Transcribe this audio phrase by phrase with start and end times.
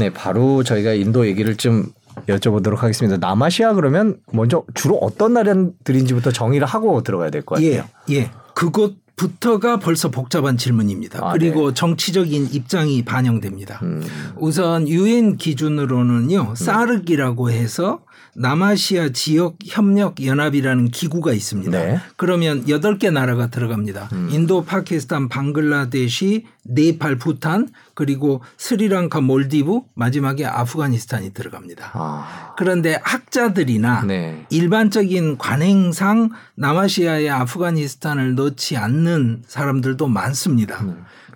[0.00, 1.86] 네, 바로 저희가 인도 얘기를 좀
[2.26, 3.16] 여쭤보도록 하겠습니다.
[3.18, 7.84] 남아시아 그러면 먼저 주로 어떤 나라들인지부터 정의를 하고 들어가야 될 것 같아요.
[8.10, 8.30] 예, 예.
[8.54, 11.20] 그것부터가 벌써 복잡한 질문입니다.
[11.22, 11.74] 아, 그리고 네.
[11.74, 13.80] 정치적인 입장이 반영됩니다.
[13.82, 14.02] 음.
[14.36, 18.00] 우선 유엔 기준으로는요, 사르기라고 해서
[18.34, 21.70] 남아시아 지역 협력 연합이라는 기구가 있습니다.
[21.70, 21.98] 네.
[22.16, 24.10] 그러면 여덟 개 나라가 들어갑니다.
[24.30, 31.90] 인도, 파키스탄, 방글라데시, 네팔, 부탄, 그리고 스리랑카, 몰디브, 마지막에 아프가니스탄이 들어갑니다.
[31.94, 34.46] 아, 그런데 학자들이나 네.
[34.50, 40.84] 일반적인 관행상 남아시아에 아프가니스탄을 넣지 않는 사람들도 많습니다.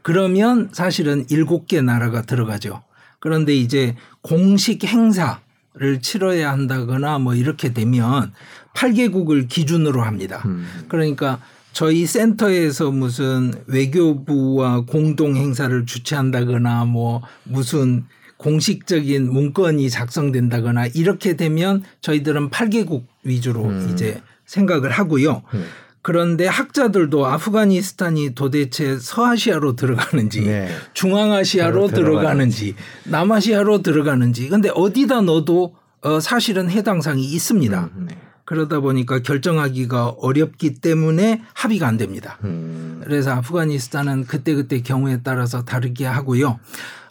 [0.03, 2.83] 그러면 사실은 일곱 개 나라가 들어가죠.
[3.21, 5.41] 그런데 이제 공식 행사
[5.77, 8.33] 를 치러야 한다거나 뭐 이렇게 되면
[8.75, 10.41] 8개국을 기준으로 합니다.
[10.45, 10.65] 음.
[10.87, 11.41] 그러니까
[11.73, 18.05] 저희 센터에서 무슨 외교부와 공동 행사를 주최한다거나 뭐 무슨
[18.37, 23.91] 공식적인 문건이 작성된다거나 이렇게 되면 저희들은 8개국 위주로 음.
[23.93, 25.43] 이제 생각을 하고요.
[25.55, 25.65] 음.
[26.05, 30.69] 그런데 학자들도 아프가니스탄이 도대체 서아시아로 들어가는지 네.
[30.93, 31.95] 중앙아시아로 들어가는지.
[31.95, 32.75] 들어가는지
[33.05, 37.91] 남아시아로 들어가는지 근데 어디다 넣어도 어 사실은 해당 사항이 있습니다.
[37.97, 38.19] 음, 네.
[38.45, 42.37] 그러다 보니까 결정하기가 어렵기 때문에 합의가 안 됩니다.
[42.45, 43.01] 음.
[43.03, 46.61] 그래서 아프가니스탄은 그때그때 경우에 따라서 다르게 하고요.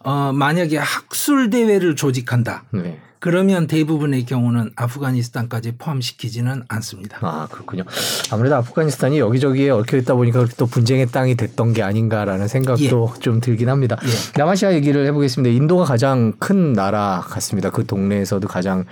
[0.04, 2.66] 어, 만약에 학술 대회를 조직한다.
[2.70, 3.00] 네.
[3.24, 7.20] 그러면 대부분의 경우는 아프가니스탄까지 포함시키지는 않습니다.
[7.22, 7.86] 아 그렇군요.
[8.32, 13.70] 아무래도 아프가니스탄이 여기저기에 얽혀 있다 보니까 또 분쟁의 땅이 됐던 게 아닌가라는 생각도 좀 들긴
[13.70, 13.98] 합니다.
[14.04, 14.38] 예.
[14.38, 15.56] 남아시아 얘기를 해보겠습니다.
[15.56, 17.70] 인도가 가장 큰 나라 같습니다.
[17.70, 18.84] 그 동네에서도 가장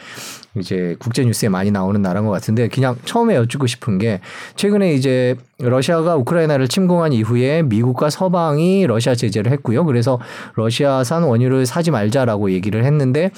[0.58, 4.20] 이제 국제 뉴스에 많이 나오는 나라인 것 같은데 그냥 처음에 여쭙고 싶은 게
[4.56, 9.86] 최근에 이제 러시아가 우크라이나를 침공한 이후에 미국과 서방이 러시아 제재를 했고요.
[9.86, 10.20] 그래서
[10.56, 13.32] 러시아산 원유를 사지 말자라고 얘기를 했는데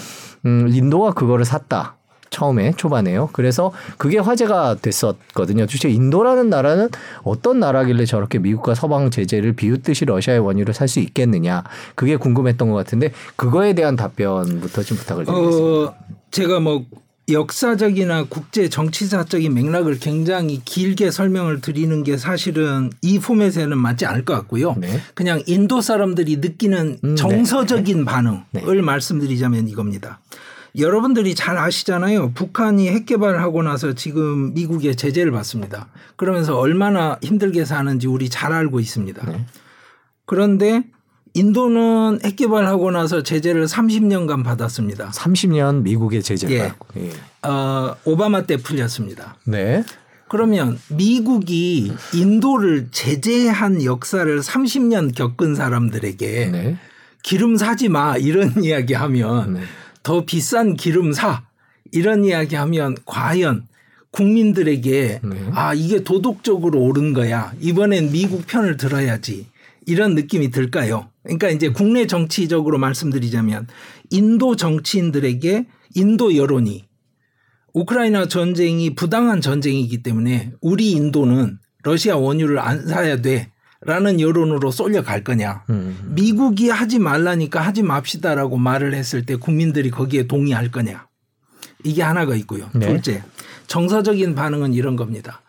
[0.46, 1.98] 음, 인도가 그거를 샀다.
[2.32, 3.30] 처음에 초반에요.
[3.32, 5.68] 그래서 그게 화제가 됐었거든요.
[5.68, 6.90] 도대체 인도라는 나라는
[7.22, 11.64] 어떤 나라길래 저렇게 미국과 서방 제재를 비웃듯이 러시아의 원유를 살 수 있겠느냐.
[11.94, 15.92] 그게 궁금했던 것 같은데 그거에 대한 답변부터 좀 부탁을 드리겠습니다.
[15.92, 15.94] 어,
[16.32, 16.86] 제가 뭐
[17.30, 24.34] 역사적이나 국제 정치사적인 맥락을 굉장히 길게 설명을 드리는 게 사실은 이 포맷에는 맞지 않을 것
[24.34, 24.76] 같고요.
[24.78, 25.00] 네.
[25.14, 27.16] 그냥 인도 사람들이 느끼는 음, 네.
[27.16, 28.82] 정서적인 반응을 네.
[28.82, 30.20] 말씀드리자면 이겁니다.
[30.78, 32.32] 여러분들이 잘 아시잖아요.
[32.34, 35.88] 북한이 핵 개발하고 나서 지금 미국의 제재를 받습니다.
[36.16, 39.32] 그러면서 얼마나 힘들게 사는지 우리 잘 알고 있습니다.
[39.32, 39.46] 네.
[40.26, 40.84] 그런데
[41.36, 45.10] 인도는 핵 개발하고 나서 제재를 30년간 받았습니다.
[45.10, 46.60] 30년 미국의 제재를 예.
[46.68, 46.88] 받고.
[46.98, 47.48] 예.
[47.48, 49.38] 어, 오바마 때 풀렸습니다.
[49.46, 49.84] 네.
[50.30, 56.78] 그러면 미국이 인도를 제재한 역사를 30년 겪은 사람들에게 네.
[57.24, 59.62] 기름 사지 마 이런 이야기 하면 네.
[60.04, 61.44] 더 비싼 기름 사
[61.92, 63.68] 이런 이야기 하면 과연
[64.12, 65.50] 국민들에게 네.
[65.54, 69.48] 아 이게 도덕적으로 옳은 거야 이번엔 미국 편을 들어야지
[69.86, 71.10] 이런 느낌이 들까요?
[71.24, 73.68] 그러니까 이제 국내 정치적으로 말씀드리자면
[74.10, 76.86] 인도 정치인들에게 인도 여론이
[77.74, 83.52] 우크라이나 전쟁이 부당한 전쟁이기 때문에 우리 인도는 러시아 원유를 안 사야 돼
[83.86, 85.66] 라는 여론으로 쏠려갈 거냐.
[85.70, 86.14] 음.
[86.16, 91.08] 미국이 하지 말라니까 하지 맙시다라고 말을 했을 때 국민들이 거기에 동의할 거냐.
[91.84, 92.70] 이게 하나가 있고요.
[92.74, 92.88] 네.
[92.88, 93.24] 둘째,
[93.68, 95.42] 정서적인 반응은 이런 겁니다.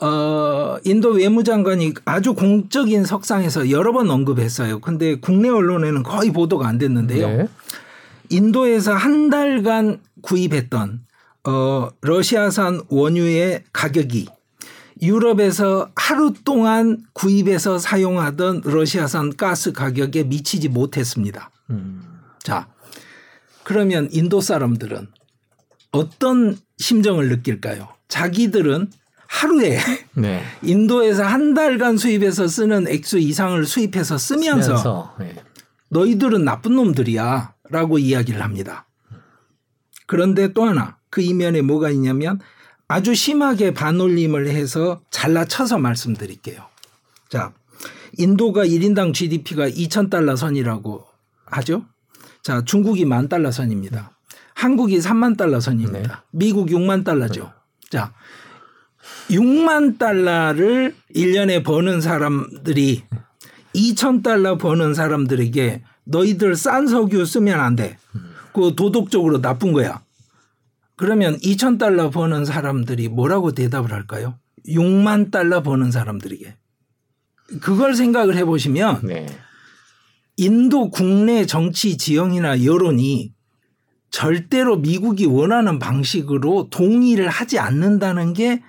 [0.00, 4.80] 어, 인도 외무장관이 아주 공적인 석상에서 여러 번 언급했어요.
[4.80, 7.28] 근데 국내 언론에는 거의 보도가 안 됐는데요.
[7.28, 7.48] 네.
[8.28, 11.00] 인도에서 한 달간 구입했던
[11.44, 14.26] 어, 러시아산 원유의 가격이
[15.02, 21.50] 유럽에서 하루 동안 구입해서 사용하던 러시아산 가스 가격에 미치지 못했습니다.
[21.70, 22.02] 음.
[22.42, 22.68] 자,
[23.62, 25.08] 그러면 인도 사람들은
[25.92, 27.88] 어떤 심정을 느낄까요?
[28.08, 28.90] 자기들은
[29.28, 29.78] 하루에
[30.14, 30.42] 네.
[30.62, 35.36] 인도에서 한 달간 수입해서 쓰는 액수 이상을 수입해서 쓰면서 쓰면서, 네.
[35.88, 38.86] 너희들은 나쁜 놈들이야 라고 이야기를 합니다.
[40.06, 42.40] 그런데 또 하나 그 이면에 뭐가 있냐면
[42.88, 46.62] 아주 심하게 반올림을 해서 잘라쳐서 말씀드릴게요.
[47.28, 47.52] 자,
[48.16, 51.04] 인도가 1인당 GDP가 2,000달러 선이라고
[51.46, 51.84] 하죠.
[52.42, 54.16] 자, 중국이 만 달러 선입니다.
[54.54, 56.24] 한국이 3만 달러 선입니다.
[56.30, 57.52] 미국 6만 달러죠.
[57.90, 58.14] 자,
[59.30, 63.02] 6만 달러를 1년에 버는 사람들이
[63.74, 67.98] 2천 달러 버는 사람들에게 너희들 싼 석유 쓰면 안 돼.
[68.52, 70.02] 그 도덕적으로 나쁜 거야.
[70.94, 74.38] 그러면 2천 달러 버는 사람들이 뭐라고 대답을 할까요?
[74.66, 76.56] 6만 달러 버는 사람들에게.
[77.60, 79.26] 그걸 생각을 해보시면 네.
[80.36, 83.32] 인도 국내 정치 지형이나 여론이
[84.10, 88.62] 절대로 미국이 원하는 방식으로 동의를 하지 않는다는 게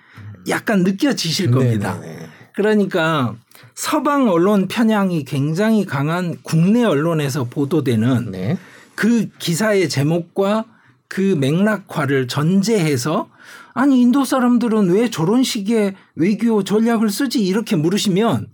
[0.49, 1.99] 약간 느껴지실 겁니다.
[1.99, 2.27] 네네네.
[2.55, 3.35] 그러니까
[3.75, 8.57] 서방 언론 편향이 굉장히 강한 국내 언론에서 보도되는 네.
[8.95, 10.65] 그 기사의 제목과
[11.07, 13.29] 그 맥락화를 전제해서
[13.73, 18.47] 아니 인도 사람들은 왜 저런 식의 외교 전략을 쓰지 이렇게 물으시면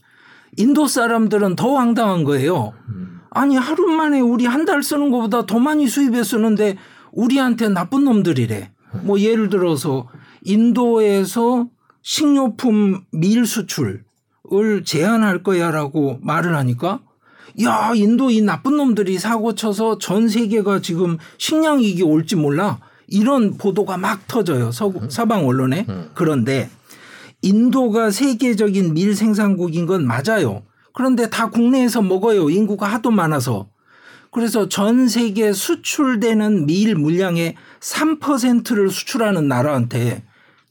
[0.57, 2.74] 인도 사람들은 더 황당한 거예요.
[3.31, 6.78] 아니 하루 만에 우리 한 달 쓰는 것보다 더 많이 수입해 쓰는데
[7.13, 8.72] 우리한테 나쁜 놈들이래.
[9.04, 10.07] 뭐 예를 들어서
[10.44, 11.68] 인도에서
[12.04, 14.04] 식료품 밀 수출을
[14.86, 17.00] 제한할 거야라고 말을 하니까
[17.64, 22.80] 야 인도 이 나쁜 놈들이 사고 쳐서 전 세계가 지금 식량 위기 올지 몰라.
[23.08, 24.72] 이런 보도가 막 터져요.
[24.72, 25.86] 서, 서방 언론에.
[26.14, 26.70] 그런데
[27.42, 30.64] 인도가 세계적인 밀 생산국인 건 맞아요.
[30.94, 32.50] 그런데 다 국내에서 먹어요.
[32.50, 33.68] 인구가 하도 많아서.
[34.32, 40.24] 그래서 전 세계 수출되는 밀 물량의 3%를 수출하는 나라한테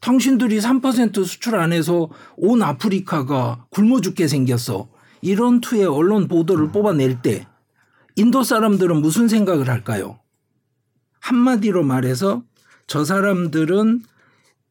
[0.03, 4.89] 당신들이 3% 수출 안 해서 온 아프리카가 굶어 죽게 생겼어.
[5.23, 7.47] 이런 투의 언론 보도를 뽑아낼 때
[8.17, 10.19] 인도 사람들은 무슨 생각을 할까요?
[11.21, 12.43] 한마디로 말해서
[12.89, 14.03] 저 사람들은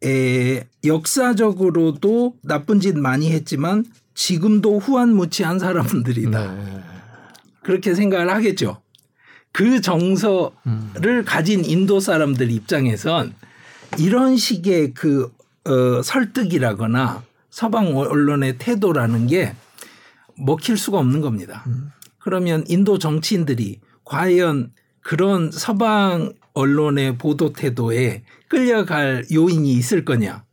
[0.04, 6.56] 에, 역사적으로도 나쁜 짓 많이 했지만 지금도 후한무치한 사람들이다.
[6.56, 6.84] 네.
[7.63, 8.81] 그렇게 생각을 하겠죠.
[9.54, 13.34] 그 정서를 가진 인도 사람들 입장에선
[13.99, 15.31] 이런 식의 그
[15.65, 19.53] 어, 설득이라거나 서방 언론의 태도라는 게
[20.38, 21.65] 먹힐 수가 없는 겁니다.
[22.19, 24.71] 그러면 인도 정치인들이 과연
[25.01, 30.43] 그런 서방 언론의 보도 태도에 끌려갈 요인이 있을 거냐?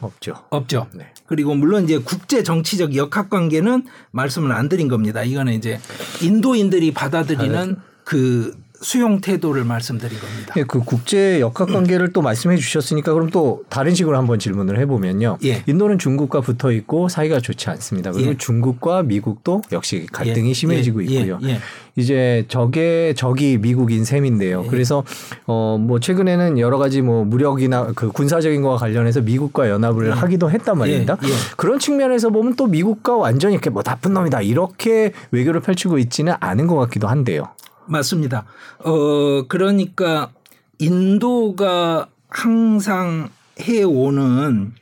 [0.00, 0.44] 없죠.
[0.50, 0.88] 없죠.
[0.92, 1.12] 네.
[1.26, 5.22] 그리고 물론 이제 국제 정치적 역학 관계는 말씀을 안 드린 겁니다.
[5.22, 5.80] 이거는 이제
[6.22, 8.56] 인도인들이 받아들이는 그
[8.86, 10.54] 수용 태도를 말씀드린 겁니다.
[10.56, 15.38] 예, 그 국제 역학 관계를 또 말씀해 주셨으니까 그럼 또 다른 식으로 한번 질문을 해보면요.
[15.44, 15.64] 예.
[15.66, 18.12] 인도는 중국과 붙어 있고 사이가 좋지 않습니다.
[18.12, 18.36] 그리고 예.
[18.38, 21.40] 중국과 미국도 역시 갈등이 예, 심해지고 예, 있고요.
[21.42, 21.58] 예, 예.
[21.96, 24.62] 이제 적의 적이 미국인 셈인데요.
[24.66, 24.68] 예.
[24.68, 25.02] 그래서
[25.46, 30.78] 어 뭐 최근에는 여러 가지 뭐 무력이나 그 군사적인 거와 관련해서 미국과 연합을 하기도 했단
[30.78, 31.16] 말입니다.
[31.56, 36.68] 그런 측면에서 보면 또 미국과 완전히 이렇게 뭐 나쁜 놈이다 이렇게 외교를 펼치고 있지는 않은
[36.68, 37.48] 것 같기도 한데요.
[37.88, 38.44] 맞습니다.
[38.78, 40.30] 어 그러니까
[40.78, 43.30] 인도가 항상
[43.60, 44.72] 해오는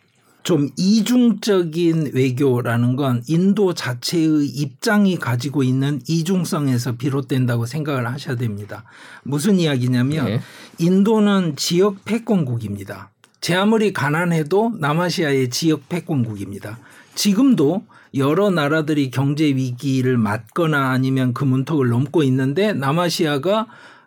[0.45, 8.85] 좀 이중적인 외교라는 건 인도 자체의 입장이 가지고 있는 이중성에서 비롯된다고 생각을 하셔야 됩니다.
[9.23, 10.41] 무슨 이야기냐면 네.
[10.79, 13.11] 인도는 지역 패권국입니다.
[13.41, 16.79] 제 아무리 가난해도 남아시아의 지역 패권국입니다.
[17.15, 17.85] 지금도
[18.17, 23.67] 여러 나라들이 경제 위기를 맞거나 아니면 그 문턱을 넘고 있는데 남아시아가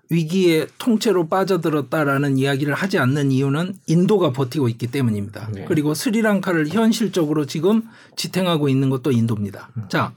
[0.09, 5.49] 위기에 통째로 빠져들었다라는 이야기를 하지 않는 이유는 인도가 버티고 있기 때문입니다.
[5.53, 5.65] 네.
[5.67, 7.83] 그리고 스리랑카를 현실적으로 지금
[8.15, 9.69] 지탱하고 있는 것도 인도입니다.
[9.89, 10.13] 자,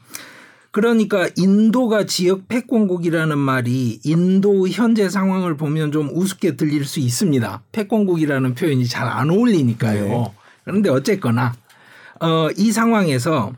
[0.70, 7.62] 그러니까 인도가 지역 패권국이라는 말이 인도 현재 상황을 보면 좀 우습게 들릴 수 있습니다.
[7.72, 10.04] 패권국이라는 표현이 잘 안 어울리니까요.
[10.04, 10.32] 네.
[10.62, 11.54] 그런데 어쨌거나
[12.20, 13.52] 어, 이 상황에서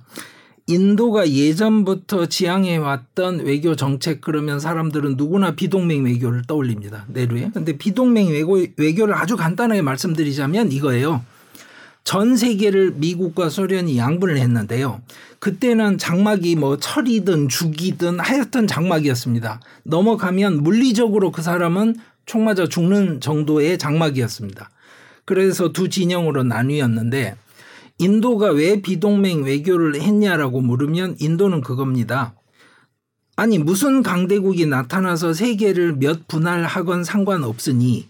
[0.68, 7.04] 인도가 예전부터 지향해 왔던 외교 정책 그러면 사람들은 누구나 비동맹 외교를 떠올립니다.
[7.08, 7.50] 내루에.
[7.52, 11.24] 근데 비동맹 외교, 외교를 아주 간단하게 말씀드리자면 이거예요.
[12.04, 15.00] 전 세계를 미국과 소련이 양분을 했는데요.
[15.38, 19.60] 그때는 장막이 뭐 철이든 죽이든 하여튼 장막이었습니다.
[19.84, 21.96] 넘어가면 물리적으로 그 사람은
[22.26, 24.70] 총 맞아 죽는 정도의 장막이었습니다.
[25.24, 27.36] 그래서 두 진영으로 나뉘었는데
[28.02, 32.34] 인도가 왜 비동맹 외교를 했냐라고 물으면 인도는 그겁니다.
[33.36, 38.08] 아니 무슨 강대국이 나타나서 세계를 몇 분할하건 상관없으니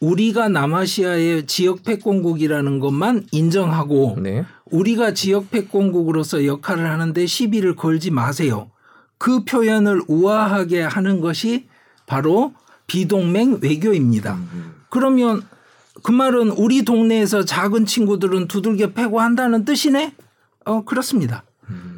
[0.00, 4.44] 우리가 남아시아의 지역 패권국이라는 것만 인정하고 네.
[4.66, 8.70] 우리가 지역 패권국으로서 역할을 하는데 시비를 걸지 마세요.
[9.16, 11.68] 그 표현을 우아하게 하는 것이
[12.04, 12.52] 바로
[12.86, 14.38] 비동맹 외교입니다.
[14.90, 15.42] 그러면
[16.02, 20.14] 그 말은 우리 동네에서 작은 친구들은 두들겨 패고 한다는 뜻이네?
[20.64, 21.44] 어, 그렇습니다.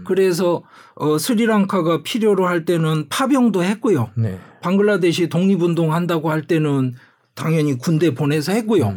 [0.08, 0.62] 그래서
[0.94, 4.10] 어, 스리랑카가 필요로 할 때는 파병도 했고요.
[4.14, 4.38] 네.
[4.62, 6.94] 방글라데시 독립운동 한다고 할 때는
[7.34, 8.96] 당연히 군대 보내서 했고요.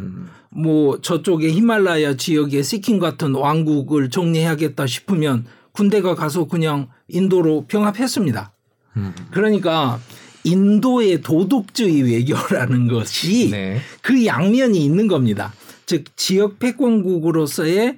[0.50, 8.52] 뭐 저쪽에 히말라야 지역에 시킴 같은 왕국을 정리해야겠다 싶으면 군대가 가서 그냥 인도로 병합했습니다.
[8.96, 9.14] 음.
[9.30, 10.00] 그러니까
[10.44, 13.80] 인도의 도덕주의 외교라는 것이 네.
[14.00, 15.52] 그 양면이 있는 겁니다.
[15.86, 17.96] 즉 지역 패권국으로서의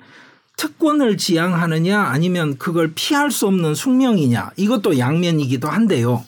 [0.56, 6.24] 특권을 지향하느냐 아니면 그걸 피할 수 없는 숙명이냐 이것도 양면이기도 한데요.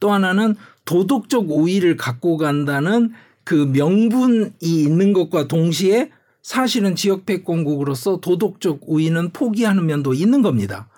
[0.00, 3.12] 또 하나는 도덕적 우위를 갖고 간다는
[3.44, 6.10] 그 명분이 있는 것과 동시에
[6.42, 10.88] 사실은 지역 패권국으로서 도덕적 우위는 포기하는 면도 있는 겁니다.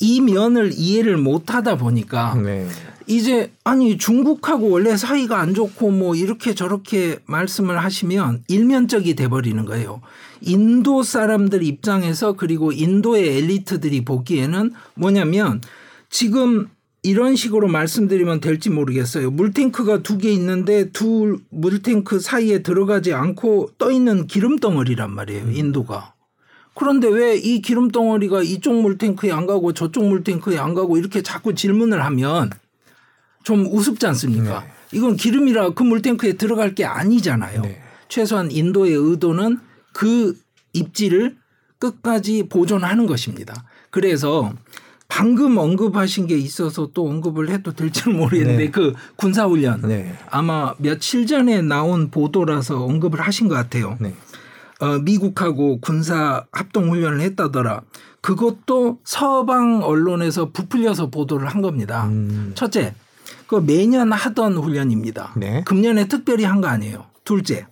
[0.00, 2.66] 이 면을 이해를 못 하다 보니까 네.
[3.10, 9.64] 이제 아니 중국하고 원래 사이가 안 좋고 뭐 이렇게 저렇게 말씀을 하시면 일면적이 돼 버리는
[9.64, 10.00] 거예요.
[10.40, 15.60] 인도 사람들 입장에서 그리고 인도의 엘리트들이 보기에는 뭐냐면
[16.08, 16.68] 지금
[17.02, 19.32] 이런 식으로 말씀드리면 될지 모르겠어요.
[19.32, 25.44] 물탱크가 두 개 있는데 두 물탱크 사이에 들어가지 않고 떠 있는 기름 덩어리란 말이에요.
[25.46, 25.52] 음.
[25.52, 26.14] 인도가.
[26.74, 31.56] 그런데 왜 이 기름 덩어리가 이쪽 물탱크에 안 가고 저쪽 물탱크에 안 가고 이렇게 자꾸
[31.56, 32.50] 질문을 하면
[33.42, 34.60] 좀 우습지 않습니까?
[34.60, 34.66] 네.
[34.92, 37.62] 이건 기름이라 그 물탱크에 들어갈 게 아니잖아요.
[37.62, 37.80] 네.
[38.08, 39.58] 최소한 인도의 의도는
[39.92, 40.36] 그
[40.72, 41.36] 입지를
[41.78, 43.64] 끝까지 보존하는 것입니다.
[43.90, 44.52] 그래서
[45.08, 48.70] 방금 언급하신 게 있어서 또 언급을 해도 될지 모르겠는데 네.
[48.70, 50.16] 그 군사훈련 네.
[50.30, 53.96] 아마 며칠 전에 나온 보도라서 언급을 하신 것 같아요.
[54.00, 54.14] 네.
[54.80, 57.82] 어, 미국하고 군사 합동훈련을 했다더라.
[58.20, 62.06] 그것도 서방 언론에서 부풀려서 보도를 한 겁니다.
[62.06, 62.52] 음.
[62.54, 62.94] 첫째,
[63.46, 65.32] 그 매년 하던 훈련입니다.
[65.36, 65.62] 네.
[65.64, 67.06] 금년에 특별히 한 거 아니에요.
[67.24, 67.66] 둘째,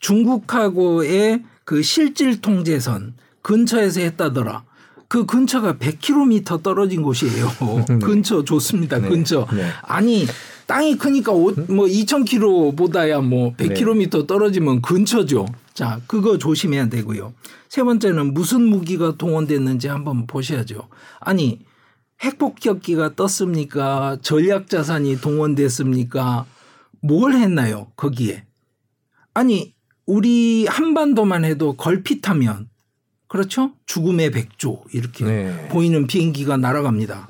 [0.00, 4.64] 중국하고의 그 실질 통제선 근처에서 했다더라.
[5.08, 7.50] 그 근처가 100km 떨어진 곳이에요.
[7.88, 7.98] 네.
[7.98, 8.98] 근처 좋습니다.
[8.98, 9.08] 네.
[9.08, 9.46] 근처.
[9.52, 9.68] 네.
[9.82, 10.26] 아니
[10.66, 15.46] 땅이 크니까 뭐 2,000km보다야 뭐 100km 떨어지면 근처죠.
[15.74, 17.34] 자, 그거 조심해야 되고요.
[17.68, 20.88] 세 번째는 무슨 무기가 동원됐는지 한번 보셔야죠.
[21.20, 21.60] 아니
[22.22, 24.16] 핵폭격기가 떴습니까?
[24.22, 26.46] 전략 자산이 동원됐습니까?
[27.00, 27.90] 뭘 했나요?
[27.96, 28.44] 거기에.
[29.34, 29.74] 아니
[30.06, 32.68] 우리 한반도만 해도 걸핏하면
[33.28, 33.72] 그렇죠?
[33.86, 35.68] 죽음의 백조 이렇게 네.
[35.68, 37.28] 보이는 비행기가 날아갑니다.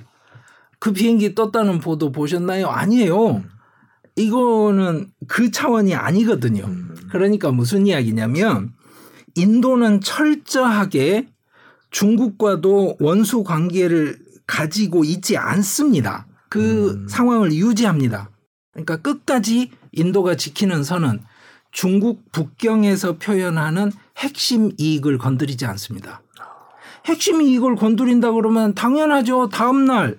[0.79, 2.67] 그 비행기 떴다는 보도 보셨나요?
[2.67, 3.45] 아니에요.
[4.17, 6.65] 이거는 그 차원이 아니거든요.
[6.65, 6.97] 음.
[7.11, 8.73] 그러니까 무슨 이야기냐면
[9.37, 11.29] 인도는 철저하게
[11.91, 16.27] 중국과도 원수 관계를 가지고 있지 않습니다.
[16.49, 17.09] 그 음.
[17.09, 18.31] 상황을 유지합니다.
[18.73, 21.21] 그러니까 끝까지 인도가 지키는 선은
[21.71, 26.23] 중국 북경에서 표현하는 핵심 이익을 건드리지 않습니다.
[27.07, 29.49] 핵심 이익을 건드린다 그러면 당연하죠.
[29.49, 30.19] 다음 날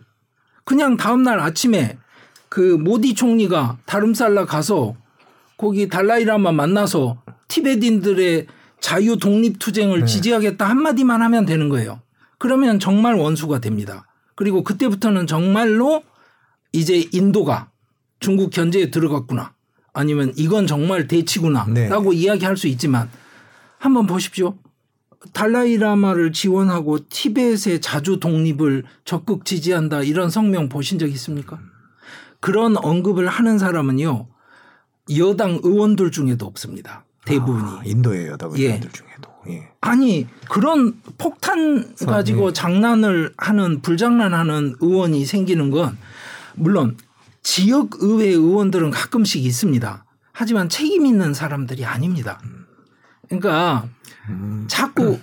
[0.66, 1.98] 그냥 다음 날 아침에
[2.50, 4.96] 그 모디 총리가 다름살라 가서
[5.58, 8.48] 거기 달라이라마 만나서 티베딘들의
[8.80, 10.06] 자유 독립 투쟁을 네.
[10.06, 12.02] 지지하겠다 한마디만 하면 되는 거예요.
[12.38, 14.06] 그러면 정말 원수가 됩니다.
[14.36, 16.04] 그리고 그때부터는 정말로
[16.72, 17.70] 이제 인도가
[18.20, 19.54] 중국 견제에 들어갔구나.
[19.94, 22.18] 아니면 이건 정말 대치구나라고 네.
[22.18, 23.10] 이야기할 수 있지만
[23.78, 24.58] 한번 보십시오.
[25.32, 31.60] 달라이라마를 지원하고 티벳의 자주 독립을 적극 지지한다 이런 성명 보신 적 있습니까?
[32.40, 34.28] 그런 언급을 하는 사람은요
[35.18, 37.06] 여당 의원들 중에도 없습니다.
[37.26, 38.66] 대부분이 아, 인도의 여당 예.
[38.66, 38.92] 의원들 예.
[38.92, 39.13] 중에도
[39.50, 39.68] 예.
[39.82, 42.54] 아니 그런 폭탄 가지고 예.
[42.54, 45.98] 장난을 하는 불장난하는 의원이 생기는 건
[46.56, 46.98] 물론
[47.42, 50.06] 지역 의회 의원들은 가끔씩 있습니다.
[50.32, 52.40] 하지만 책임 있는 사람들이 아닙니다.
[53.28, 53.88] 그러니까
[54.30, 54.66] 음.
[54.68, 55.20] 자꾸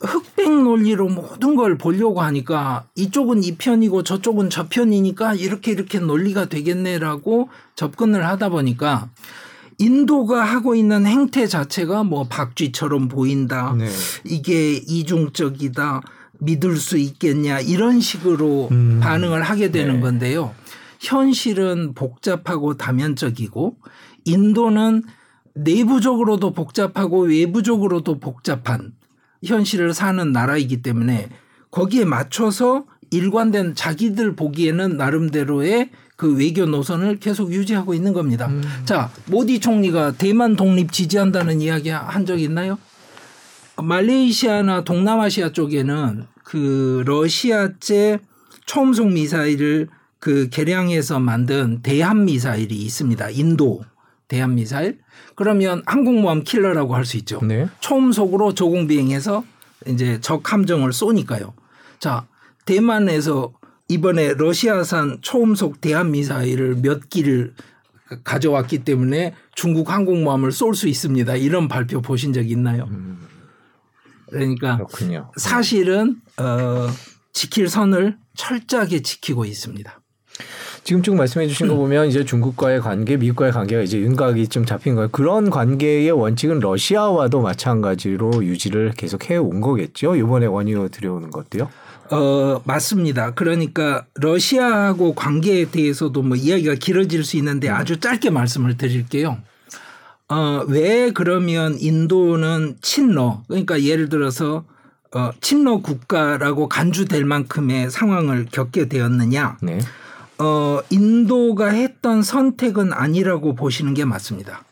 [0.00, 6.46] 흑백 논리로 모든 걸 보려고 하니까 이쪽은 이 편이고 저쪽은 저 편이니까 이렇게 이렇게 논리가
[6.46, 9.10] 되겠네라고 접근을 하다 보니까
[9.80, 13.74] 인도가 하고 있는 행태 자체가 뭐 박쥐처럼 보인다.
[13.76, 13.88] 네.
[14.24, 16.02] 이게 이중적이다.
[16.38, 17.60] 믿을 수 있겠냐.
[17.60, 19.00] 이런 식으로 음.
[19.02, 20.00] 반응을 하게 되는 네.
[20.00, 20.54] 건데요.
[21.00, 23.76] 현실은 복잡하고 다면적이고
[24.26, 25.02] 인도는
[25.54, 28.92] 내부적으로도 복잡하고 외부적으로도 복잡한
[29.42, 31.30] 현실을 사는 나라이기 때문에
[31.70, 38.46] 거기에 맞춰서 일관된 자기들 보기에는 나름대로의 그 외교 노선을 계속 유지하고 있는 겁니다.
[38.48, 38.62] 음.
[38.84, 42.76] 자, 모디 총리가 대만 독립 지지한다는 이야기 한 적 있나요?
[43.82, 48.18] 말레이시아나 동남아시아 쪽에는 그 러시아제
[48.66, 53.30] 초음속 미사일을 그 개량해서 만든 대한 미사일이 있습니다.
[53.30, 53.80] 인도
[54.28, 54.98] 대한 미사일.
[55.36, 57.40] 그러면 항공모함 킬러라고 할 수 있죠.
[57.42, 57.66] 네.
[57.80, 59.42] 초음속으로 조공 비행해서
[59.86, 61.54] 이제 적 함정을 쏘니까요.
[61.98, 62.26] 자,
[62.66, 63.54] 대만에서
[63.90, 67.54] 이번에 러시아산 초음속 대한 미사일을 몇 기를
[68.22, 71.34] 가져왔기 때문에 중국 항공모함을 쏠 수 있습니다.
[71.36, 72.86] 이런 발표 보신 적 있나요?
[72.90, 73.18] 음.
[74.30, 75.32] 그러니까 그렇군요.
[75.36, 76.88] 사실은 어,
[77.32, 80.00] 지킬 선을 철저하게 지키고 있습니다.
[80.84, 84.94] 지금 쭉 말씀해 주신 거 보면 이제 중국과의 관계, 미국과의 관계가 이제 윤곽이 좀 잡힌
[84.94, 85.08] 거예요.
[85.10, 90.14] 그런 관계의 원칙은 러시아와도 마찬가지로 유지를 계속 해 온 거겠죠.
[90.14, 91.68] 이번에 원유 들여오는 것도요.
[92.10, 93.34] 어, 맞습니다.
[93.34, 99.38] 그러니까 러시아하고 관계에 대해서도 뭐 이야기가 길어질 수 있는데 아주 짧게 말씀을 드릴게요.
[100.28, 104.64] 어, 왜 그러면 인도는 친러, 그러니까 예를 들어서
[105.12, 109.58] 어, 친러 국가라고 간주될 만큼의 상황을 겪게 되었느냐.
[109.62, 109.80] 네.
[110.38, 114.64] 어, 인도가 했던 선택은 아니라고 보시는 게 맞습니다.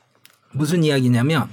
[0.53, 1.49] 무슨 이야기냐면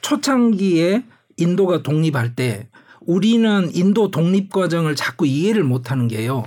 [0.00, 1.04] 초창기에
[1.36, 2.68] 인도가 독립할 때
[3.06, 6.44] 우리는 인도 독립 과정을 자꾸 이해를 못 하는 게요.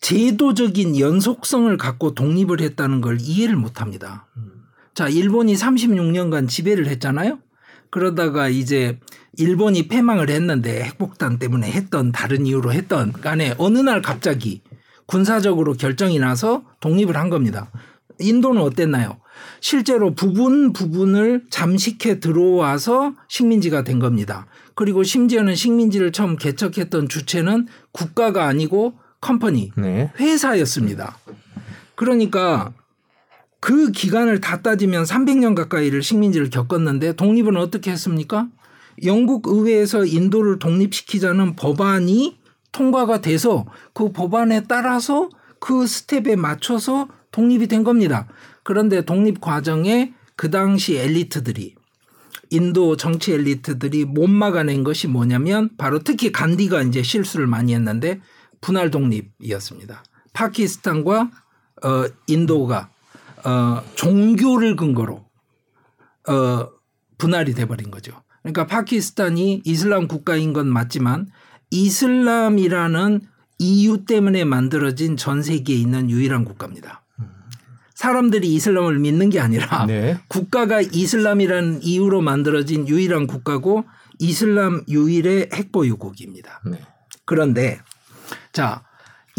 [0.00, 4.26] 제도적인 연속성을 갖고 독립을 했다는 걸 이해를 못 합니다.
[4.94, 7.38] 자, 일본이 36년간 지배를 했잖아요.
[7.90, 8.98] 그러다가 이제
[9.36, 14.62] 일본이 패망을 했는데 핵폭탄 때문에 했던 다른 이유로 했던 간에 어느 날 갑자기
[15.06, 17.70] 군사적으로 결정이 나서 독립을 한 겁니다.
[18.18, 19.21] 인도는 어땠나요?
[19.60, 24.46] 실제로 부분 부분을 잠식해 들어와서 식민지가 된 겁니다.
[24.74, 30.10] 그리고 심지어는 식민지를 처음 개척했던 주체는 국가가 아니고 컴퍼니, 네.
[30.18, 31.18] 회사였습니다.
[31.94, 32.72] 그러니까
[33.60, 38.48] 그 기간을 다 따지면 300년 가까이를 식민지를 겪었는데 독립은 어떻게 했습니까?
[39.04, 42.38] 영국 의회에서 인도를 독립시키자는 법안이
[42.72, 45.28] 통과가 돼서 그 법안에 따라서
[45.60, 48.26] 그 스텝에 맞춰서 독립이 된 겁니다.
[48.62, 51.74] 그런데 독립 과정에 그 당시 엘리트들이
[52.50, 58.20] 인도 정치 엘리트들이 못 막아낸 것이 뭐냐면 바로 특히 간디가 이제 실수를 많이 했는데
[58.60, 60.04] 분할 독립이었습니다.
[60.32, 61.30] 파키스탄과
[61.84, 62.90] 어 인도가
[63.44, 65.24] 어 종교를 근거로
[66.28, 66.68] 어
[67.18, 68.22] 분할이 돼 버린 거죠.
[68.42, 71.28] 그러니까 파키스탄이 이슬람 국가인 건 맞지만
[71.70, 73.20] 이슬람이라는
[73.58, 77.01] 이유 때문에 만들어진 전 세계에 있는 유일한 국가입니다.
[78.02, 80.18] 사람들이 이슬람을 믿는 게 아니라 네.
[80.26, 83.84] 국가가 이슬람이라는 이유로 만들어진 유일한 국가고
[84.18, 86.60] 이슬람 유일의 핵보유국입니다.
[86.66, 86.80] 네.
[87.24, 87.80] 그런데
[88.52, 88.82] 자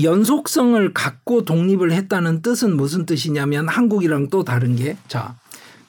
[0.02, 5.36] 연속성을 갖고 독립을 했다는 뜻은 무슨 뜻이냐면 한국이랑 또 다른 게 자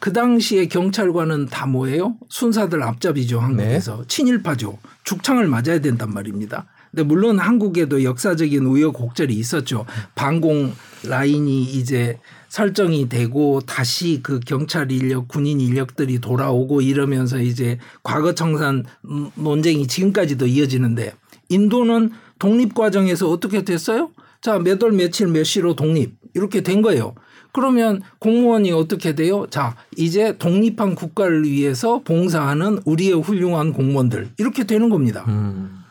[0.05, 2.17] 그 당시에 경찰관은 다 뭐예요?
[2.29, 6.67] 순사들 앞잡이죠 한국에서 친일파죠 죽창을 맞아야 된단 말입니다.
[6.95, 9.85] 근데 물론 한국에도 역사적인 우여곡절이 있었죠.
[10.15, 18.33] 방공 라인이 이제 설정이 되고 다시 그 경찰 인력, 군인 인력들이 돌아오고 이러면서 이제 과거
[18.37, 18.85] 청산
[19.35, 21.15] 논쟁이 지금까지도 이어지는데
[21.49, 24.13] 인도는 독립 과정에서 어떻게 됐어요?
[24.41, 27.15] 자, 몇 월 며칠 몇 시로 독립 이렇게 된 거예요.
[27.53, 29.47] 그러면 공무원이 어떻게 돼요?
[29.51, 35.25] 자, 이제 독립한 국가를 위해서 봉사하는 우리의 훌륭한 공무원들 이렇게 되는 겁니다.
[35.27, 35.84] 음.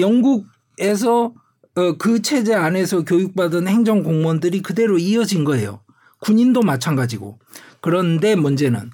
[0.00, 1.34] 영국에서
[1.76, 5.82] 어, 그 체제 안에서 교육받은 행정 공무원들이 그대로 이어진 거예요.
[6.20, 7.38] 군인도 마찬가지고.
[7.80, 8.90] 그런데 문제는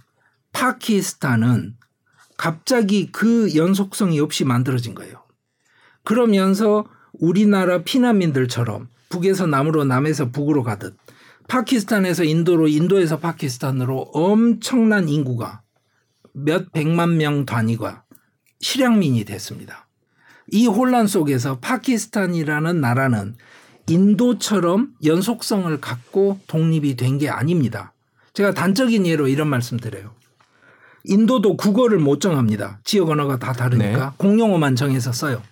[0.53, 1.77] 파키스탄은
[2.37, 5.25] 갑자기 그 연속성이 없이 만들어진 거예요.
[6.05, 10.97] 그러면서 우리나라 피난민들처럼 북에서 남으로 남에서 북으로 가듯
[11.49, 15.63] 파키스탄에서 인도로 인도에서 파키스탄으로 엄청난 인구가
[16.33, 18.05] 몇 백만 명 단위가
[18.61, 19.86] 실향민이 됐습니다.
[20.51, 23.35] 이 혼란 속에서 파키스탄이라는 나라는
[23.89, 27.93] 인도처럼 연속성을 갖고 독립이 된 게 아닙니다.
[28.35, 30.11] 제가 단적인 예로 이런 말씀 드려요.
[31.05, 32.81] 인도도 국어를 못 정합니다.
[32.85, 34.17] 지역 언어가 다 다르니까 네.
[34.17, 35.43] 공용어만 정해서 써요.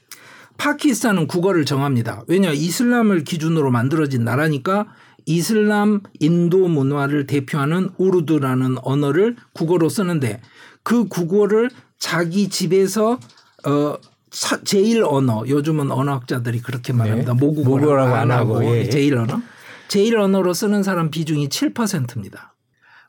[0.59, 2.22] 파키스탄은 국어를 정합니다.
[2.26, 4.87] 왜냐 이슬람을 기준으로 만들어진 나라니까
[5.26, 10.40] 이슬람 인도 문화를 대표하는 우르두라는 언어를 국어로 쓰는데
[10.83, 13.18] 그 국어를 자기 집에서
[13.66, 13.96] 어
[14.35, 17.35] 사- 제일 언어 요즘은 언어학자들이 그렇게 말합니다.
[17.35, 17.38] 네.
[17.38, 18.88] 모국어라고 안안 하고 하고, 예.
[18.88, 19.40] 제일 언어
[19.88, 22.55] 제일 언어로 쓰는 사람 비중이 7%입니다.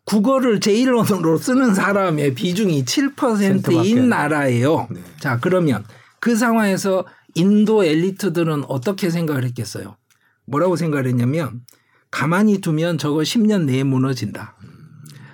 [0.05, 4.87] 국어를 제일 언어로 쓰는 사람의 비중이 7%인 밖에 안 나라예요.
[4.91, 5.01] 네.
[5.19, 5.83] 자, 그러면
[6.19, 9.97] 그 상황에서 인도 엘리트들은 어떻게 생각을 했겠어요?
[10.45, 11.61] 뭐라고 생각을 했냐면
[12.11, 14.55] 가만히 두면 저거 10년 내에 무너진다.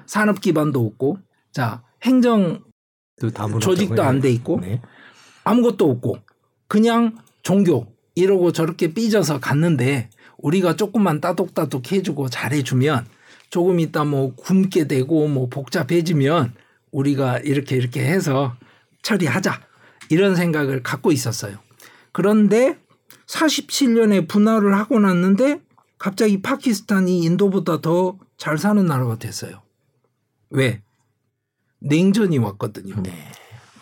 [0.06, 1.18] 산업 기반도 없고
[1.52, 2.62] 자, 행정.
[3.60, 4.82] 조직도 안 돼 있고 네.
[5.44, 6.18] 아무것도 없고
[6.68, 13.06] 그냥 종교 이러고 저렇게 삐져서 갔는데 우리가 조금만 따독따독 해주고 잘해주면
[13.50, 16.54] 조금 있다 뭐 굶게 되고 뭐 복잡해지면
[16.92, 18.56] 우리가 이렇게 이렇게 해서
[19.02, 19.62] 처리하자
[20.10, 21.58] 이런 생각을 갖고 있었어요.
[22.12, 22.78] 그런데
[23.28, 25.62] 47년에 분할을 하고 났는데
[25.98, 29.62] 갑자기 파키스탄이 인도보다 더 잘 사는 나라가 됐어요.
[30.50, 30.82] 왜?
[31.78, 32.96] 냉전이 왔거든요.
[33.04, 33.14] 네.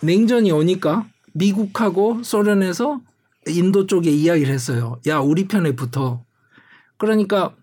[0.01, 3.01] 냉전이 오니까 미국하고 소련에서
[3.47, 4.99] 인도 쪽에 이야기를 했어요.
[5.07, 6.23] 야, 우리 편에 붙어.
[6.97, 7.53] 그러니까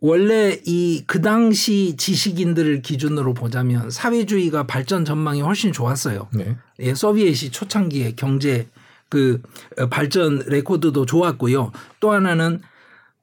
[0.00, 6.28] 원래 이 그 당시 지식인들을 기준으로 보자면 사회주의가 발전 전망이 훨씬 좋았어요.
[6.34, 6.56] 네.
[6.80, 8.68] 예, 소비엣이 초창기에 경제
[9.08, 9.40] 그
[9.78, 11.72] 어, 발전 레코드도 좋았고요.
[12.00, 12.60] 또 하나는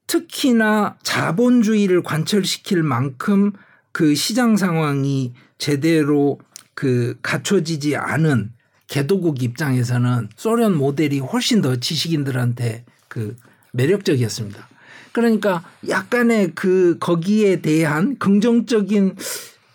[0.07, 3.51] 특히나 자본주의를 관철시킬 만큼
[3.91, 6.39] 그 시장 상황이 제대로
[6.73, 8.51] 그 갖춰지지 않은
[8.93, 13.35] 개도국 입장에서는 소련 모델이 훨씬 더 지식인들한테 그
[13.71, 14.67] 매력적이었습니다.
[15.13, 19.15] 그러니까 약간의 그 거기에 대한 긍정적인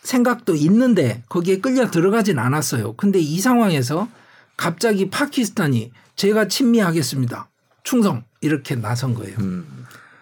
[0.03, 2.93] 생각도 있는데 거기에 끌려 들어가진 않았어요.
[2.93, 4.09] 근데 이 상황에서
[4.57, 7.49] 갑자기 파키스탄이 제가 친미하겠습니다.
[7.83, 9.37] 충성 이렇게 나선 거예요.
[9.41, 9.67] 음.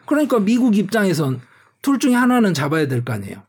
[0.06, 1.42] 그러니까 미국 입장에선
[1.82, 3.42] 둘 중에 하나는 잡아야 될 거 아니에요.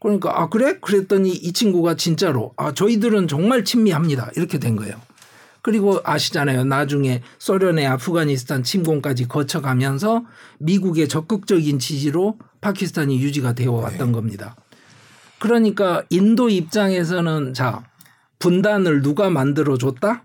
[0.00, 0.78] 그러니까 아 그래?
[0.80, 4.30] 그랬더니 이 친구가 진짜로 아 저희들은 정말 친미합니다.
[4.36, 5.00] 이렇게 된 거예요.
[5.62, 6.64] 그리고 아시잖아요.
[6.64, 10.24] 나중에 소련의 아프가니스탄 침공까지 거쳐가면서
[10.60, 14.54] 미국의 적극적인 지지로 파키스탄이 유지가 되어 왔던 겁니다.
[15.40, 17.82] 그러니까 인도 입장에서는 자
[18.38, 20.24] 분단을 누가 만들어 줬다?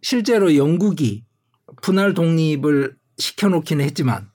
[0.00, 1.24] 실제로 영국이
[1.82, 4.30] 분할 독립을 시켜놓기는 했지만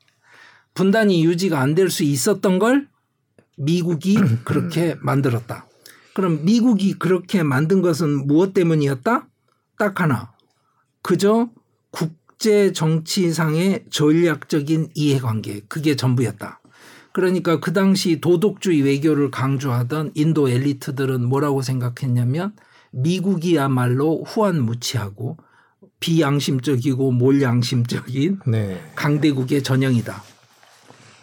[0.76, 2.88] 분단이 유지가 안 될 수 있었던 걸
[3.58, 5.68] 미국이 그렇게 만들었다.
[6.14, 9.28] 그럼 미국이 그렇게 만든 것은 무엇 때문이었다?
[9.78, 10.32] 딱 하나.
[11.02, 11.50] 그저
[11.92, 15.62] 국제 정치상의 전략적인 이해관계.
[15.68, 16.62] 그게 전부였다.
[17.14, 22.54] 그러니까 그 당시 도덕주의 외교를 강조하던 인도 엘리트들은 뭐라고 생각했냐면
[22.92, 25.38] 미국이야말로 후한무치하고
[26.00, 28.82] 비양심적이고 몰양심적인 네.
[28.96, 30.24] 강대국의 전형이다.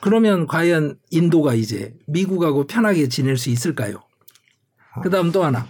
[0.01, 4.03] 그러면 과연 인도가 이제 미국하고 편하게 지낼 수 있을까요?
[5.03, 5.67] 그 다음 또 하나.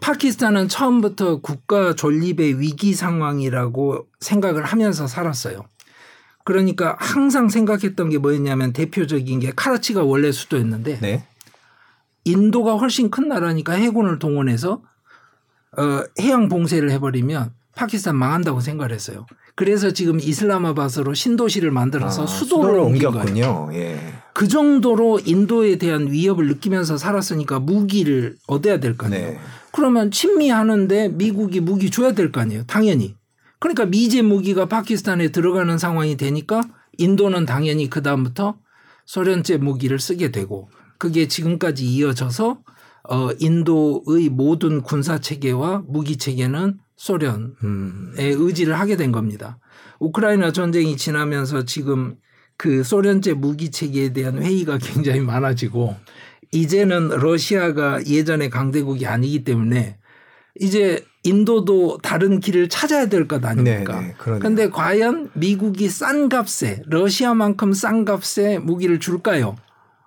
[0.00, 5.64] 파키스탄은 처음부터 국가 존립의 위기 상황이라고 생각을 하면서 살았어요.
[6.44, 11.26] 그러니까 항상 생각했던 게 뭐였냐면 대표적인 게 카라치가 원래 수도였는데 네.
[12.24, 14.82] 인도가 훨씬 큰 나라니까 해군을 동원해서
[15.76, 19.26] 어, 해양 봉쇄를 해버리면 파키스탄 망한다고 생각을 했어요.
[19.58, 22.84] 그래서 지금 이슬라마바드로 신도시를 만들어서 아, 수도를 거예요.
[22.84, 23.70] 옮겼군요.
[23.72, 23.98] 예.
[24.32, 29.30] 그 정도로 인도에 대한 위협을 느끼면서 살았으니까 무기를 얻어야 될 거 아니에요.
[29.32, 29.38] 네.
[29.72, 32.62] 그러면 친미하는데 미국이 무기 줘야 될 거 아니에요.
[32.68, 33.16] 당연히.
[33.58, 36.60] 그러니까 미제 무기가 파키스탄에 들어가는 상황이 되니까
[36.96, 38.54] 인도는 당연히 그 다음부터
[39.06, 40.68] 소련제 무기를 쓰게 되고
[40.98, 42.58] 그게 지금까지 이어져서
[43.10, 48.12] 어 인도의 모든 군사 체계와 무기 체계는 소련의 음.
[48.18, 49.58] 의지를 하게 된 겁니다.
[50.00, 52.16] 우크라이나 전쟁이 지나면서 지금
[52.56, 55.96] 그 소련제 무기 체계에 대한 회의가 굉장히 많아지고
[56.52, 59.96] 이제는 러시아가 예전의 강대국이 아니기 때문에
[60.60, 64.00] 이제 인도도 다른 길을 찾아야 될 것 아닙니까?
[64.00, 64.14] 네, 네.
[64.18, 69.56] 그런데 과연 미국이 싼 값에 러시아만큼 싼 값에 무기를 줄까요?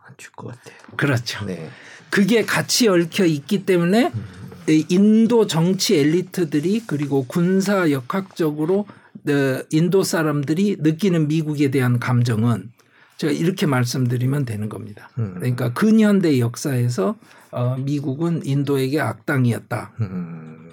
[0.05, 0.75] 안 줄 것 같아요.
[0.97, 1.45] 그렇죠.
[1.45, 1.69] 네.
[2.09, 8.85] 그게 같이 얽혀 있기 때문에 이 인도 정치 엘리트들이 그리고 군사 역학적으로
[9.29, 12.71] 어, 인도 사람들이 느끼는 미국에 대한 감정은
[13.17, 15.09] 제가 이렇게 말씀드리면 되는 겁니다.
[15.19, 15.35] 음.
[15.35, 17.15] 그러니까 근현대 역사에서
[17.51, 19.91] 어, 미국은 인도에게 악당이었다.
[20.01, 20.71] 음.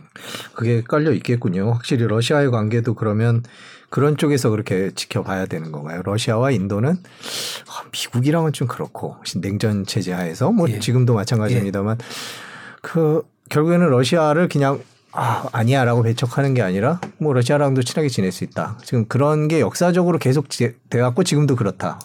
[0.55, 1.71] 그게 깔려 있겠군요.
[1.73, 3.43] 확실히 러시아의 관계도 그러면
[3.91, 6.03] 그런 쪽에서 그렇게 지켜봐야 되는 건가요?
[6.05, 10.79] 러시아와 인도는 아, 미국이랑은 좀 그렇고 냉전 체제 하에서 뭐 예.
[10.79, 11.99] 지금도 마찬가지입니다만
[12.83, 14.81] 그 결국에는 러시아를 그냥
[15.13, 18.79] 아, 아니야라고 배척하는 게 아니라 뭐 러시아랑도 친하게 지낼 수 있다.
[18.85, 21.99] 지금 그런 게 역사적으로 계속 돼 갖고 지금도 그렇다.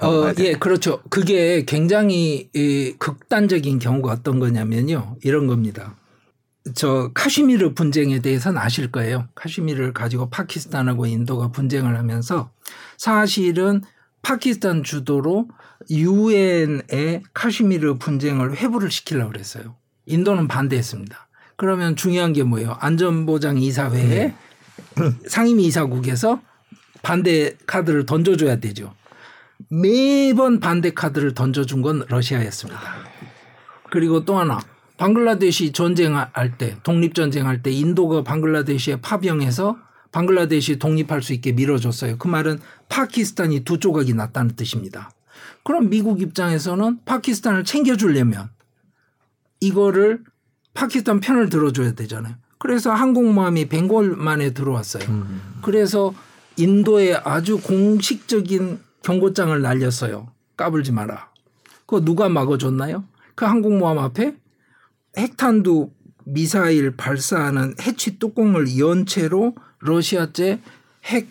[0.00, 1.00] 어, 예, 그렇죠.
[1.08, 5.16] 그게 굉장히 이, 극단적인 경우가 어떤 거냐면요.
[5.22, 5.96] 이런 겁니다.
[6.74, 9.28] 저 카슈미르 분쟁에 대해서는 아실 거예요.
[9.34, 12.50] 카슈미르를 가지고 파키스탄하고 인도가 분쟁을 하면서
[12.96, 13.82] 사실은
[14.22, 15.48] 파키스탄 주도로
[15.90, 19.77] 유엔의 카슈미르 분쟁을 회부를 시키려고 그랬어요.
[20.08, 21.28] 인도는 반대했습니다.
[21.56, 22.76] 그러면 중요한 게 뭐예요?
[22.80, 24.34] 안전보장 이사회에
[25.26, 26.40] 상임위 이사국에서
[27.02, 28.94] 반대 카드를 던져줘야 되죠.
[29.70, 32.80] 매번 반대 카드를 던져준 건 러시아였습니다.
[33.90, 34.60] 그리고 또 하나
[34.98, 39.76] 방글라데시 전쟁할 때 독립 전쟁할 때 인도가 방글라데시에 파병해서
[40.12, 42.18] 방글라데시 독립할 수 있게 밀어줬어요.
[42.18, 45.10] 그 말은 파키스탄이 두 조각이 났다는 뜻입니다.
[45.64, 48.50] 그럼 미국 입장에서는 파키스탄을 챙겨주려면
[49.60, 50.22] 이거를
[50.74, 52.36] 파키스탄 편을 들어줘야 되잖아요.
[52.58, 55.04] 그래서 항공모함이 벵골 만에 들어왔어요.
[55.62, 56.14] 그래서
[56.56, 60.32] 인도에 아주 공식적인 경고장을 날렸어요.
[60.56, 61.30] 까불지 마라.
[61.86, 63.04] 그거 누가 막아줬나요?
[63.34, 64.36] 그 항공모함 앞에
[65.16, 65.90] 핵탄두
[66.24, 70.60] 미사일 발사하는 해치 뚜껑을 연 채로 러시아제
[71.04, 71.28] 핵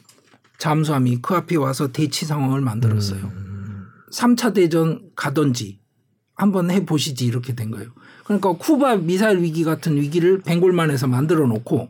[0.58, 3.20] 잠수함이 그 앞에 와서 대치 상황을 만들었어요.
[3.26, 3.88] 음.
[4.12, 5.80] 3차 대전 가든지
[6.34, 7.92] 한번 해 보시지 이렇게 된 거예요.
[8.28, 11.90] 그러니까 쿠바 미사일 위기 같은 위기를 벵골만에서 만들어 놓고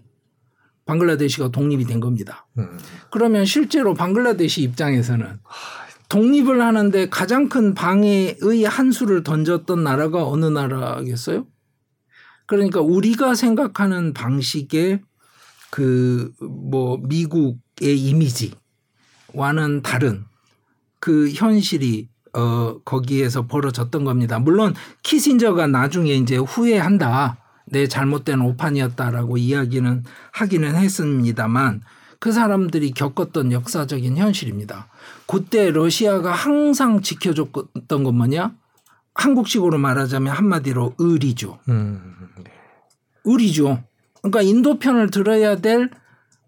[0.86, 2.48] 방글라데시가 독립이 된 겁니다.
[2.58, 2.80] 음.
[3.12, 5.40] 그러면 실제로 방글라데시 입장에서는
[6.08, 11.46] 독립을 하는데 가장 큰 방해의 한 수를 던졌던 나라가 어느 나라겠어요?
[12.46, 15.02] 그러니까 우리가 생각하는 방식의
[15.72, 16.32] 그
[16.78, 20.26] 뭐 미국의 이미지와는 다른
[21.00, 24.40] 그 현실이 어 거기에서 벌어졌던 겁니다.
[24.40, 27.38] 물론 키신저가 나중에 이제 후회한다.
[27.66, 31.82] 내 잘못된 오판이었다라고 이야기는 하기는 했습니다만
[32.20, 34.88] 그 사람들이 겪었던 역사적인 현실입니다.
[35.28, 38.54] 그때 러시아가 항상 지켜줬던 건 뭐냐?
[39.14, 41.60] 한국식으로 말하자면 한마디로 의리죠.
[41.70, 42.30] 음.
[42.44, 42.52] 네.
[43.26, 43.84] 의리죠.
[44.22, 45.90] 그러니까 인도 편을 들어야 될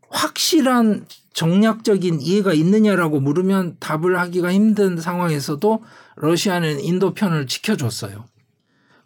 [0.10, 5.84] 확실한 정략적인 이해가 있느냐라고 물으면 답을 하기가 힘든 상황에서도
[6.16, 8.26] 러시아는 인도 편을 지켜줬어요.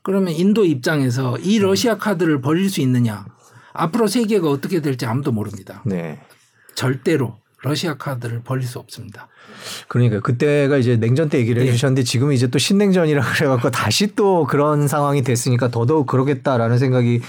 [0.01, 3.25] 그러면 인도 입장에서 이 러시아 카드를 버릴 수 있느냐?
[3.73, 5.81] 앞으로 세계가 어떻게 될지 아무도 모릅니다.
[5.85, 6.21] 네.
[6.75, 9.27] 절대로 러시아 카드를 버릴 수 없습니다.
[9.87, 11.69] 그러니까 그때가 이제 냉전 때 얘기를 네.
[11.69, 17.21] 해주셨는데 지금 이제 또 신냉전이라 그래갖고 다시 또 그런 상황이 됐으니까 더더욱 그러겠다라는 생각이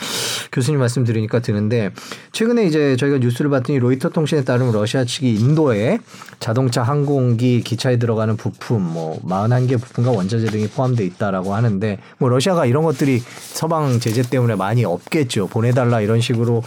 [0.53, 1.91] 교수님 말씀 들으니까 드는데
[2.33, 5.99] 최근에 이제 저희가 뉴스를 봤더니 로이터 통신에 따르면 러시아 측이 인도에
[6.41, 12.67] 자동차, 항공기, 기차에 들어가는 부품 뭐 41개 부품과 원자재 등이 포함돼 있다라고 하는데 뭐 러시아가
[12.67, 15.49] 이런 것들이 서방 제재 때문에 많이 없겠죠.
[15.49, 16.63] 보내달라 이런 식으로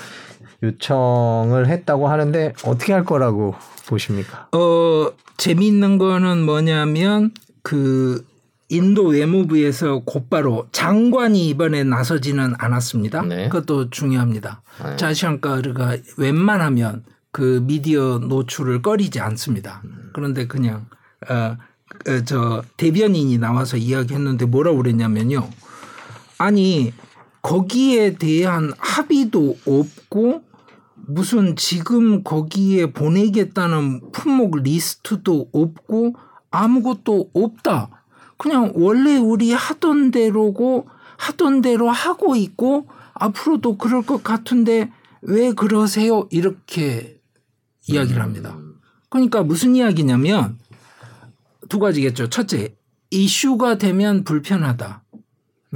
[0.64, 3.56] 요청을 했다고 하는데 어떻게 할 거라고
[3.88, 4.50] 보십니까?
[4.52, 7.32] 어, 재미있는 거는 뭐냐면
[7.64, 8.26] 그
[8.70, 13.22] 인도 외무부에서 곧바로 장관이 이번에 나서지는 않았습니다.
[13.24, 13.50] 네.
[13.50, 14.62] 그것도 중요합니다.
[14.84, 14.96] 네.
[14.98, 19.82] 자시안카르가 웬만하면 그 미디어 노출을 꺼리지 않습니다.
[20.14, 20.88] 그런데 그냥
[21.30, 21.56] 어,
[22.10, 25.48] 어, 저 대변인이 나와서 이야기했는데 뭐라고 그랬냐면요.
[26.38, 26.94] 아니
[27.42, 30.44] 거기에 대한 합의도 없고
[31.08, 36.16] 무슨 지금 거기에 보내겠다는 품목 리스트도 없고
[36.52, 38.04] 아무것도 없다.
[38.38, 44.92] 그냥 원래 우리 하던 대로고 하던 대로 하고 있고 앞으로도 그럴 것 같은데
[45.22, 46.28] 왜 그러세요?
[46.30, 47.20] 이렇게
[47.88, 48.58] 이야기를 합니다.
[49.10, 50.60] 그러니까 무슨 이야기냐면
[51.70, 52.30] 두 가지겠죠.
[52.30, 52.76] 첫째,
[53.12, 55.04] 이슈가 되면 불편하다.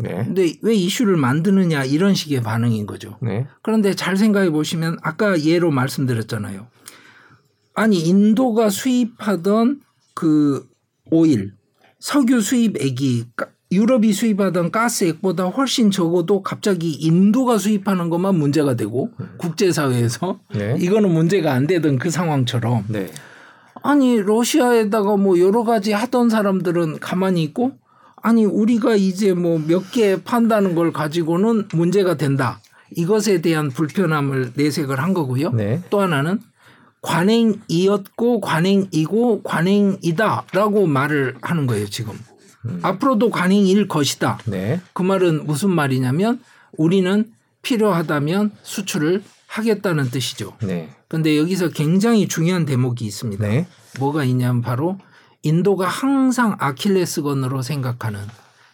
[0.01, 0.23] 네.
[0.25, 3.17] 근데 왜 이슈를 만드느냐 이런 식의 반응인 거죠.
[3.21, 3.47] 네.
[3.61, 6.67] 그런데 잘 생각해 보시면 아까 예로 말씀드렸잖아요.
[7.73, 9.81] 아니 인도가 수입하던
[10.13, 10.67] 그
[11.09, 11.53] 오일,
[11.99, 20.39] 석유 수입액이 가- 유럽이 수입하던 가스액보다 훨씬 적어도 갑자기 인도가 수입하는 것만 문제가 되고 국제사회에서
[20.53, 20.75] 네.
[20.81, 23.09] 이거는 문제가 안 되던 그 상황처럼 네.
[23.81, 27.71] 아니 러시아에다가 뭐 여러 가지 하던 사람들은 가만히 있고
[28.21, 32.59] 아니 우리가 이제 뭐 몇 개 판다는 걸 가지고는 문제가 된다.
[32.95, 35.51] 이것에 대한 불편함을 내색을 한 거고요.
[35.51, 35.81] 네.
[35.89, 36.39] 또 하나는
[37.01, 42.13] 관행이었고 관행이고 관행이다라고 말을 하는 거예요, 지금.
[42.83, 44.39] 앞으로도 관행일 것이다.
[44.45, 44.81] 네.
[44.93, 46.39] 그 말은 무슨 말이냐면
[46.77, 47.31] 우리는
[47.63, 50.53] 필요하다면 수출을 하겠다는 뜻이죠.
[50.61, 50.89] 네.
[51.07, 53.47] 근데 여기서 굉장히 중요한 대목이 있습니다.
[53.47, 53.67] 네.
[53.99, 54.97] 뭐가 있냐면 바로
[55.43, 58.19] 인도가 항상 아킬레스건으로 생각하는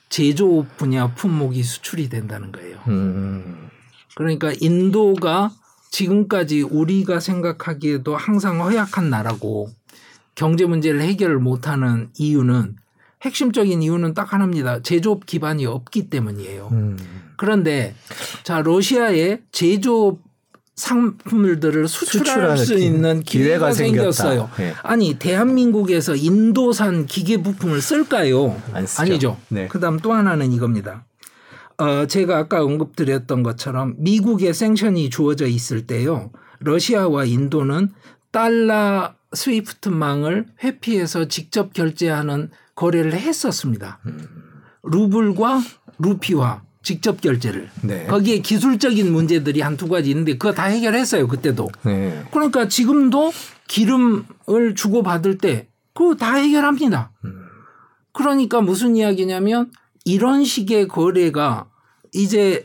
[0.09, 2.79] 제조업 분야 품목이 수출이 된다는 거예요.
[2.87, 3.69] 음.
[4.15, 5.51] 그러니까 인도가
[5.91, 9.69] 지금까지 우리가 생각하기에도 항상 허약한 나라고
[10.35, 12.75] 경제 문제를 해결을 못하는 이유는
[13.23, 14.81] 핵심적인 이유는 딱 하나입니다.
[14.81, 16.69] 제조업 기반이 없기 때문이에요.
[16.71, 16.97] 음.
[17.37, 17.95] 그런데
[18.43, 20.19] 자 러시아의 제조업
[20.77, 23.73] 상품들을 수출할 수 기- 있는 기회가 기회가.
[23.73, 24.49] 생겼어요.
[24.57, 24.73] 네.
[24.83, 28.61] 아니 대한민국에서 인도산 기계 부품을 쓸까요?
[28.97, 29.37] 아니죠.
[29.49, 29.67] 네.
[29.67, 31.05] 그다음 또 하나는 이겁니다.
[31.79, 36.31] 어, 제가 아까 언급드렸던 것처럼 미국의 생션이 주어져 있을 때요.
[36.59, 37.89] 러시아와 인도는
[38.31, 43.99] 달러 스위프트망을 회피해서 직접 결제하는 거래를 했었습니다.
[44.83, 45.61] 루블과
[45.99, 47.69] 루피와 직접 결제를.
[47.83, 48.05] 네.
[48.05, 51.67] 거기에 기술적인 문제들이 한 두 가지 있는데 그거 다 해결했어요 그때도.
[51.83, 52.23] 네.
[52.31, 53.33] 그러니까 지금도
[53.67, 57.11] 기름을 주고 받을 때 그거 다 해결합니다.
[58.13, 59.69] 그러니까 무슨 이야기냐면
[60.05, 61.67] 이런 식의 거래가
[62.13, 62.63] 이제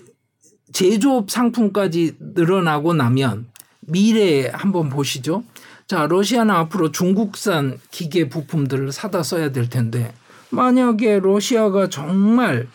[0.73, 3.47] 제조업 상품까지 늘어나고 나면
[3.81, 5.43] 미래에 한번 보시죠.
[5.89, 10.15] 자, 러시아는 앞으로 중국산 기계 부품들을 사다 써야 될 텐데
[10.51, 12.69] 만약에 러시아가 정말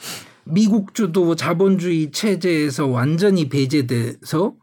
[0.49, 4.55] 미국 주도 자본주의 체제에서 완전히 배제돼서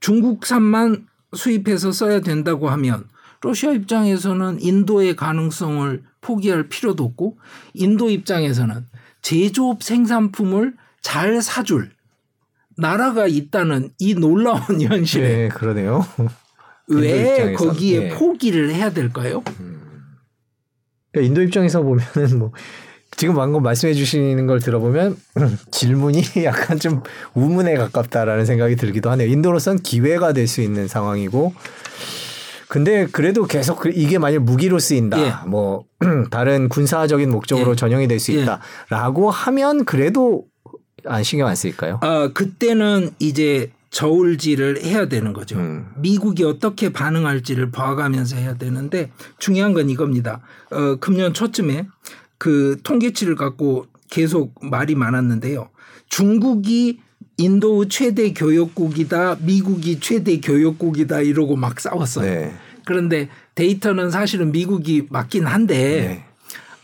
[0.00, 3.04] 중국산만 수입해서 써야 된다고 하면
[3.40, 7.38] 러시아 입장에서는 인도의 가능성을 포기할 필요도 없고
[7.74, 8.86] 인도 입장에서는
[9.22, 11.90] 제조업 생산품을 잘 사줄
[12.76, 16.06] 나라가 있다는 이 놀라운 현실에 네, 그러네요.
[16.88, 18.08] 왜 거기에 네.
[18.16, 19.42] 포기를 해야 될까요?
[21.12, 22.52] 그러니까 인도 입장에서 보면은 뭐
[23.22, 25.16] 지금 방금 말씀해 주시는 걸 들어보면
[25.70, 27.04] 질문이 약간 좀
[27.34, 29.28] 우문에 가깝다라는 생각이 들기도 하네요.
[29.28, 31.54] 인도로선 기회가 될 수 있는 상황이고
[32.66, 35.20] 근데 그래도 계속 그 이게 만약 무기로 쓰인다.
[35.20, 35.34] 예.
[35.46, 35.84] 뭐
[36.32, 37.76] 다른 군사적인 목적으로 예.
[37.76, 39.30] 전용이 될 수 있다라고 예.
[39.32, 40.46] 하면 그래도
[41.06, 42.00] 안 신경 안 쓰일까요?
[42.02, 45.56] 아, 그때는 이제 저울질을 해야 되는 거죠.
[45.58, 45.86] 음.
[45.96, 50.40] 미국이 어떻게 반응할지를 봐가면서 해야 되는데 중요한 건 이겁니다.
[50.70, 51.86] 어, 금년 초쯤에
[52.42, 55.68] 그 통계치를 갖고 계속 말이 많았는데요.
[56.08, 56.98] 중국이
[57.38, 62.28] 인도 최대 교역국이다, 미국이 최대 교역국이다 이러고 막 싸웠어요.
[62.28, 62.52] 네.
[62.84, 66.24] 그런데 데이터는 사실은 미국이 맞긴 한데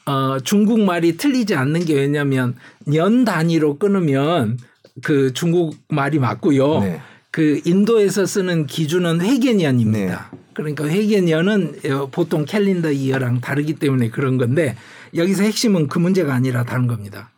[0.07, 0.13] 네.
[0.13, 2.55] 어, 중국 말이 틀리지 않는 게 왜냐하면
[2.87, 4.59] 년 단위로 끊으면
[5.03, 6.81] 그 중국 말이 맞고요.
[6.83, 7.01] 네.
[7.33, 10.29] 그 인도에서 쓰는 기준은 회계년입니다.
[10.31, 10.39] 네.
[10.55, 11.81] 그러니까 회계년은
[12.13, 14.77] 보통 캘린더 이어랑 다르기 때문에 그런 건데
[15.15, 17.31] 여기서 핵심은 그 문제가 아니라 다른 겁니다.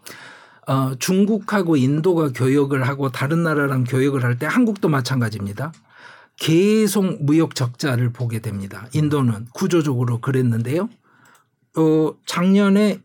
[0.66, 5.72] 어, 중국하고 인도가 교역을 하고 다른 나라랑 교역을 할 때 한국도 마찬가지입니다.
[6.36, 8.86] 계속 무역 적자를 보게 됩니다.
[8.94, 10.88] 인도는 구조적으로 그랬는데요.
[11.76, 13.00] 어, 작년에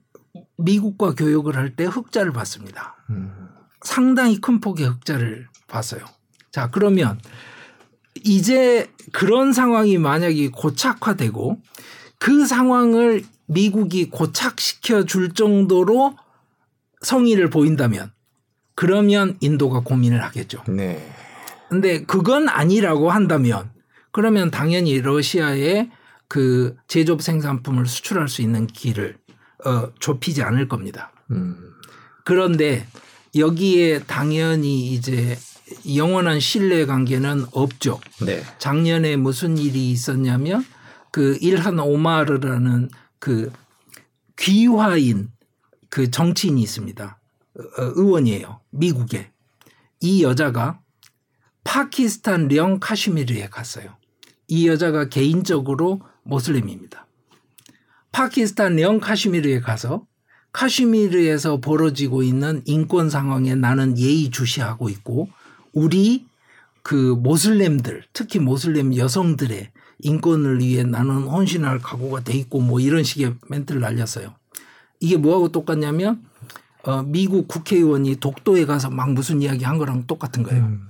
[0.57, 2.95] 미국과 교역을 할 때 흑자를 봤습니다.
[3.09, 3.31] 음.
[3.81, 6.01] 상당히 큰 폭의 흑자를 봤어요.
[6.51, 7.19] 자, 그러면
[8.23, 11.61] 이제 그런 상황이 만약에 고착화되고
[12.17, 16.15] 그 상황을 미국이 고착시켜 줄 정도로
[17.01, 18.11] 성의를 보인다면
[18.75, 20.63] 그러면 인도가 고민을 하겠죠.
[20.67, 21.13] 네.
[21.69, 23.71] 근데 그건 아니라고 한다면
[24.11, 25.89] 그러면 당연히 러시아에
[26.27, 29.17] 그 제조업 생산품을 수출할 수 있는 길을
[29.65, 31.11] 어, 좁히지 않을 겁니다.
[31.31, 31.57] 음.
[32.23, 32.85] 그런데
[33.35, 35.37] 여기에 당연히 이제
[35.95, 37.99] 영원한 신뢰 관계는 없죠.
[38.25, 38.41] 네.
[38.59, 40.65] 작년에 무슨 일이 있었냐면
[41.11, 42.89] 그 일한 오마르라는
[43.25, 43.51] 그
[44.37, 45.31] 귀화인
[45.89, 47.19] 그 정치인이 있습니다.
[47.57, 48.61] 어, 의원이에요.
[48.69, 49.31] 미국에.
[49.99, 50.79] 이 여자가
[51.63, 53.97] 파키스탄 령 카슈미르에 갔어요.
[54.47, 57.07] 이 여자가 개인적으로 모슬림입니다.
[58.11, 60.05] 파키스탄 령 카슈미르에 가서
[60.51, 65.29] 카슈미르에서 벌어지고 있는 인권 상황에 나는 예의 주시하고 있고
[65.73, 66.27] 우리
[66.83, 73.35] 그 모슬렘들 특히 모슬렘 여성들의 인권을 위해 나는 헌신할 각오가 돼 있고 뭐 이런 식의
[73.49, 74.35] 멘트를 날렸어요.
[74.99, 76.23] 이게 뭐하고 똑같냐면
[76.83, 80.63] 어, 미국 국회의원이 독도에 가서 막 무슨 이야기 한 거랑 똑같은 거예요.
[80.63, 80.89] 음.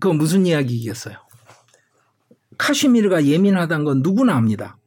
[0.00, 1.16] 그건 무슨 이야기겠어요?
[2.56, 4.78] 카슈미르가 예민하다는 건 누구나 압니다.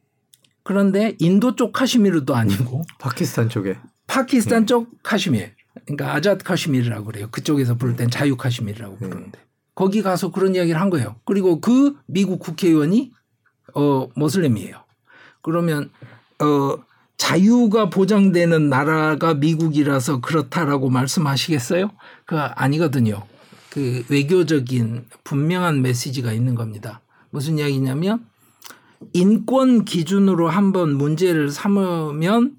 [0.64, 4.66] 그런데 인도 쪽 카슈미르도 아니고 파키스탄 쪽에 파키스탄 네.
[4.66, 5.50] 쪽 카슈미르
[5.84, 7.28] 그러니까 아자트 카슈미르라고 그래요.
[7.30, 9.08] 그쪽에서 부를 땐 자유 카슈미르라고 네.
[9.08, 9.38] 부르는데
[9.74, 11.16] 거기 가서 그런 이야기를 한 거예요.
[11.24, 13.12] 그리고 그 미국 국회의원이
[13.74, 14.76] 어 모슬렘이에요.
[15.42, 15.90] 그러면
[16.40, 16.78] 어
[17.16, 21.90] 자유가 보장되는 나라가 미국이라서 그렇다라고 말씀하시겠어요?
[22.26, 23.22] 그 아니거든요.
[23.70, 27.00] 그 외교적인 분명한 메시지가 있는 겁니다.
[27.30, 28.24] 무슨 이야기냐면
[29.12, 32.56] 인권 기준으로 한번 문제를 삼으면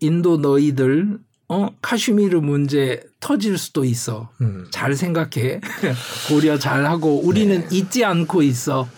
[0.00, 4.30] 인도 너희들 어 카슈미르 문제 터질 수도 있어.
[4.40, 4.66] 음.
[4.70, 5.60] 잘 생각해.
[6.28, 7.76] 고려 잘 하고 우리는 네.
[7.76, 8.88] 잊지 않고 있어.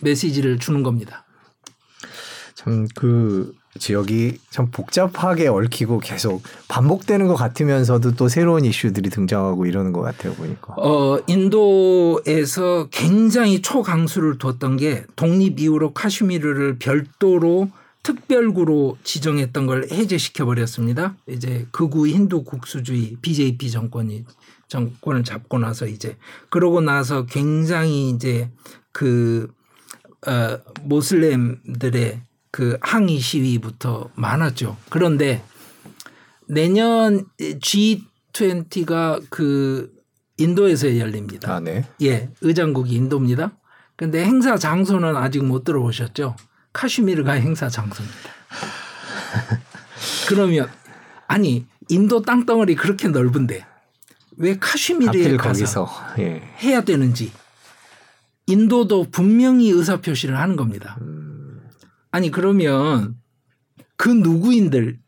[0.00, 1.24] 메시지를 주는 겁니다.
[2.54, 9.92] 참 그 지역이 참 복잡하게 얽히고 계속 반복되는 것 같으면서도 또 새로운 이슈들이 등장하고 이러는
[9.92, 10.74] 것 같아요 보니까.
[10.76, 17.70] 어 인도에서 굉장히 초강수를 뒀던 게 독립 이후로 카슈미르를 별도로
[18.02, 21.16] 특별구로 지정했던 걸 해제시켜 버렸습니다.
[21.28, 24.24] 이제 극우 힌두 국수주의 BJP 정권이
[24.68, 26.16] 정권을 잡고 나서 이제
[26.48, 28.50] 그러고 나서 굉장히 이제
[28.92, 29.52] 그
[30.26, 34.76] 어, 모슬렘들의 그 항의 시위부터 많았죠.
[34.88, 35.42] 그런데
[36.48, 39.92] 내년 G20가 그
[40.36, 41.54] 인도에서 열립니다.
[41.54, 41.84] 아, 네.
[42.02, 43.52] 예, 의장국이 인도입니다.
[43.96, 46.36] 근데 행사 장소는 아직 못 들어보셨죠?
[46.72, 48.30] 카슈미르가 행사 장소입니다.
[50.28, 50.70] 그러면
[51.26, 53.64] 아니 인도 땅덩어리 그렇게 넓은데
[54.38, 56.42] 왜 카슈미르에 가서 예.
[56.62, 57.32] 해야 되는지
[58.46, 60.98] 인도도 분명히 의사 표시를 하는 겁니다.
[62.10, 63.16] 아니 그러면
[63.96, 64.98] 그 누구인들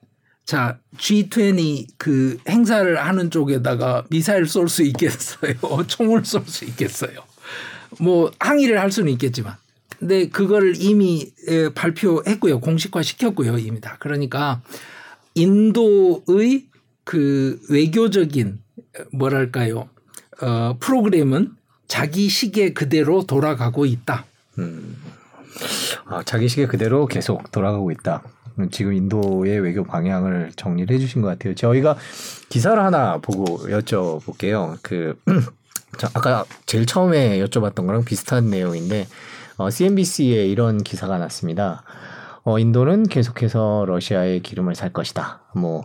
[0.45, 5.55] 자 G20 그 행사를 하는 쪽에다가 미사일 쏠 수 있겠어요?
[5.89, 7.21] 총을 쏠 수 있겠어요?
[7.99, 9.57] 뭐 항의를 할 수는 있겠지만
[9.99, 11.33] 근데 그걸 이미
[11.75, 12.61] 발표했고요.
[12.61, 13.59] 공식화 시켰고요.
[13.59, 13.97] 이미 다.
[14.01, 14.63] 그러니까
[15.35, 16.67] 인도의
[17.05, 18.59] 그 외교적인
[19.13, 19.89] 뭐랄까요.
[20.41, 21.53] 어, 프로그램은
[21.87, 24.25] 자기 시계 그대로 돌아가고 있다.
[24.59, 24.97] 음.
[26.07, 28.23] 아, 자기 시계 그대로 계속 돌아가고 있다.
[28.71, 31.55] 지금 인도의 외교 방향을 정리를 해주신 것 같아요.
[31.55, 31.97] 저희가
[32.49, 34.79] 기사를 하나 보고 여쭤볼게요.
[34.83, 35.19] 그
[36.15, 39.07] 아까 제일 처음에 여쭤봤던 거랑 비슷한 내용인데
[39.57, 41.83] 어, CNBC에 이런 기사가 났습니다.
[42.43, 45.41] 어, 인도는 계속해서 러시아의 기름을 살 것이다.
[45.55, 45.85] 뭐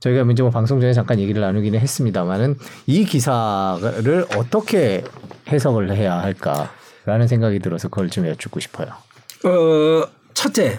[0.00, 2.56] 저희가 이제 뭐 방송 전에 잠깐 얘기를 나누기는 했습니다만은
[2.86, 5.04] 이 기사를 어떻게
[5.48, 8.88] 해석을 해야 할까라는 생각이 들어서 그걸 좀 여쭙고 싶어요.
[9.44, 10.78] 어, 첫째,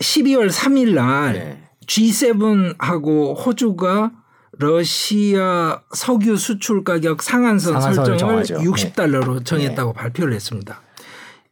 [0.00, 1.62] 12월 3일 날 네.
[1.86, 4.12] G7하고 호주가
[4.52, 8.58] 러시아 석유 수출 가격 상한선 설정을 정하죠.
[8.58, 9.44] 60달러로 네.
[9.44, 9.98] 정했다고 네.
[9.98, 10.80] 발표를 했습니다.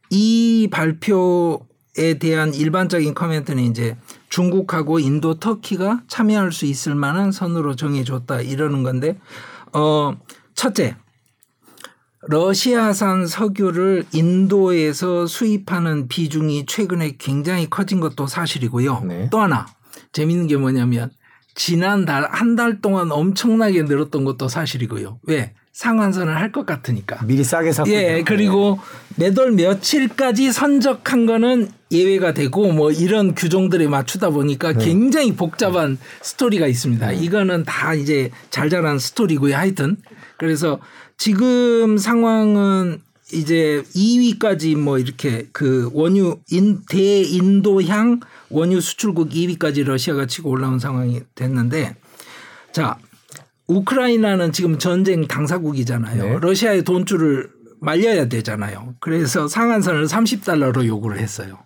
[0.09, 3.97] 이 발표에 대한 일반적인 코멘트는 이제
[4.29, 9.19] 중국하고 인도, 터키가 참여할 수 있을 만한 선으로 정해줬다 이러는 건데
[9.73, 10.17] 어
[10.55, 10.95] 첫째
[12.21, 19.01] 러시아산 석유를 인도에서 수입하는 비중이 최근에 굉장히 커진 것도 사실이고요.
[19.07, 19.29] 네.
[19.31, 19.65] 또 하나
[20.11, 21.11] 재밌는 게 뭐냐면
[21.55, 25.19] 지난달 한 달 동안 엄청나게 늘었던 것도 사실이고요.
[25.23, 25.53] 왜?
[25.79, 27.23] 상한선을 할 것 같으니까.
[27.25, 27.89] 미리 싸게 샀고.
[27.91, 28.79] 예, 그리고
[29.15, 34.83] 매달 며칠까지 선적한 거는 예외가 되고 뭐 이런 규정들에 맞추다 보니까 네.
[34.83, 37.11] 굉장히 복잡한 스토리가 있습니다.
[37.11, 37.15] 네.
[37.17, 39.55] 이거는 다 이제 잘 자란 스토리고요.
[39.55, 39.95] 하여튼
[40.37, 40.79] 그래서
[41.17, 43.01] 지금 상황은
[43.31, 48.19] 이제 2위까지 뭐 이렇게 그 원유 인 대인도향
[48.49, 51.95] 원유 수출국 2위까지 러시아가 치고 올라온 상황이 됐는데
[52.73, 52.97] 자
[53.69, 56.23] 우크라이나는 지금 전쟁 당사국이잖아요.
[56.23, 56.37] 네.
[56.41, 58.95] 러시아의 돈줄을 말려야 되잖아요.
[58.99, 61.59] 그래서 상한선을 30달러로 요구를 했어요.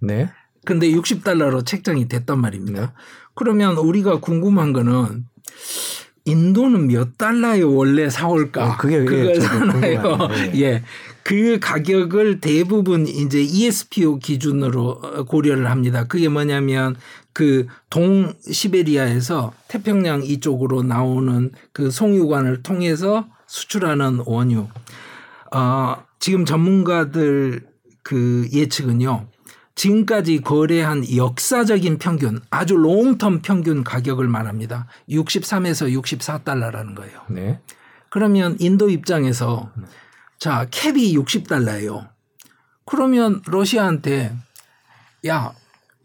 [0.00, 0.30] 네.
[0.64, 2.80] 근데 60달러로 책정이 됐단 말입니다.
[2.80, 2.88] 네.
[3.34, 5.24] 그러면 우리가 궁금한 거는
[6.26, 8.66] 인도는 몇 달러에 원래 사올까?
[8.66, 10.28] 어, 그게 그거잖아요.
[10.28, 10.52] 네.
[10.60, 10.82] 예.
[11.28, 16.04] 그 가격을 대부분 이제 ESPO 기준으로 고려를 합니다.
[16.04, 16.96] 그게 뭐냐면
[17.34, 24.68] 그 동시베리아에서 태평양 이쪽으로 나오는 그 송유관을 통해서 수출하는 원유.
[25.54, 27.60] 어, 지금 전문가들
[28.02, 29.26] 그 예측은요.
[29.74, 34.86] 지금까지 거래한 역사적인 평균, 아주 롱텀 평균 가격을 말합니다.
[35.10, 37.20] 63에서 64달러라는 거예요.
[37.28, 37.60] 네.
[38.08, 39.70] 그러면 인도 입장에서
[40.38, 42.08] 자, 캡이 60달러예요.
[42.84, 44.34] 그러면 러시아한테
[45.26, 45.52] 야,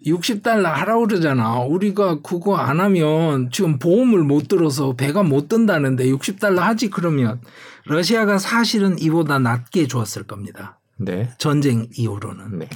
[0.05, 1.59] 60달러 하라고 그러잖아.
[1.59, 7.39] 우리가 그거 안 하면 지금 보험을 못 들어서 배가 못 든다는데 60달러 하지 그러면
[7.85, 10.79] 러시아가 사실은 이보다 낮게 주었을 겁니다.
[10.97, 11.29] 네.
[11.37, 12.59] 전쟁 이후로는.
[12.59, 12.69] 네.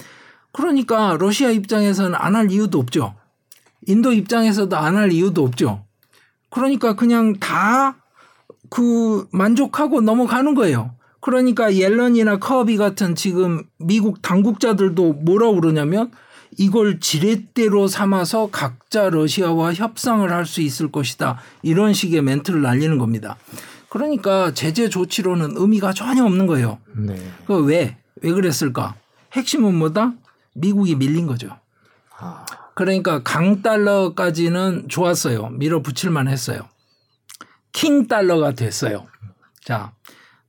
[0.53, 3.15] 그러니까 러시아 입장에서는 안 할 이유도 없죠.
[3.87, 5.85] 인도 입장에서도 안 할 이유도 없죠.
[6.49, 7.95] 그러니까 그냥 다
[8.69, 10.93] 그 만족하고 넘어가는 거예요.
[11.19, 16.11] 그러니까 옐런이나 커비 같은 지금 미국 당국자들도 뭐라 그러냐면
[16.57, 21.39] 이걸 지렛대로 삼아서 각자 러시아와 협상을 할 수 있을 것이다.
[21.61, 23.37] 이런 식의 멘트를 날리는 겁니다.
[23.89, 26.79] 그러니까 제재 조치로는 의미가 전혀 없는 거예요.
[26.95, 27.15] 네.
[27.45, 27.97] 그 왜?
[28.21, 28.95] 왜 그랬을까?
[29.33, 30.13] 핵심은 뭐다?
[30.53, 31.49] 미국이 밀린 거죠.
[32.17, 32.45] 아.
[32.75, 35.49] 그러니까 강달러까지는 좋았어요.
[35.49, 36.61] 밀어붙일 만 했어요.
[37.73, 39.05] 킹달러가 됐어요.
[39.63, 39.91] 자,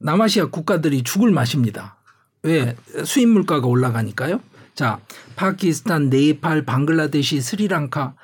[0.00, 1.96] 남아시아 국가들이 죽을 맛입니다.
[2.42, 2.76] 왜?
[3.04, 4.40] 수입 물가가 올라가니까요.
[4.74, 5.00] 자,
[5.36, 8.14] 파키스탄, 네팔, 방글라데시, 스리랑카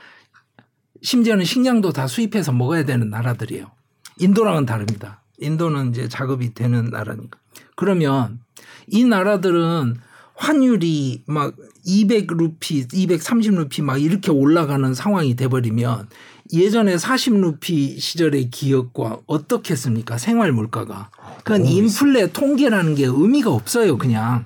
[1.03, 3.71] 심지어는 식량도 다 수입해서 먹어야 되는 나라들이에요.
[4.19, 5.23] 인도랑은 다릅니다.
[5.39, 7.39] 인도는 이제 작업이 되는 나라니까.
[7.77, 8.41] 그러면
[8.87, 9.97] 이 나라들은
[10.37, 11.55] 환율이 막
[11.87, 16.09] 200루피, 230루피 막 이렇게 올라가는 상황이 돼버리면
[16.53, 20.19] 예전에 40루피 시절의 기억과 어떻겠습니까?
[20.19, 21.11] 생활 물가가.
[21.39, 24.45] 그건 인플레 통계라는 게 의미가 없어요, 그냥.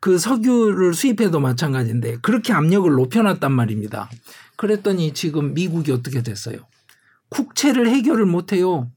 [0.00, 4.10] 그 석유를 수입해도 마찬가지인데 그렇게 압력을 높여놨단 말입니다.
[4.56, 6.58] 그랬더니 지금 미국이 어떻게 됐어요?
[7.30, 8.90] 국채를 해결을 못해요.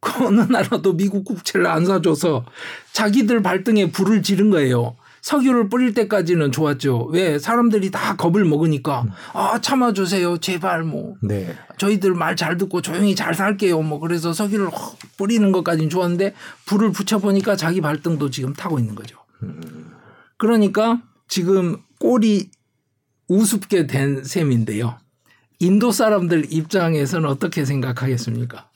[0.00, 2.44] 그 어느 나라도 미국 국채를 안 사줘서
[2.92, 4.96] 자기들 발등에 불을 지른 거예요.
[5.22, 7.08] 석유를 뿌릴 때까지는 좋았죠.
[7.10, 9.04] 왜 사람들이 다 겁을 먹으니까
[9.34, 11.54] 아 참아주세요 제발 뭐 네.
[11.76, 13.82] 저희들 말 잘 듣고 조용히 잘 살게요.
[13.82, 14.68] 뭐 그래서 석유를
[15.16, 16.34] 뿌리는 것까지는 좋았는데
[16.66, 19.18] 불을 붙여 보니까 자기 발등도 지금 타고 있는 거죠.
[20.36, 22.50] 그러니까 지금 꼴이
[23.26, 24.98] 우습게 된 셈인데요.
[25.58, 28.68] 인도 사람들 입장에서는 어떻게 생각하겠습니까?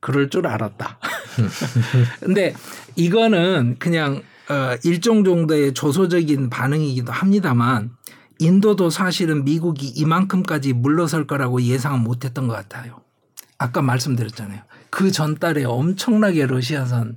[0.00, 0.98] 그럴 줄 알았다.
[2.20, 2.54] 근데
[2.94, 7.90] 이거는 그냥 어, 일정 정도의 조소적인 반응이기도 합니다만
[8.38, 13.00] 인도도 사실은 미국이 이만큼까지 물러설 거라고 예상은 못했던 것 같아요.
[13.58, 14.62] 아까 말씀드렸잖아요.
[14.90, 17.16] 그 전달에 엄청나게 러시아산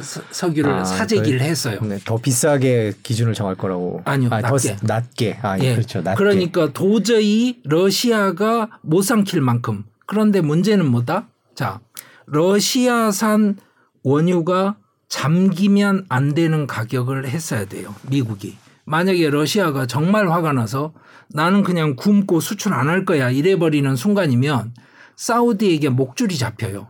[0.00, 1.78] 서, 규를 아, 사재기를 했어요.
[1.82, 4.00] 네, 더 비싸게 기준을 정할 거라고.
[4.04, 4.76] 아니요, 아, 낮게.
[4.76, 5.38] 더 낮게.
[5.42, 6.00] 아, 예, 그렇죠.
[6.00, 6.16] 낮게.
[6.16, 9.84] 그러니까 도저히 러시아가 못 삼킬 만큼.
[10.06, 11.28] 그런데 문제는 뭐다?
[11.54, 11.80] 자,
[12.26, 13.58] 러시아산
[14.02, 14.76] 원유가
[15.08, 17.94] 잠기면 안 되는 가격을 했어야 돼요.
[18.08, 18.56] 미국이.
[18.84, 20.92] 만약에 러시아가 정말 화가 나서
[21.28, 24.74] 나는 그냥 굶고 수출 안 할 거야 이래버리는 순간이면
[25.16, 26.86] 사우디에게 목줄이 잡혀요.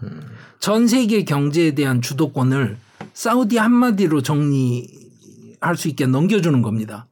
[0.61, 2.77] 전 세계 경제에 대한 주도권을
[3.15, 7.07] 사우디 한마디로 정리할 수 있게 넘겨주는 겁니다.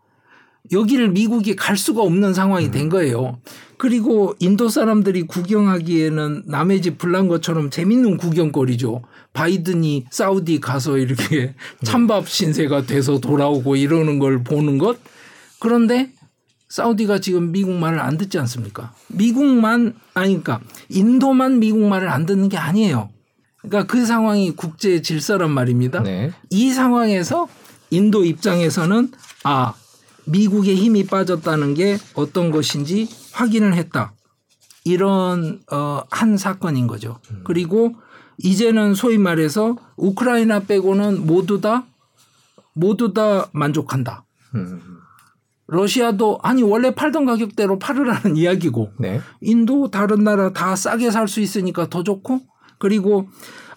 [0.72, 3.38] 여기를 미국이 갈 수가 없는 상황이 된 거예요.
[3.76, 9.02] 그리고 인도 사람들이 구경하기에는 남의 집 불난 것처럼 재밌는 구경거리죠.
[9.34, 14.98] 바이든이 사우디 가서 이렇게 찬밥 신세가 돼서 돌아오고 이러는 걸 보는 것.
[15.58, 16.12] 그런데
[16.68, 18.94] 사우디가 지금 미국 말을 안 듣지 않습니까?
[19.08, 23.10] 미국만 아니까 그러니까 인도만 미국 말을 안 듣는 게 아니에요.
[23.58, 26.02] 그러니까 그 상황이 국제 질서란 말입니다.
[26.02, 26.32] 네.
[26.50, 27.48] 이 상황에서
[27.90, 29.10] 인도 입장에서는
[29.44, 29.74] 아
[30.26, 34.14] 미국의 힘이 빠졌다는 게 어떤 것인지 확인을 했다.
[34.84, 37.18] 이런 어, 한 사건인 거죠.
[37.30, 37.42] 음.
[37.44, 37.94] 그리고
[38.38, 41.84] 이제는 소위 말해서 우크라이나 빼고는 모두 다
[42.74, 44.24] 모두 다 만족한다.
[44.54, 44.80] 음.
[45.66, 49.20] 러시아도 아니 원래 팔던 가격대로 팔으라는 이야기고 네.
[49.40, 52.40] 인도 다른 나라 다 싸게 살 수 있으니까 더 좋고
[52.78, 53.28] 그리고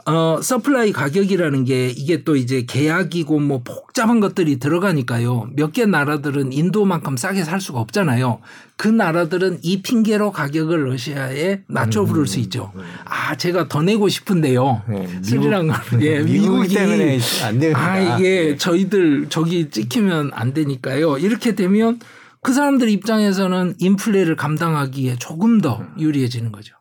[0.09, 5.49] 어, supply 가격이라는 게 이게 또 이제 계약이고 뭐 복잡한 것들이 들어가니까요.
[5.55, 8.39] 몇 개 나라들은 인도만큼 싸게 살 수가 없잖아요.
[8.77, 12.71] 그 나라들은 이 핑계로 가격을 러시아에 낮춰 부를 수 있죠.
[13.03, 14.83] 아, 제가 더 내고 싶은데요.
[14.87, 15.83] 네, 스리랑카.
[15.99, 17.79] 예, 미국 때문에 안 됩니다.
[17.85, 21.17] 아, 이게 저희들 저기 찍히면 안 되니까요.
[21.17, 21.99] 이렇게 되면
[22.41, 26.75] 그 사람들 입장에서는 인플레를 감당하기에 조금 더 유리해지는 거죠.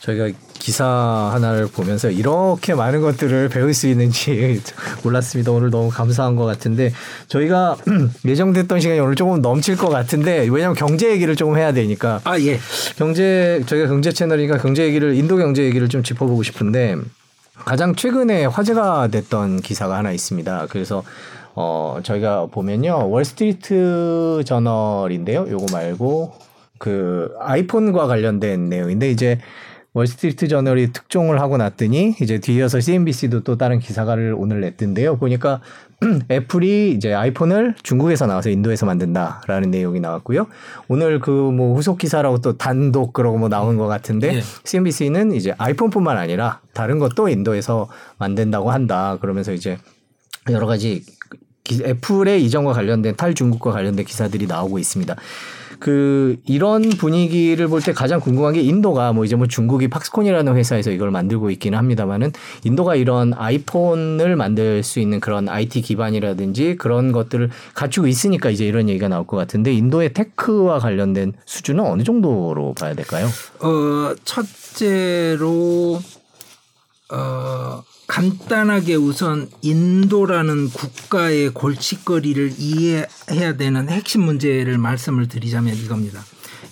[0.00, 0.84] 저희가 기사
[1.32, 4.60] 하나를 보면서 이렇게 많은 것들을 배울 수 있는지
[5.02, 5.52] 몰랐습니다.
[5.52, 6.92] 오늘 너무 감사한 것 같은데
[7.28, 7.76] 저희가
[8.26, 12.58] 예정됐던 시간이 오늘 조금 넘칠 것 같은데 왜냐하면 경제 얘기를 조금 해야 되니까 아 예.
[12.96, 16.96] 경제 저희가 경제 채널이니까 경제 얘기를 인도 경제 얘기를 좀 짚어보고 싶은데
[17.64, 20.66] 가장 최근에 화제가 됐던 기사가 하나 있습니다.
[20.70, 21.02] 그래서
[21.54, 25.46] 어 저희가 보면요 월스트리트 저널인데요.
[25.50, 26.34] 요거 말고
[26.78, 29.38] 그 아이폰과 관련된 내용인데 이제
[29.98, 35.16] 월스트리트 저널이 특종을 하고 났더니 이제 뒤이어서 CNBC도 또 다른 기사를 오늘 냈던데요.
[35.16, 35.60] 보니까
[36.30, 40.46] 애플이 이제 아이폰을 중국에서 나와서 인도에서 만든다라는 내용이 나왔고요.
[40.86, 44.42] 오늘 그 뭐 후속 기사라고 또 단독 그러고 뭐 나온 것 같은데 네.
[44.64, 47.88] CNBC는 이제 아이폰뿐만 아니라 다른 것도 인도에서
[48.18, 49.18] 만든다고 한다.
[49.20, 49.78] 그러면서 이제
[50.50, 51.04] 여러 가지
[51.70, 55.16] 애플의 이전과 관련된 탈중국과 관련된 기사들이 나오고 있습니다.
[55.78, 60.90] 그 이런 분위기를 볼 때 가장 궁금한 게 인도가 뭐 이제 뭐 중국이 팍스콘이라는 회사에서
[60.90, 62.32] 이걸 만들고 있기는 합니다만은
[62.64, 68.88] 인도가 이런 아이폰을 만들 수 있는 그런 IT 기반이라든지 그런 것들을 갖추고 있으니까 이제 이런
[68.88, 73.28] 얘기가 나올 것 같은데 인도의 테크와 관련된 수준은 어느 정도로 봐야 될까요?
[73.60, 76.00] 어, 첫째로
[77.10, 86.24] 어 간단하게 우선 인도라는 국가의 골칫거리를 이해해야 되는 핵심 문제를 말씀을 드리자면 이겁니다.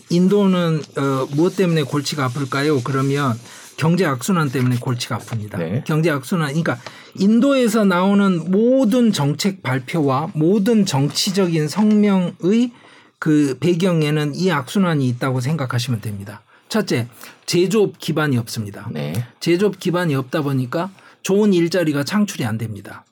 [0.08, 2.80] 인도는 어, 무엇 때문에 골치가 아플까요?
[2.82, 3.38] 그러면
[3.76, 5.58] 경제 악순환 때문에 골치가 아픕니다.
[5.58, 5.84] 네.
[5.86, 6.48] 경제 악순환.
[6.48, 6.78] 그러니까
[7.14, 12.72] 인도에서 나오는 모든 정책 발표와 모든 정치적인 성명의
[13.18, 16.42] 그 배경에는 이 악순환이 있다고 생각하시면 됩니다.
[16.70, 17.08] 첫째,
[17.44, 18.88] 제조업 기반이 없습니다.
[18.90, 19.12] 네.
[19.40, 20.90] 제조업 기반이 없다 보니까
[21.26, 23.04] 좋은 일자리가 창출이 안 됩니다.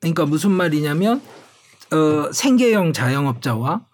[0.00, 1.20] 그러니까 무슨 말이냐면
[1.92, 3.84] 어, 생계형 자영업자와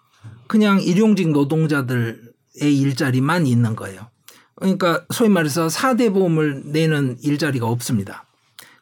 [0.47, 2.15] 그냥 일용직 노동자들의
[2.61, 4.07] 일자리만 있는 거예요.
[4.55, 8.25] 그러니까 소위 말해서 4대 보험을 내는 일자리가 없습니다.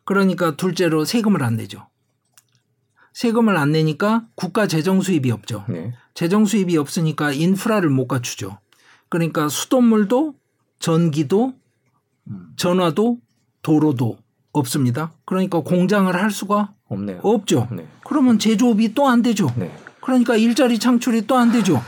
[0.04, 1.88] 그러니까 둘째로 세금을 안 내죠.
[3.14, 5.66] 세금을 안 내니까 국가 재정 수입이 없죠.
[5.70, 5.92] 네.
[6.14, 8.60] 재정 수입이 없으니까 인프라를 못 갖추죠.
[9.10, 10.36] 그러니까 수돗물도
[10.78, 11.56] 전기도
[12.58, 13.18] 전화도
[13.64, 14.20] 도로도
[14.54, 15.12] 없습니다.
[15.26, 17.20] 그러니까 공장을 할 수가 없네요.
[17.24, 17.68] 없죠.
[17.72, 17.88] 네.
[18.06, 19.48] 그러면 제조업이 또 안 되죠.
[19.56, 19.74] 네.
[20.02, 21.82] 그러니까 일자리 창출이 또 안 되죠.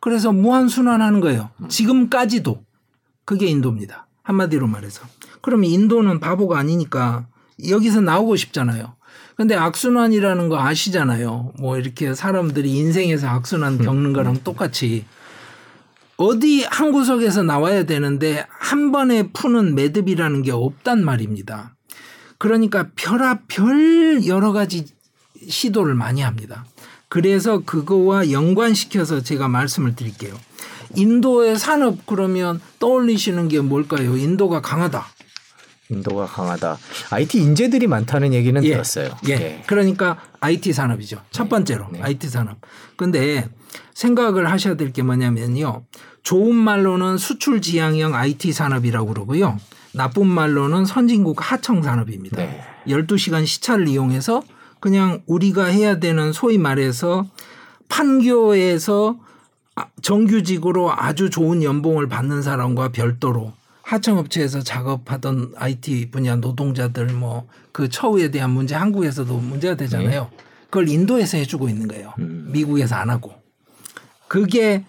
[0.00, 1.50] 그래서 무한 순환하는 거예요.
[1.68, 2.62] 지금까지도
[3.24, 4.06] 그게 인도입니다.
[4.22, 5.02] 한마디로 말해서.
[5.40, 7.26] 그러면 인도는 바보가 아니니까
[7.68, 8.94] 여기서 나오고 싶잖아요.
[9.36, 11.52] 근데 악순환이라는 거 아시잖아요.
[11.58, 15.04] 뭐 이렇게 사람들이 인생에서 악순환 겪는 거랑 똑같이
[16.16, 21.76] 어디 한 구석에서 나와야 되는데 한 번에 푸는 매듭이라는 게 없단 말입니다.
[22.38, 24.86] 그러니까 별아 별 여러 가지
[25.48, 26.64] 시도를 많이 합니다.
[27.08, 30.34] 그래서 그거와 연관시켜서 제가 말씀을 드릴게요.
[30.94, 34.16] 인도의 산업 그러면 떠올리시는 게 뭘까요?
[34.16, 35.06] 인도가 강하다.
[35.90, 36.76] 인도가 강하다.
[37.10, 38.70] IT 인재들이 많다는 얘기는 예.
[38.72, 39.10] 들었어요.
[39.28, 39.62] 예.
[39.66, 41.20] 그러니까 IT 산업이죠.
[41.30, 42.00] 첫 번째로 네.
[42.02, 42.58] IT 산업.
[42.96, 43.48] 근데
[43.94, 45.84] 생각을 하셔야 될 게 뭐냐면요.
[46.22, 49.58] 좋은 말로는 수출 지향형 IT 산업이라고 그러고요.
[49.92, 52.36] 나쁜 말로는 선진국 하청 산업입니다.
[52.36, 52.60] 네.
[52.86, 54.42] 12시간 시차를 이용해서
[54.80, 57.26] 그냥 우리가 해야 되는 소위 말해서
[57.88, 59.16] 판교에서
[59.74, 67.88] 아- 정규직으로 아주 좋은 연봉을 받는 사람과 별도로 하청업체에서 작업하던 IT 분야 노동자들 뭐 그
[67.88, 70.30] 처우에 대한 문제 한국에서도 문제가 되잖아요.
[70.64, 72.12] 그걸 인도에서 해주고 있는 거예요.
[72.18, 73.34] 미국에서 안 하고.
[74.26, 74.84] 그게 스-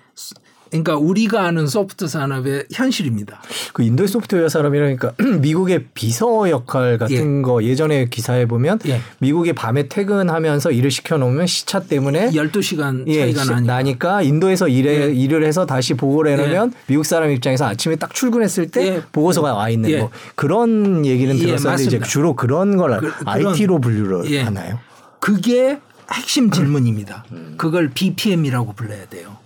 [0.69, 3.41] 그러니까 우리가 아는 소프트 산업의 현실입니다.
[3.73, 9.01] 그 인도의 소프트웨어 산업이라니까 미국의 비서 역할 같은 거 예전에 기사에 보면 예.
[9.19, 13.73] 미국이 밤에 퇴근하면서 일을 시켜놓으면 시차 때문에 12시간 예, 차이가 시- 나니까.
[13.73, 15.11] 나니까 인도에서 일에, 예.
[15.13, 19.01] 일을 해서 다시 보고를 해놓으면 미국 사람 입장에서 아침에 딱 출근했을 때 예.
[19.11, 19.97] 보고서가 와 있는 예.
[19.99, 21.99] 뭐 그런 얘기는 예, 들었었는데 이제.
[22.01, 24.41] 주로 그런 걸 그- IT로 분류를 예.
[24.41, 24.79] 하나요?
[25.19, 25.79] 그게
[26.11, 27.25] 핵심 질문입니다.
[27.31, 27.55] 음.
[27.57, 29.37] 그걸 BPM이라고 불러야 돼요.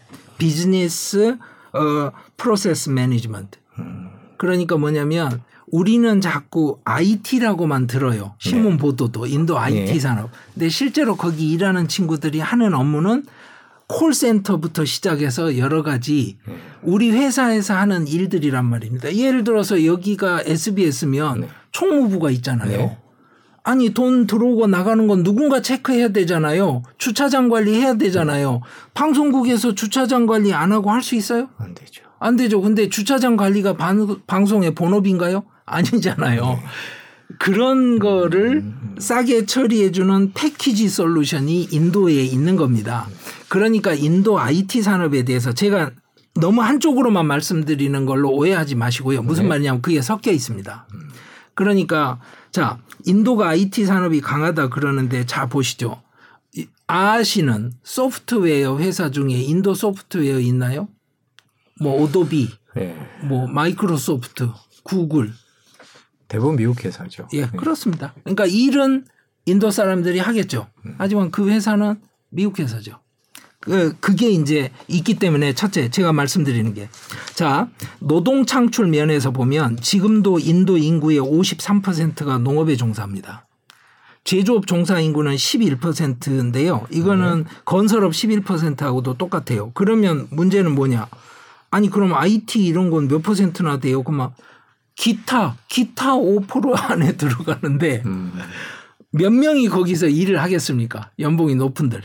[0.44, 1.38] 비즈니스
[1.72, 3.60] 어 프로세스 매니지먼트.
[3.80, 4.10] 음.
[4.38, 5.42] 그러니까 뭐냐면
[5.72, 8.36] 우리는 자꾸 IT라고만 들어요.
[8.40, 10.00] 신문 보도도 인도 IT 네.
[10.00, 10.30] 산업.
[10.54, 13.26] 근데 실제로 거기 일하는 친구들이 하는 업무는
[13.88, 16.58] 콜센터부터 시작해서 여러 가지 네.
[16.82, 19.16] 우리 회사에서 하는 일들이란 말입니다.
[19.16, 21.50] 예를 들어서 여기가 SBS면 네.
[21.72, 22.98] 총무부가 있잖아요.
[23.66, 23.72] 네.
[23.72, 26.84] 아니 돈 들어오고 나가는 건 누군가 체크해야 되잖아요.
[26.98, 28.62] 주차장 관리해야 되잖아요.
[28.94, 31.50] 방송국에서 주차장 관리 안 하고 할 수 있어요?
[31.58, 32.04] 안 되죠.
[32.20, 32.62] 안 되죠.
[32.62, 35.44] 근데 주차장 관리가 방, 방송의 본업인가요?
[35.66, 36.60] 아니잖아요.
[37.40, 38.64] 그런 거를
[39.00, 43.08] 싸게 처리해주는 패키지 솔루션이 인도에 있는 겁니다.
[43.50, 45.92] 그러니까 인도 IT 산업에 대해서 제가
[46.36, 49.22] 너무 한쪽으로만 말씀드리는 걸로 오해하지 마시고요.
[49.24, 50.88] 무슨 말이냐면 그게 섞여 있습니다.
[51.56, 52.20] 그러니까
[52.54, 56.02] 자 인도가 IT 산업이 강하다 그러는데 자 보시죠.
[56.56, 60.88] 이 아시는 소프트웨어 회사 중에 인도 소프트웨어 있나요?
[61.82, 62.96] 뭐 오도비, 예.
[63.24, 64.50] 뭐 마이크로소프트,
[64.84, 65.34] 구글.
[66.28, 67.28] 대부분 미국 회사죠.
[67.34, 68.14] 예, 그렇습니다.
[68.24, 69.06] 그러니까 일은
[69.48, 70.70] 인도 사람들이 하겠죠.
[71.00, 72.00] 하지만 그 회사는
[72.30, 73.00] 미국 회사죠.
[73.64, 76.90] 그, 그게 이제 있기 때문에 첫째 제가 말씀드리는 게
[77.34, 83.48] 자, 노동 창출 면에서 보면 지금도 인도 인구의 53%가 농업에 종사합니다.
[84.26, 86.86] 제조업 종사 인구는 11%인데요.
[86.92, 89.72] 이거는 건설업 11%하고도 똑같아요.
[89.74, 91.08] 그러면 문제는 뭐냐?
[91.72, 94.04] 아니 그럼 IT 이런 건 몇 퍼센트나 돼요?
[94.04, 94.30] 그만
[94.96, 98.04] 기타 기타 5% 안에 들어가는데
[99.12, 101.10] 몇 명이 거기서 일을 하겠습니까?
[101.20, 102.04] 연봉이 높은들.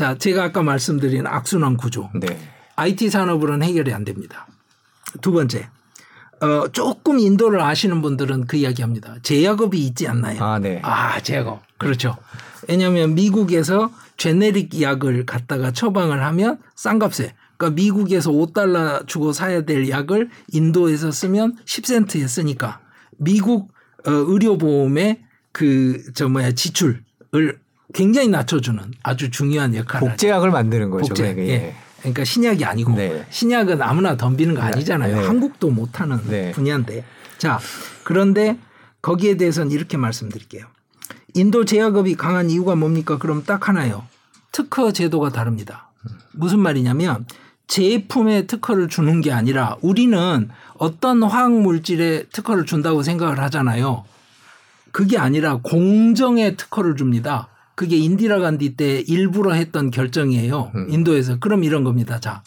[0.00, 2.08] 자, 제가 아까 말씀드린 악순환 구조.
[2.14, 2.26] 네.
[2.76, 4.46] IT 산업으로는 해결이 안 됩니다.
[5.20, 5.68] 두 번째.
[6.40, 9.16] 어, 조금 인도를 아시는 분들은 그 이야기 합니다.
[9.22, 10.42] 제약업이 있지 않나요?
[10.42, 10.80] 아, 네.
[10.82, 11.60] 아, 제약업.
[11.76, 12.16] 그렇죠.
[12.66, 19.86] 왜냐하면 미국에서 제네릭 약을 갖다가 처방을 하면 싼 값에 그러니까 미국에서 5달러 주고 사야 될
[19.90, 22.80] 약을 인도에서 쓰면 10센트에 쓰니까
[23.18, 23.70] 미국
[24.06, 27.02] 어, 의료보험의 그 저 뭐야 지출을
[27.92, 30.08] 굉장히 낮춰주는 아주 중요한 역할을.
[30.08, 31.08] 복제약을 만드는 거죠.
[31.08, 31.34] 복제.
[31.34, 31.54] 그러니까.
[31.54, 31.74] 예.
[32.00, 33.26] 그러니까 신약이 아니고 네.
[33.30, 35.20] 신약은 아무나 덤비는 거 아니잖아요.
[35.20, 35.26] 네.
[35.26, 36.52] 한국도 못하는 네.
[36.52, 37.04] 분야인데.
[37.38, 37.58] 자,
[38.04, 38.58] 그런데
[39.02, 40.66] 거기에 대해서는 이렇게 말씀드릴게요.
[41.34, 43.18] 인도 제약업이 강한 이유가 뭡니까?
[43.18, 44.04] 그럼 딱 하나요.
[44.52, 45.90] 특허 제도가 다릅니다.
[46.32, 47.26] 무슨 말이냐면
[47.66, 54.04] 제품에 특허를 주는 게 아니라 우리는 어떤 화학 물질에 특허를 준다고 생각을 하잖아요.
[54.90, 57.48] 그게 아니라 공정에 특허를 줍니다.
[57.74, 60.72] 그게 인디라 간디 때 일부러 했던 결정이에요.
[60.88, 61.38] 인도에서.
[61.38, 62.20] 그럼 이런 겁니다.
[62.20, 62.42] 자.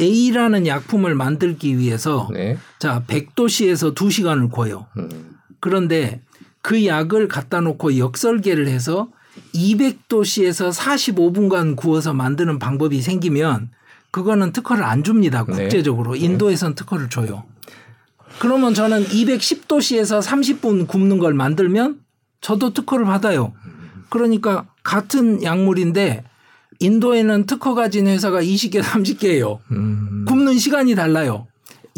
[0.00, 2.56] A라는 약품을 만들기 위해서 네.
[2.78, 4.86] 자, 100도씨에서 2시간을 구워요.
[4.96, 5.36] 음.
[5.60, 6.22] 그런데
[6.62, 9.08] 그 약을 갖다 놓고 역설계를 해서
[9.54, 13.70] 200도씨에서 45분간 구워서 만드는 방법이 생기면
[14.10, 15.44] 그거는 특허를 안 줍니다.
[15.46, 15.54] 네.
[15.54, 16.16] 국제적으로.
[16.16, 17.44] 인도에선 특허를 줘요.
[18.38, 22.00] 그러면 저는 210도씨에서 30분 굽는 걸 만들면
[22.40, 23.52] 저도 특허를 받아요.
[24.10, 26.24] 그러니까 같은 약물인데
[26.80, 29.58] 인도에는 특허 가진 회사가 20개, 30개예요.
[29.72, 30.24] 음.
[30.26, 31.46] 굽는 시간이 달라요.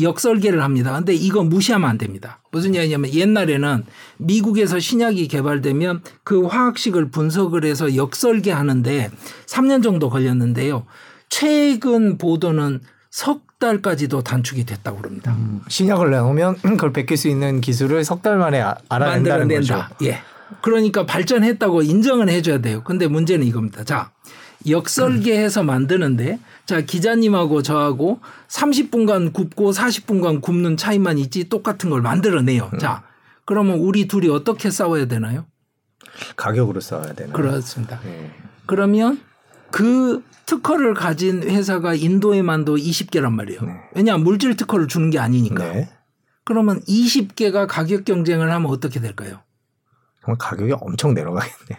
[0.01, 0.93] 역설계를 합니다.
[0.95, 2.41] 근데 이거 무시하면 안 됩니다.
[2.51, 3.85] 무슨 얘기냐면 옛날에는
[4.19, 9.11] 미국에서 신약이 개발되면 그 화학식을 분석을 해서 역설계 하는데
[9.47, 10.87] 3년 정도 걸렸는데요.
[11.29, 15.37] 최근 보도는 석 달까지도 단축이 됐다고 그럽니다.
[15.69, 19.85] 신약을 내놓으면 그걸 베낄 수 있는 기술을 석 달 만에 아- 알아낸다는 거죠.
[20.03, 20.21] 예.
[20.61, 22.83] 그러니까 발전했다고 인정은 해줘야 돼요.
[22.85, 23.85] 근데 문제는 이겁니다.
[23.85, 24.13] 자,
[24.69, 32.71] 역설계해서 만드는데 자 기자님하고 저하고 30분간 굽고 40분간 굽는 차이만 있지 똑같은 걸 만들어내요.
[32.73, 32.79] 음.
[32.79, 33.03] 자
[33.45, 35.47] 그러면 우리 둘이 어떻게 싸워야 되나요?
[36.37, 37.33] 가격으로 싸워야 되나?
[37.33, 38.01] 그렇습니다.
[38.05, 38.31] 네.
[38.67, 39.21] 그러면
[39.71, 43.63] 그 특허를 가진 회사가 인도에만도 20개란 말이에요.
[43.63, 43.81] 네.
[43.95, 45.65] 왜냐 물질 특허를 주는 게 아니니까.
[45.73, 45.91] 네.
[46.45, 49.41] 그러면 20개가 가격 경쟁을 하면 어떻게 될까요?
[50.25, 51.79] 정말 가격이 엄청 내려가겠네요.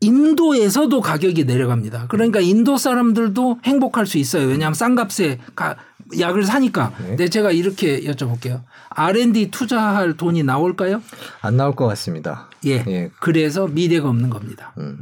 [0.00, 2.06] 인도에서도 가격이 내려갑니다.
[2.08, 4.46] 그러니까 인도 사람들도 행복할 수 있어요.
[4.48, 5.76] 왜냐하면 싼 값에 가-
[6.18, 6.92] 약을 사니까.
[7.00, 7.06] 네.
[7.08, 8.62] 근데 제가 이렇게 여쭤볼게요.
[8.88, 11.02] R&D 투자할 돈이 나올까요?
[11.42, 12.48] 안 나올 것 같습니다.
[12.66, 12.82] 예.
[12.88, 13.10] 예.
[13.20, 14.74] 그래서 미래가 없는 겁니다.
[14.78, 14.96] 음.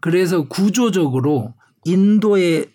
[0.00, 1.54] 그래서 구조적으로
[1.84, 2.66] 인도의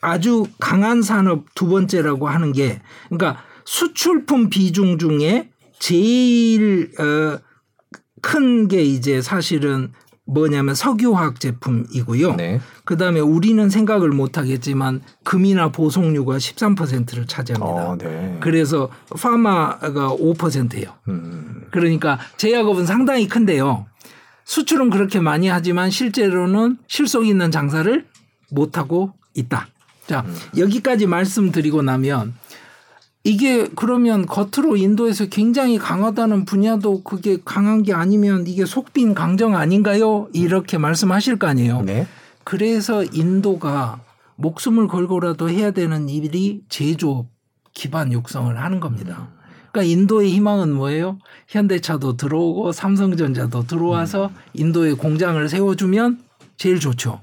[0.00, 7.38] 아주 강한 산업 두 번째라고 하는 게 그러니까 수출품 비중 중에 제일 어,
[8.26, 9.92] 큰 게 이제 사실은
[10.24, 12.34] 뭐냐면 석유화학 제품이고요.
[12.34, 12.60] 네.
[12.84, 17.90] 그다음에 우리는 생각을 못 하겠지만 금이나 보석류가 13%를 차지합니다.
[17.90, 18.36] 어, 네.
[18.40, 20.92] 그래서 파마가 5%예요.
[21.06, 21.66] 음.
[21.70, 23.86] 그러니까 제약업은 상당히 큰데요.
[24.44, 28.04] 수출은 그렇게 많이 하지만 실제로는 실속 있는 장사를
[28.50, 29.68] 못 하고 있다.
[30.08, 30.24] 자,
[30.56, 32.34] 여기까지 말씀드리고 나면
[33.26, 40.28] 이게 그러면 겉으로 인도에서 굉장히 강하다는 분야도 그게 강한 게 아니면 이게 속빈 강정 아닌가요?
[40.32, 41.82] 이렇게 말씀하실 거 아니에요.
[41.82, 42.06] 네.
[42.44, 43.98] 그래서 인도가
[44.36, 47.26] 목숨을 걸고라도 해야 되는 일이 제조업
[47.74, 49.28] 기반 육성을 하는 겁니다.
[49.72, 51.18] 그러니까 인도의 희망은 뭐예요?
[51.48, 56.20] 현대차도 들어오고 삼성전자도 들어와서 인도에 공장을 세워주면
[56.58, 57.22] 제일 좋죠.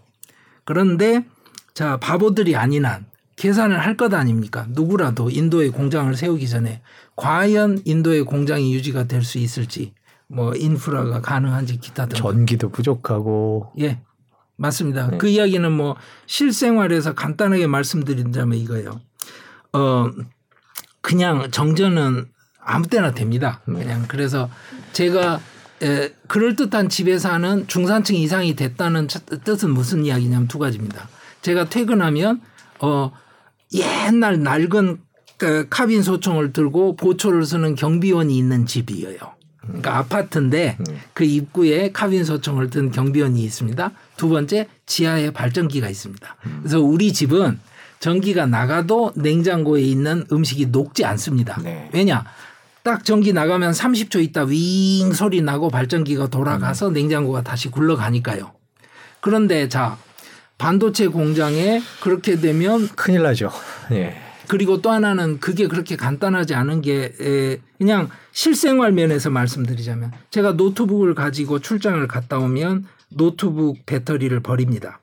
[0.66, 1.26] 그런데
[1.74, 3.06] 자 바보들이 아닌 한
[3.36, 4.66] 계산을 할 것 아닙니까?
[4.70, 6.82] 누구라도 인도에 공장을 세우기 전에
[7.16, 9.94] 과연 인도의 공장이 유지가 될 수 있을지
[10.28, 14.00] 뭐 인프라가 가능한지 기타 등 전기도 부족하고 예,
[14.56, 15.08] 맞습니다.
[15.12, 15.18] 네.
[15.18, 15.96] 그 이야기는 뭐
[16.28, 19.00] 실생활에서 간단하게 말씀드린다면 이거예요.
[19.74, 20.10] 어,
[21.02, 22.26] 그냥 정전은
[22.60, 23.62] 아무 때나 됩니다.
[23.66, 24.50] 그냥 그래서
[24.94, 25.40] 제가
[25.82, 31.10] 에, 그럴듯한 집에 사는 중산층 이상이 됐다는 차- 뜻은 무슨 이야기냐면 두 가지입니다.
[31.42, 32.42] 제가 퇴근하면
[32.80, 33.12] 어,
[33.74, 35.00] 옛날 낡은
[35.38, 39.18] 그 카빈 소총을 들고 보초를 쓰는 경비원이 있는 집이에요.
[39.62, 40.78] 그러니까 아파트인데
[41.14, 43.92] 그 입구에 카빈 소총을 든 경비원이 있습니다.
[44.18, 46.36] 두 번째 지하에 발전기가 있습니다.
[46.62, 47.60] 그래서 우리 집은
[48.00, 51.60] 전기가 나가도 냉장고에 있는 음식이 녹지 않습니다.
[51.64, 51.90] 네.
[51.94, 52.26] 왜냐?
[52.84, 58.52] 딱 전기 나가면 30초 있다 윙 소리 나고 발전기가 돌아가서 냉장고가 다시 굴러가니까요.
[59.22, 59.98] 그런데 자
[60.64, 63.52] 반도체 공장에 그렇게 되면 큰일 나죠.
[63.92, 64.16] 예.
[64.48, 71.16] 그리고 또 하나는 그게 그렇게 간단하지 않은 게 에, 그냥 실생활 면에서 말씀드리자면 제가 노트북을
[71.16, 75.02] 가지고 출장을 갔다 오면 노트북 배터리를 버립니다.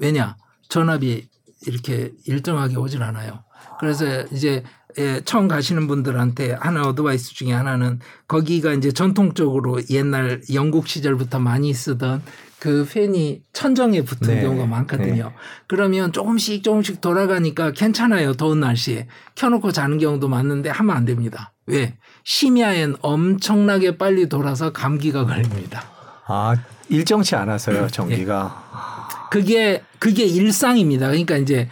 [0.00, 0.36] 왜냐
[0.68, 1.28] 전압이
[1.68, 3.44] 이렇게 일정하게 오질 않아요.
[3.78, 4.64] 그래서 이제
[4.98, 11.72] 예, 처음 가시는 분들한테 하나 어드바이스 중에 하나는 거기가 이제 전통적으로 옛날 영국 시절부터 많이
[11.72, 12.22] 쓰던
[12.62, 14.40] 그 팬이 천정에 붙은 네.
[14.40, 15.32] 경우가 많거든요.
[15.66, 18.34] 그러면 조금씩 조금씩 돌아가니까 괜찮아요.
[18.34, 19.08] 더운 날씨에.
[19.34, 21.50] 켜놓고 자는 경우도 많은데 하면 안 됩니다.
[21.66, 21.96] 왜?
[22.22, 25.82] 심야엔 엄청나게 빨리 돌아서 감기가 걸립니다.
[26.28, 26.54] 아
[26.88, 29.26] 일정치 않아서요 전기가.
[29.32, 31.08] 그게 그게 일상입니다.
[31.08, 31.68] 그러니까 이제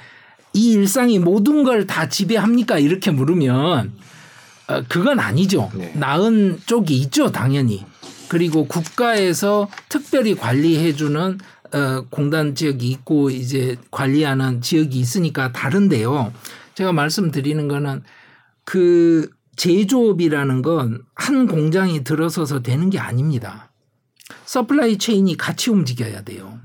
[0.53, 2.81] 이 일상이 모든 걸 다 지배합니까?
[2.81, 3.93] 이렇게 물으면
[4.67, 5.71] 어, 그건 아니죠.
[5.73, 5.93] 네.
[5.95, 7.87] 나은 쪽이 있죠, 당연히.
[8.31, 11.39] 그리고 국가에서 특별히 관리해주는
[11.73, 16.33] 어, 공단 지역이 있고 이제 관리하는 지역이 있으니까 다른데요.
[16.75, 18.03] 제가 말씀드리는 거는
[18.65, 23.71] 그 제조업이라는 건 한 공장이 들어서서 되는 게 아닙니다.
[24.47, 26.59] supply chain이 같이 움직여야 돼요.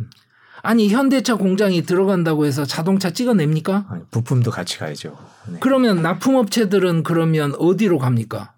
[0.63, 3.86] 아니 현대차 공장이 들어간다고 해서 자동차 찍어냅니까?
[3.89, 5.18] 아니, 부품도 같이 가야죠.
[5.49, 5.57] 네.
[5.59, 8.55] 그러면 납품업체들은 그러면 어디로 갑니까?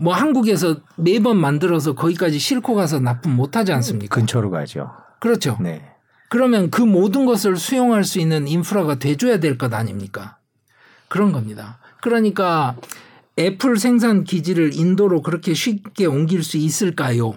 [0.00, 4.14] 뭐 한국에서 매번 만들어서 거기까지 싣고 가서 납품 못 하지 않습니까?
[4.14, 4.90] 근처로 가죠.
[5.20, 5.58] 그렇죠.
[5.60, 5.84] 네.
[6.30, 10.38] 그러면 그 모든 것을 수용할 수 있는 인프라가 돼줘야 될 것 아닙니까?
[11.08, 11.78] 그런 겁니다.
[12.00, 12.76] 그러니까
[13.38, 17.34] 애플 생산 기지를 인도로 그렇게 쉽게 옮길 수 있을까요?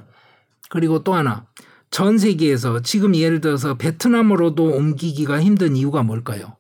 [0.70, 1.46] 그리고 또 하나
[1.92, 6.56] 전 세계에서 지금 예를 들어서 베트남으로도 옮기기가 힘든 이유가 뭘까요?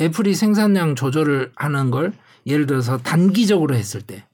[0.00, 2.12] 애플이 생산량 조절을 하는 걸
[2.46, 4.24] 예를 들어서 단기적으로 했을 때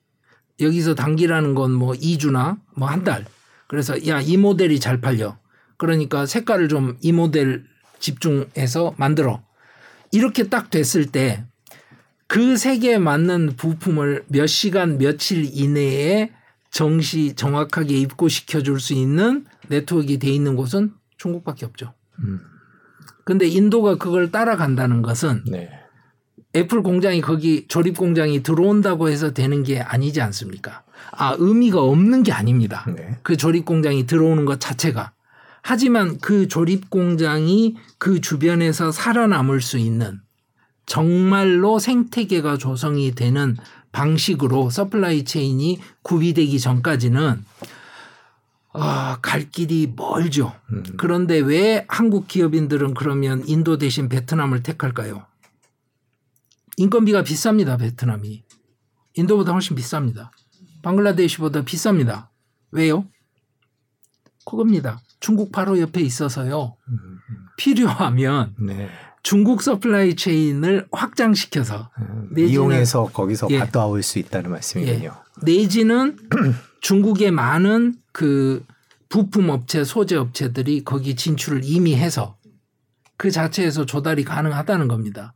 [0.60, 3.24] 여기서 단기라는 건 뭐 2주나 뭐 한 달.
[3.68, 5.38] 그래서 야, 이 모델이 잘 팔려.
[5.76, 7.64] 그러니까 색깔을 좀 이 모델
[8.00, 9.42] 집중해서 만들어.
[10.12, 11.44] 이렇게 딱 됐을 때
[12.26, 16.30] 그 색에 맞는 부품을 몇 시간, 며칠 이내에
[16.70, 21.94] 정시 정확하게 입고시켜 줄 수 있는 네트워크가 돼 있는 곳은 중국밖에 없죠.
[22.18, 22.40] 음.
[23.24, 25.70] 근데 인도가 그걸 따라간다는 것은 네.
[26.56, 30.82] 애플 공장이 거기 조립 공장이 들어온다고 해서 되는 게 아니지 않습니까?
[31.12, 32.86] 아, 의미가 없는 게 아닙니다.
[32.88, 33.18] 네.
[33.22, 35.12] 그 조립 공장이 들어오는 것 자체가.
[35.62, 40.20] 하지만 그 조립 공장이 그 주변에서 살아남을 수 있는
[40.86, 43.56] 정말로 생태계가 조성이 되는
[43.92, 47.44] 방식으로 supply chain이 구비되기 전까지는
[48.72, 50.54] 아, 갈 길이 멀죠.
[50.72, 50.84] 음.
[50.96, 55.27] 그런데 왜 한국 기업인들은 그러면 인도 대신 베트남을 택할까요?
[56.82, 58.44] 인건비가 비쌉니다, 베트남이.
[59.14, 60.30] 인도보다 훨씬 비쌉니다.
[60.82, 62.28] 방글라데시보다 비쌉니다.
[62.70, 63.04] 왜요?
[64.46, 65.00] 그겁니다.
[65.20, 66.76] 중국 바로 옆에 있어서요.
[67.56, 68.88] 필요하면 네.
[69.24, 73.58] 중국 supply chain을 확장시켜서 음, 내지는- 이용해서 거기서 예.
[73.58, 75.12] 갔다 올 수 있다는 말씀이군요.
[75.42, 76.16] 내지는
[76.80, 78.64] 중국의 많은 그
[79.08, 82.38] 부품 업체, 소재 업체들이 거기 진출을 이미 해서
[83.16, 85.34] 그 자체에서 조달이 가능하다는 겁니다.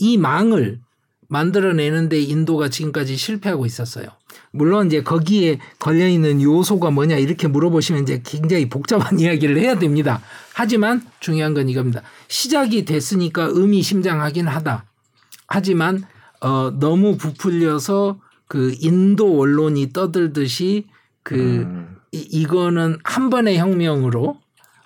[0.00, 0.80] 이 망을
[1.28, 4.08] 만들어내는데 인도가 지금까지 실패하고 있었어요.
[4.50, 10.20] 물론 이제 거기에 걸려 있는 요소가 뭐냐 이렇게 물어보시면 이제 굉장히 복잡한 이야기를 해야 됩니다.
[10.54, 12.02] 하지만 중요한 건 이겁니다.
[12.26, 14.86] 시작이 됐으니까 의미심장하긴 하다.
[15.46, 16.02] 하지만
[16.40, 20.86] 어 너무 부풀려서 그 인도 언론이 떠들듯이
[21.22, 21.96] 그 음.
[22.10, 24.40] 이, 이거는 한 번의 혁명으로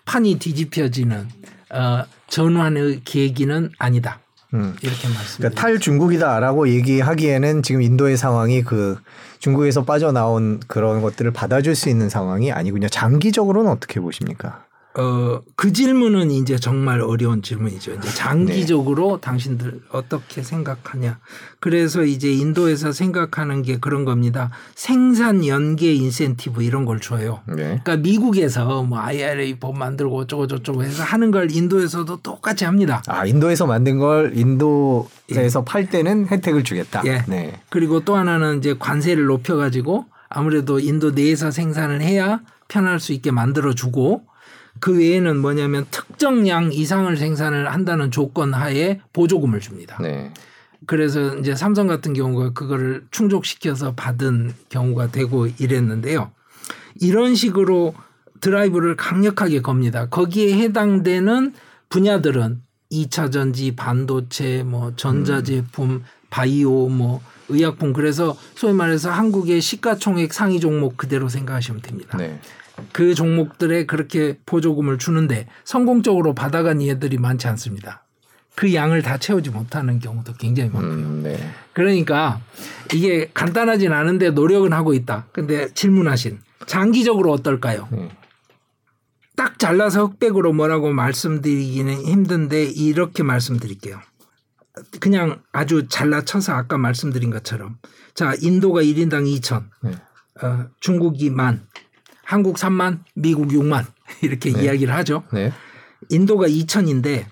[0.05, 1.27] 판이 뒤집혀지는
[1.71, 4.21] 어 전환의 계기는 아니다.
[4.55, 4.77] 음.
[4.83, 5.37] 이렇게 말씀드립니다.
[5.39, 8.99] 그러니까 탈 중국이다라고 얘기하기에는 지금 인도의 상황이 그
[9.41, 12.89] 중국에서 빠져나온 그런 것들을 받아줄 수 있는 상황이 아니군요.
[12.89, 14.65] 장기적으로는 어떻게 보십니까?
[14.97, 17.95] 어, 그 질문은 이제 정말 어려운 질문이죠.
[17.95, 18.15] 이제 네.
[18.15, 21.19] 장기적으로 당신들 어떻게 생각하냐.
[21.59, 24.51] 그래서 이제 인도에서 생각하는 게 그런 겁니다.
[24.77, 27.41] 생산 연계 인센티브 이런 걸 줘요.
[27.49, 27.81] 네.
[27.83, 33.03] 그러니까 미국에서 뭐 IRA 법 만들고 어쩌고 저쩌고 해서 하는 걸 인도에서도 똑같이 합니다.
[33.09, 37.03] 아 인도에서 만든 걸 인도에서 팔 때는 혜택을 주겠다.
[37.07, 37.25] 예.
[37.27, 37.61] 네.
[37.69, 43.33] 그리고 또 하나는 이제 관세를 높여 가지고 아무래도 인도 내에서 생산을 해야 편할 수 있게
[43.33, 44.23] 만들어 주고
[44.81, 49.99] 그 외에는 뭐냐면 특정 양 이상을 생산을 한다는 조건 하에 보조금을 줍니다.
[50.01, 50.33] 네.
[50.87, 56.31] 그래서 이제 삼성 같은 경우가 그거를 충족시켜서 받은 경우가 되고 이랬는데요.
[57.01, 57.95] 이런 식으로
[58.41, 60.07] 드라이브를 강력하게 겁니다.
[60.09, 61.55] 거기에 해당되는
[61.89, 62.61] 분야들은
[62.93, 70.97] 2차 전지, 반도체, 뭐 전자제품, 바이오, 뭐 의약품 그래서 소위 말해서 한국의 시가총액 상위 종목
[70.97, 72.19] 그대로 생각하시면 됩니다.
[72.19, 72.39] 네.
[72.93, 78.05] 그 종목들에 그렇게 보조금을 주는데 성공적으로 받아간 얘들이 많지 않습니다.
[78.57, 80.93] 그 양을 다 채우지 못하는 경우도 굉장히 많고요.
[80.93, 81.39] 음, 네.
[81.73, 82.41] 그러니까
[82.93, 85.27] 이게 간단하진 않은데 노력은 하고 있다.
[85.33, 87.89] 근데 질문하신 장기적으로 어떨까요?
[87.91, 88.09] 네.
[89.37, 94.01] 딱 잘라서 흑백으로 뭐라고 말씀드리기는 힘든데 이렇게 말씀드릴게요.
[95.01, 97.79] 그냥 아주 잘라쳐서 아까 말씀드린 것처럼
[98.15, 99.93] 자 인도가 1인당 2천, 네.
[100.43, 101.67] 어, 중국이 만,
[102.25, 103.85] 한국 3만, 미국 6만
[104.23, 104.65] 이렇게 네.
[104.65, 105.25] 이야기를 하죠.
[105.33, 105.53] 네.
[106.11, 107.27] 인도가 2천인데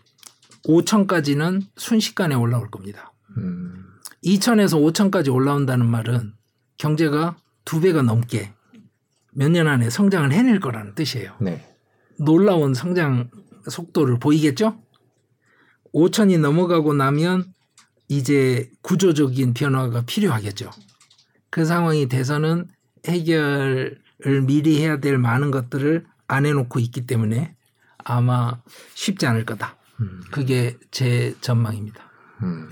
[0.64, 3.12] 5천까지는 순식간에 올라올 겁니다.
[3.36, 3.84] 음,
[4.24, 6.34] 2천에서 5천까지 올라온다는 말은
[6.78, 8.53] 경제가 두 배가 넘게
[9.34, 11.34] 몇 년 안에 성장을 해낼 거라는 뜻이에요.
[11.40, 11.66] 네.
[12.18, 13.30] 놀라운 성장
[13.68, 14.78] 속도를 보이겠죠?
[15.95, 17.45] 5천이 넘어가고 나면
[18.09, 20.70] 이제 구조적인 변화가 필요하겠죠.
[21.51, 22.68] 그 상황이 돼서는
[23.07, 23.99] 해결을
[24.46, 27.54] 미리 해야 될 많은 것들을 안 해놓고 있기 때문에
[28.04, 28.58] 아마
[28.94, 29.76] 쉽지 않을 거다.
[30.30, 32.00] 그게 제 전망입니다.
[32.42, 32.68] 음.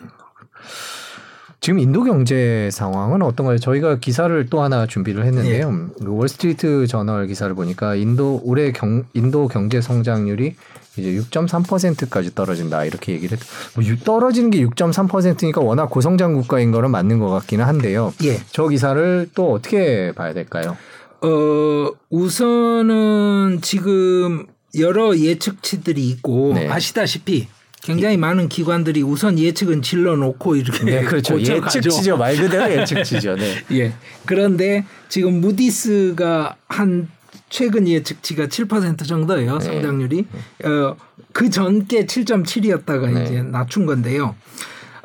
[1.60, 3.58] 지금 인도 경제 상황은 어떤가요?
[3.58, 5.90] 저희가 기사를 또 하나 준비를 했는데요.
[6.02, 10.56] 그 월스트리트 저널 기사를 보니까 인도 올해 경, 인도 경제 성장률이
[10.96, 13.44] 이제 6.3%까지 떨어진다 이렇게 얘기를 했.
[13.76, 18.12] 뭐 유- 떨어지는 게 6.3%니까 워낙 고성장 국가인 거는 맞는 것 같기는 한데요.
[18.24, 18.38] 예.
[18.50, 20.76] 저 기사를 또 어떻게 봐야 될까요?
[21.22, 24.46] 어, 우선은 지금
[24.78, 26.68] 여러 예측치들이 있고 네.
[26.68, 27.48] 아시다시피
[27.82, 31.34] 굉장히 많은 기관들이 우선 예측은 질러 놓고 이렇게 네, 그렇죠.
[31.34, 31.78] 고쳐가죠.
[31.78, 32.16] 예측치죠.
[32.16, 33.36] 말 그대로 예측치죠.
[33.36, 33.64] 네.
[33.72, 33.92] 예.
[34.26, 37.08] 그런데 지금 무디스가 한
[37.48, 39.58] 최근 예측치가 7% 정도예요.
[39.58, 39.64] 네.
[39.64, 40.26] 성장률이.
[40.64, 40.96] 어,
[41.32, 43.24] 그 전께 7.7이었다가 네.
[43.24, 44.34] 이제 낮춘 건데요.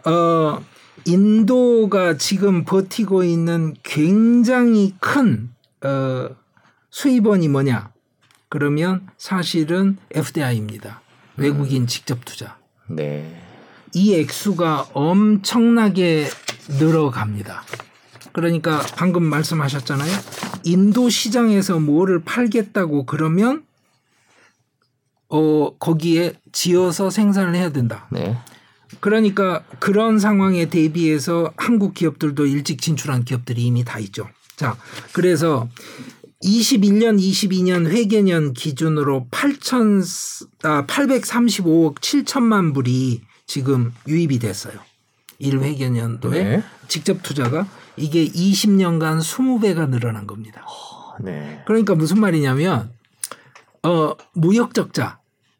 [0.06, 0.60] 어,
[1.06, 5.50] 인도가 지금 버티고 있는 굉장히 큰
[5.86, 6.36] 어,
[6.90, 7.92] 수입원이 뭐냐?
[8.50, 11.02] 그러면 사실은 FDI입니다.
[11.38, 12.58] 외국인 직접 투자.
[12.90, 13.42] 네.
[13.94, 16.28] 이 액수가 엄청나게
[16.80, 17.64] 늘어갑니다.
[18.32, 20.12] 그러니까 방금 말씀하셨잖아요.
[20.64, 23.64] 인도 시장에서 뭐를 팔겠다고 그러면
[25.30, 28.08] 어 거기에 지어서 생산을 해야 된다.
[28.12, 28.38] 네.
[29.00, 34.28] 그러니까 그런 상황에 대비해서 한국 기업들도 일찍 진출한 기업들이 이미 다 있죠.
[34.56, 34.78] 자,
[35.14, 35.68] 그래서
[36.44, 44.80] 21년, 22년 회계년 기준으로 8천 아, 835억 7천만 불이 지금 유입이 됐어요.
[45.42, 46.64] 1회계년도에 네.
[46.88, 50.66] 직접 투자가 이게 20년간 20배가 늘어난 겁니다.
[51.22, 51.62] 네.
[51.66, 52.92] 그러니까 무슨 말이냐면
[53.84, 55.20] 어 무역 적자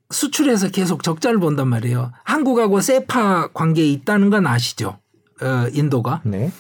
[0.10, 2.12] 수출에서 계속 적자를 본단 말이에요.
[2.24, 5.00] 한국하고 세파 관계에 있다는 건 아시죠?
[5.42, 6.22] 어 인도가.
[6.24, 6.52] 네.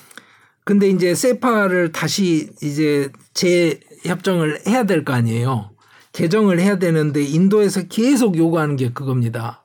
[0.65, 5.69] 근데 이제 세파를 다시 이제 재협정을 해야 될 거 아니에요.
[6.11, 9.61] 개정을 해야 되는데 인도에서 계속 요구하는 게 그겁니다.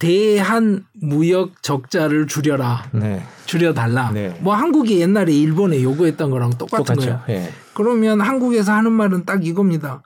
[0.00, 2.90] 대한 무역 적자를 줄여라.
[2.92, 3.22] 네.
[3.46, 4.10] 줄여달라.
[4.12, 4.36] 네.
[4.40, 7.20] 뭐 한국이 옛날에 일본에 요구했던 거랑 똑같은 똑같죠.
[7.26, 7.40] 거예요.
[7.42, 7.52] 예.
[7.74, 10.02] 그러면 한국에서 하는 말은 딱 이겁니다.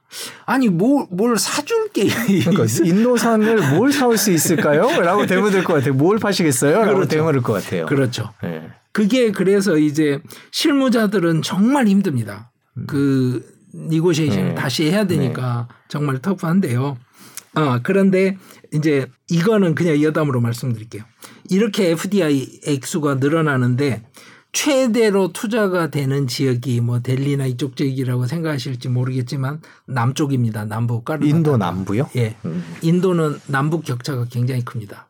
[0.47, 2.07] 아니 뭘, 뭘 사줄 게.
[2.45, 5.01] 그러니까 인도산을 뭘 사올 수 있을까요?
[5.01, 5.95] 라고 될것 같아요.
[5.95, 6.79] 뭘 파시겠어요?
[6.81, 7.09] 라고 그렇죠.
[7.09, 7.87] 대면 될것 같아요.
[7.87, 8.31] 그렇죠.
[8.45, 8.63] 예.
[8.93, 10.21] 그게 그래서 이제
[10.51, 12.53] 실무자들은 정말 힘듭니다.
[12.87, 14.55] 그 니고시에이션 네.
[14.55, 16.97] 다시 해야 되니까 정말 터프한데요.
[17.55, 18.37] 아 그런데
[18.73, 21.05] 이제 이거는 그냥 여담으로 말씀드릴게요.
[21.51, 24.03] 이렇게 FDI 액수가 늘어나는데
[24.53, 30.67] 최대로 투자가 되는 지역이 뭐 델리나 이쪽 지역이라고 생각하실지 모르겠지만 남쪽입니다.
[30.67, 32.11] 남부 까르 인도 남부요?
[32.17, 32.37] 예.
[32.45, 32.63] 음.
[32.83, 35.09] 인도는 남북 격차가 굉장히 큽니다.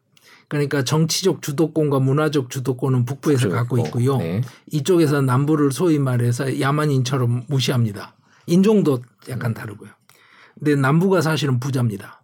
[0.52, 4.18] 그러니까 정치적 주도권과 문화적 주도권은 북부에서 북쪽이고, 갖고 있고요.
[4.18, 4.42] 네.
[4.70, 8.14] 이쪽에서 남부를 소위 말해서 야만인처럼 무시합니다.
[8.46, 9.00] 인종도
[9.30, 9.88] 약간 다르고요.
[10.58, 12.22] 근데 남부가 사실은 부자입니다.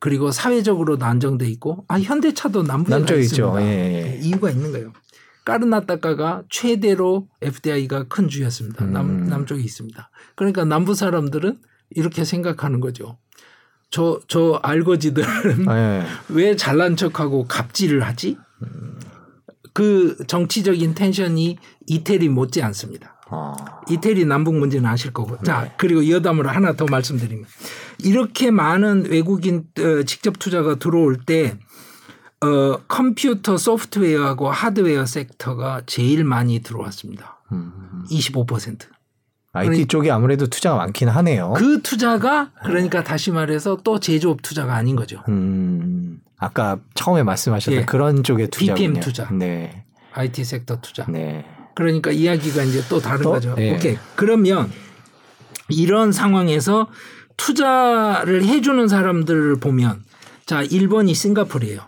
[0.00, 3.20] 그리고 사회적으로도 안정돼 있고 아 현대차도 남부에 있습니다.
[3.22, 3.56] 있죠.
[3.58, 4.18] 예, 예.
[4.20, 4.92] 이유가 있는 거예요.
[5.46, 8.84] 까르나타카가 최대로 FDI가 큰 주였습니다.
[8.84, 9.24] 남, 음.
[9.28, 10.10] 남쪽에 있습니다.
[10.36, 13.16] 그러니까 남부 사람들은 이렇게 생각하는 거죠.
[13.90, 16.06] 저, 저 알거지들은 예.
[16.30, 18.36] 왜 잘난 척하고 갑질을 하지?
[19.72, 23.16] 그 정치적인 텐션이 이태리 못지 않습니다.
[23.30, 23.54] 아.
[23.88, 25.38] 이태리 남북 문제는 아실 거고.
[25.44, 27.46] 자, 그리고 여담으로 하나 더 말씀드리면
[28.02, 31.56] 이렇게 많은 외국인 어, 직접 투자가 들어올 때
[32.40, 37.38] 어, 컴퓨터 소프트웨어하고 하드웨어 섹터가 제일 많이 들어왔습니다.
[37.52, 38.04] 음.
[38.10, 38.86] 25%.
[39.52, 41.54] IT 쪽이 아무래도 투자가 많긴 하네요.
[41.56, 45.22] 그 투자가 그러니까 다시 말해서 또 제조업 투자가 아닌 거죠.
[45.28, 46.20] 음.
[46.38, 47.84] 아까 처음에 말씀하셨던 예.
[47.84, 48.74] 그런 쪽의 투자군요.
[48.74, 49.28] BPM 투자.
[49.30, 49.84] 네.
[50.12, 51.04] IT 섹터 투자.
[51.06, 51.44] 네.
[51.74, 53.32] 그러니까 이야기가 이제 또 다른 또?
[53.32, 53.54] 거죠.
[53.58, 53.74] 예.
[53.74, 53.98] 오케이.
[54.14, 54.70] 그러면
[55.68, 56.88] 이런 상황에서
[57.36, 60.04] 투자를 해주는 사람들을 보면
[60.46, 61.82] 자 1번이 싱가포르예요.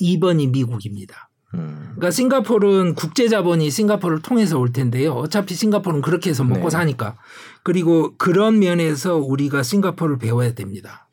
[0.00, 1.29] 2번이 미국입니다.
[1.54, 1.78] 음.
[1.96, 5.12] 그러니까 싱가포르는 국제 자본이 싱가포르를 통해서 올 텐데요.
[5.12, 6.70] 어차피 싱가포르는 그렇게 해서 먹고 네.
[6.70, 7.16] 사니까.
[7.62, 11.08] 그리고 그런 면에서 우리가 싱가포르를 배워야 됩니다.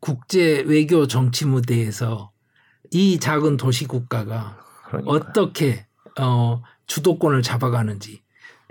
[0.00, 2.32] 국제 외교 정치 무대에서
[2.90, 5.12] 이 작은 도시 국가가 그러니까.
[5.12, 5.86] 어떻게
[6.18, 8.22] 어, 주도권을 잡아가는지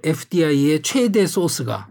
[0.04, 1.90] FDI의 최대 소스가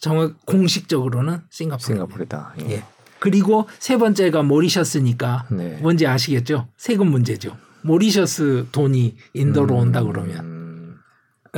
[0.00, 1.84] 정확 공식적으로는 싱가포르.
[1.84, 2.54] 싱가포르다.
[2.62, 2.70] 예.
[2.70, 2.84] 예.
[3.18, 5.78] 그리고 세 번째가 모리셔스니까 네.
[5.82, 6.68] 뭔지 아시겠죠?
[6.76, 7.56] 세금 문제죠.
[7.88, 10.96] 모리셔스 돈이 인도로 온다 그러면 음.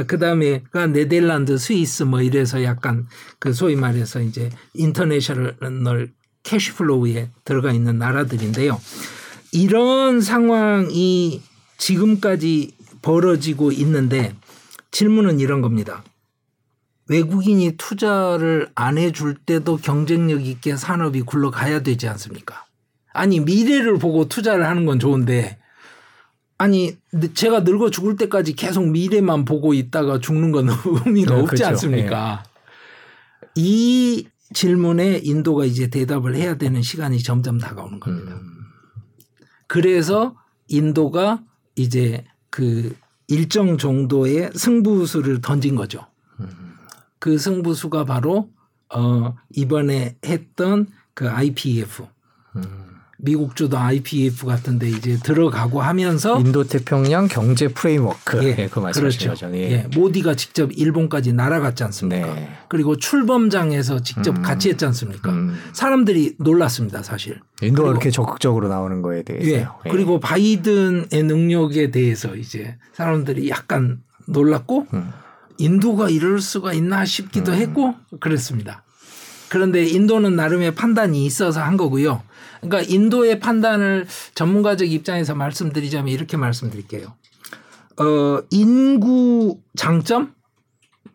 [0.06, 3.06] 그 다음에가 네덜란드, 스위스 뭐 이래서 약간
[3.40, 6.12] 그 소위 말해서 이제 international
[6.44, 8.80] 캐시플로우에 들어가 있는 나라들인데요.
[9.52, 11.42] 이런 상황이
[11.76, 14.34] 지금까지 벌어지고 있는데
[14.92, 16.04] 질문은 이런 겁니다.
[17.08, 22.64] 외국인이 투자를 안 해줄 때도 경쟁력 있게 산업이 굴러가야 되지 않습니까?
[23.12, 25.58] 아니 미래를 보고 투자를 하는 건 좋은데
[26.60, 26.94] 아니
[27.32, 30.68] 제가 늙어 죽을 때까지 계속 미래만 보고 있다가 죽는 건
[31.06, 31.66] 의미가 네, 없지 그렇죠.
[31.68, 32.44] 않습니까?
[33.54, 38.34] 이 질문에 인도가 이제 대답을 해야 되는 시간이 점점 다가오는 겁니다.
[38.34, 38.42] 음.
[39.68, 40.36] 그래서
[40.68, 41.42] 인도가
[41.76, 42.94] 이제 그
[43.28, 46.08] 일정 정도의 승부수를 던진 거죠.
[47.18, 48.50] 그 승부수가 바로
[48.94, 52.19] 어 이번에 했던 그 IPF 음.
[53.22, 58.42] 미국 주도 IPF 같은데 이제 들어가고 하면서 인도 태평양 경제 프레임워크.
[58.44, 59.46] 예, 그 말씀하신 그렇죠.
[59.46, 59.56] 거죠.
[59.56, 59.86] 예.
[59.94, 62.34] 모디가 직접 일본까지 날아갔지 않습니까?
[62.34, 62.48] 네.
[62.68, 64.42] 그리고 출범장에서 직접 음.
[64.42, 65.30] 같이 했지 않습니까?
[65.30, 65.58] 음.
[65.72, 67.40] 사람들이 놀랐습니다, 사실.
[67.62, 69.22] 인도가 이렇게 적극적으로 나오는 거에 예.
[69.22, 69.74] 대해서요.
[69.86, 69.90] 예.
[69.90, 75.12] 그리고 바이든의 능력에 대해서 이제 사람들이 약간 놀랐고 음.
[75.58, 78.82] 인도가 이럴 수가 있나 싶기도 했고 그랬습니다.
[79.50, 82.22] 그런데 인도는 나름의 판단이 있어서 한 거고요.
[82.60, 87.14] 그러니까 인도의 판단을 전문가적 입장에서 말씀드리자면 이렇게 말씀드릴게요.
[87.98, 90.34] 어 인구 장점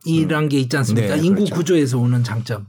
[0.06, 1.16] 이란 게 있지 않습니까?
[1.16, 1.56] 네, 인구 그렇죠.
[1.56, 2.68] 구조에서 오는 장점.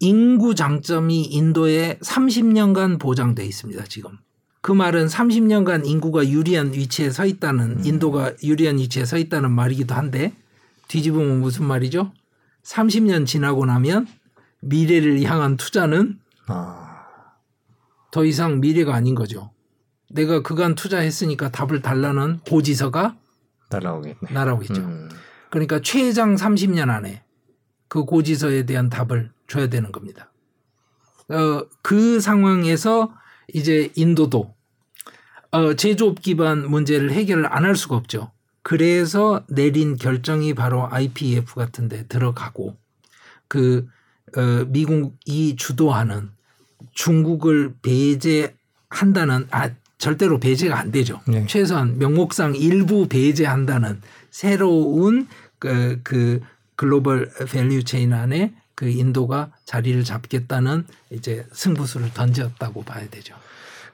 [0.00, 3.84] 인구 장점이 인도에 30년간 보장돼 있습니다.
[3.84, 4.18] 지금.
[4.60, 7.82] 그 말은 30년간 인구가 유리한 위치에 서 있다는 음.
[7.84, 10.34] 인도가 유리한 위치에 서 있다는 말이기도 한데
[10.88, 12.12] 뒤집으면 무슨 말이죠?
[12.64, 14.06] 30년 지나고 나면
[14.60, 16.85] 미래를 향한 투자는 아,
[18.16, 19.50] 더 이상 미래가 아닌 거죠.
[20.08, 23.14] 내가 그간 투자했으니까 답을 달라는 고지서가
[23.68, 24.32] 날라오겠네.
[24.32, 24.80] 날아오겠죠.
[24.80, 25.10] 음.
[25.50, 27.22] 그러니까 최장 30년 안에
[27.88, 30.32] 그 고지서에 대한 답을 줘야 되는 겁니다.
[31.28, 33.12] 어, 그 상황에서
[33.52, 34.54] 이제 인도도
[35.50, 38.32] 어, 제조업 기반 문제를 해결을 안 할 수가 없죠.
[38.62, 42.78] 그래서 내린 결정이 바로 IPEF 같은 데 들어가고
[43.46, 43.86] 그
[44.38, 46.30] 어, 미국이 주도하는
[46.92, 51.20] 중국을 배제한다는 아 절대로 배제가 안 되죠.
[51.26, 51.46] 네.
[51.46, 54.00] 최소한 명목상 일부 배제한다는
[54.30, 55.26] 새로운
[55.58, 56.40] 그, 그
[56.76, 63.34] global value chain 안에 그 인도가 자리를 잡겠다는 이제 승부수를 던졌다고 봐야 되죠.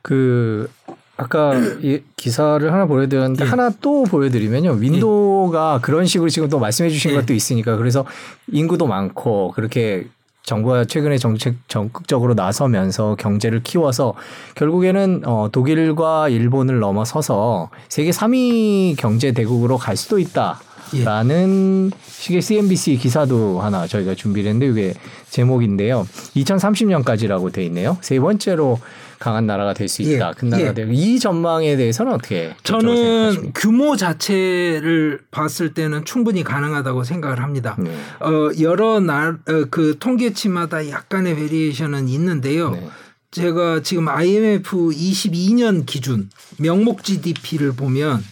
[0.02, 0.68] 그
[1.16, 3.48] 아까 이 기사를 하나 보여드렸는데 예.
[3.48, 7.14] 하나 또 보여드리면요 인도가 그런 식으로 지금 또 말씀해 주신 예.
[7.14, 8.04] 것도 있으니까 그래서
[8.50, 10.08] 인구도 많고 그렇게
[10.44, 14.14] 정부가 최근에 정책 적극적으로 나서면서 경제를 키워서
[14.56, 20.60] 결국에는 어, 독일과 일본을 넘어서서 세계 3위 경제 대국으로 갈 수도 있다.
[20.94, 21.04] 예.
[21.04, 24.94] 라는 식의 CNBC 기사도 하나 저희가 준비를 했는데 이게
[25.30, 26.06] 제목인데요.
[26.36, 27.96] 2030년까지라고 돼 있네요.
[28.02, 28.78] 세 번째로
[29.22, 30.30] 강한 나라가 될 수 있다.
[30.30, 30.32] 예.
[30.36, 30.74] 큰 나라가 예.
[30.74, 33.52] 되고 이 전망에 대해서는 어떻게 저는?
[33.54, 37.76] 규모 자체를 봤을 때는 충분히 가능하다고 생각을 합니다.
[37.78, 37.90] 네.
[38.20, 42.70] 어, 여러 날, 어, 그 통계치마다 약간의 베리에이션은 있는데요.
[42.70, 42.88] 네.
[43.30, 48.22] 제가 지금 IMF 22년 기준 명목 GDP를 보면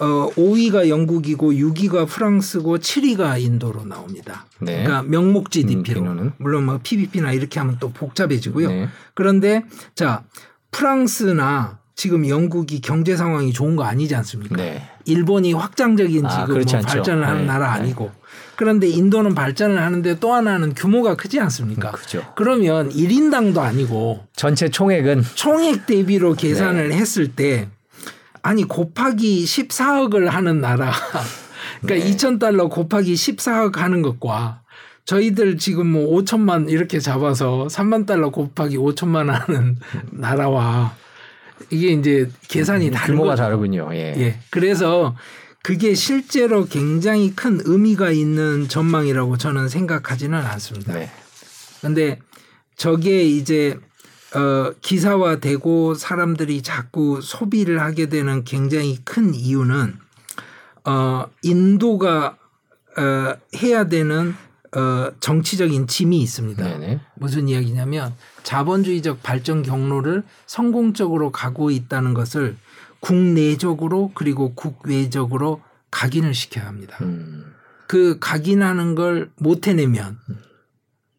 [0.00, 4.46] 어, 5위가 영국이고 6위가 프랑스고 7위가 인도로 나옵니다.
[4.60, 4.84] 네.
[4.84, 6.32] 그러니까 명목 GDP로 음.
[6.38, 8.68] 물론 뭐 PBP나 이렇게 하면 또 복잡해지고요.
[8.68, 8.88] 네.
[9.14, 9.64] 그런데
[9.94, 10.24] 자
[10.70, 14.56] 프랑스나 지금 영국이 경제 상황이 좋은 거 아니지 않습니까?
[14.56, 14.82] 네.
[15.04, 16.80] 일본이 확장적인 아, 지금 뭐.
[16.82, 17.80] 발전을 하는 네, 나라 네.
[17.82, 18.10] 아니고
[18.56, 21.92] 그런데 인도는 발전을 하는데 또 하나는 규모가 크지 않습니까?
[21.92, 22.24] 그죠.
[22.34, 26.48] 그러면 1인당도 아니고 전체 총액은 총액 대비로 네.
[26.48, 27.68] 계산을 했을 때
[28.44, 30.92] 아니 곱하기 14억을 하는 나라
[31.80, 32.14] 그러니까 네.
[32.14, 34.60] 2천 달러 곱하기 14억 하는 것과
[35.06, 39.78] 저희들 지금 뭐 5천만 이렇게 잡아서 3만 달러 곱하기 5천만 하는
[40.10, 40.94] 나라와
[41.70, 43.44] 이게 이제 계산이 다른 음, 규모가 거죠.
[43.44, 43.88] 다르군요.
[43.92, 44.14] 예.
[44.18, 44.38] 예.
[44.50, 45.16] 그래서
[45.62, 50.92] 그게 실제로 굉장히 큰 의미가 있는 전망이라고 저는 생각하지는 않습니다.
[50.92, 51.10] 네.
[51.80, 52.18] 근데
[52.76, 53.78] 저게 이제
[54.34, 59.96] 어 기사화되고 사람들이 자꾸 소비를 하게 되는 굉장히 큰 이유는
[60.84, 62.36] 어 인도가
[62.96, 64.34] 어 해야 되는
[64.76, 66.62] 어 정치적인 짐이 있습니다.
[66.64, 67.00] 네네.
[67.14, 72.56] 무슨 이야기냐면 자본주의적 발전 경로를 성공적으로 가고 있다는 것을
[73.00, 76.96] 국내적으로 그리고 국외적으로 각인을 시켜야 합니다.
[77.02, 77.54] 음.
[77.86, 80.18] 그 각인하는 걸 못 해내면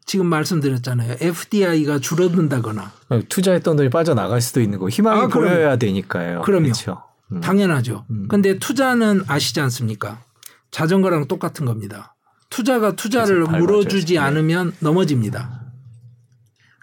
[0.05, 1.17] 지금 말씀드렸잖아요.
[1.19, 2.91] FDI가 줄어든다거나
[3.27, 5.49] 투자했던 돈이 빠져나갈 수도 있는 거 희망이 아, 그럼요.
[5.49, 6.41] 보여야 되니까요.
[6.41, 6.63] 그럼요.
[6.63, 7.01] 그렇죠.
[7.31, 7.41] 음.
[7.41, 8.05] 당연하죠.
[8.11, 8.27] 음.
[8.27, 10.23] 근데 투자는 아시지 않습니까?
[10.69, 12.15] 자전거랑 똑같은 겁니다.
[12.49, 13.43] 투자가 투자를.
[13.43, 14.19] 물어주지 네.
[14.19, 15.65] 않으면 넘어집니다.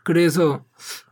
[0.05, 0.65] 그래서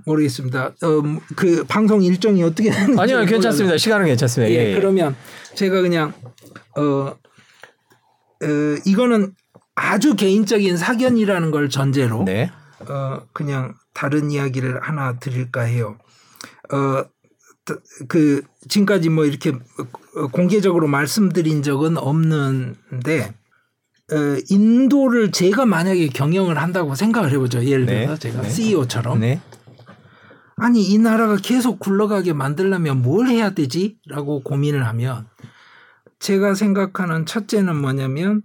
[0.05, 0.67] 모르겠습니다.
[0.83, 1.03] 어,
[1.37, 3.79] 그 방송 일정이 어떻게 되는지 아니요, 괜찮습니다.
[3.79, 4.53] 시간은 괜찮습니다.
[4.53, 4.75] 예, 예, 예.
[4.75, 5.15] 그러면
[5.55, 6.13] 제가 그냥
[6.77, 7.17] 어, 어
[8.85, 9.35] 이거는
[9.81, 12.51] 아주 개인적인 사견이라는 걸 전제로 네.
[12.89, 15.99] 어 그냥 다른 이야기를 하나 드릴까 해요.
[16.73, 17.05] 어
[18.09, 23.35] 그 지금까지 뭐 이렇게 어, 공개적으로 말씀드린 적은 없는데
[24.13, 27.65] 어, 인도를 제가 만약에 경영을 한다고 생각을 해보죠.
[27.65, 28.01] 예를 네.
[28.01, 28.51] 들어서 제가 네.
[28.51, 29.41] CEO처럼 네.
[30.57, 35.27] 아니 이 나라가 계속 굴러가게 만들려면 뭘 해야 되지?라고 고민을 하면
[36.19, 38.43] 제가 생각하는 첫째는 뭐냐면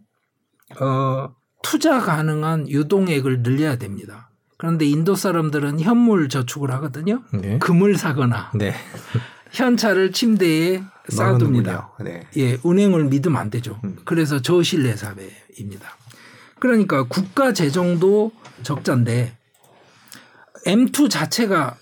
[0.80, 1.34] 어
[1.64, 4.30] 투자 가능한 유동액을 늘려야 됩니다.
[4.58, 7.22] 그런데 인도 사람들은 현물 저축을 하거든요.
[7.34, 7.60] 네.
[7.60, 8.74] 금을 사거나 네.
[9.52, 11.92] 현찰을 침대에 쌓아둡니다.
[12.04, 12.28] 네.
[12.38, 13.80] 예, 은행을 믿으면 안 되죠.
[13.84, 13.98] 음.
[14.06, 15.88] 그래서 저신뢰 사회입니다.
[16.60, 18.32] 그러니까 국가 재정도
[18.64, 19.36] 적자인데
[20.66, 21.76] M2 자체가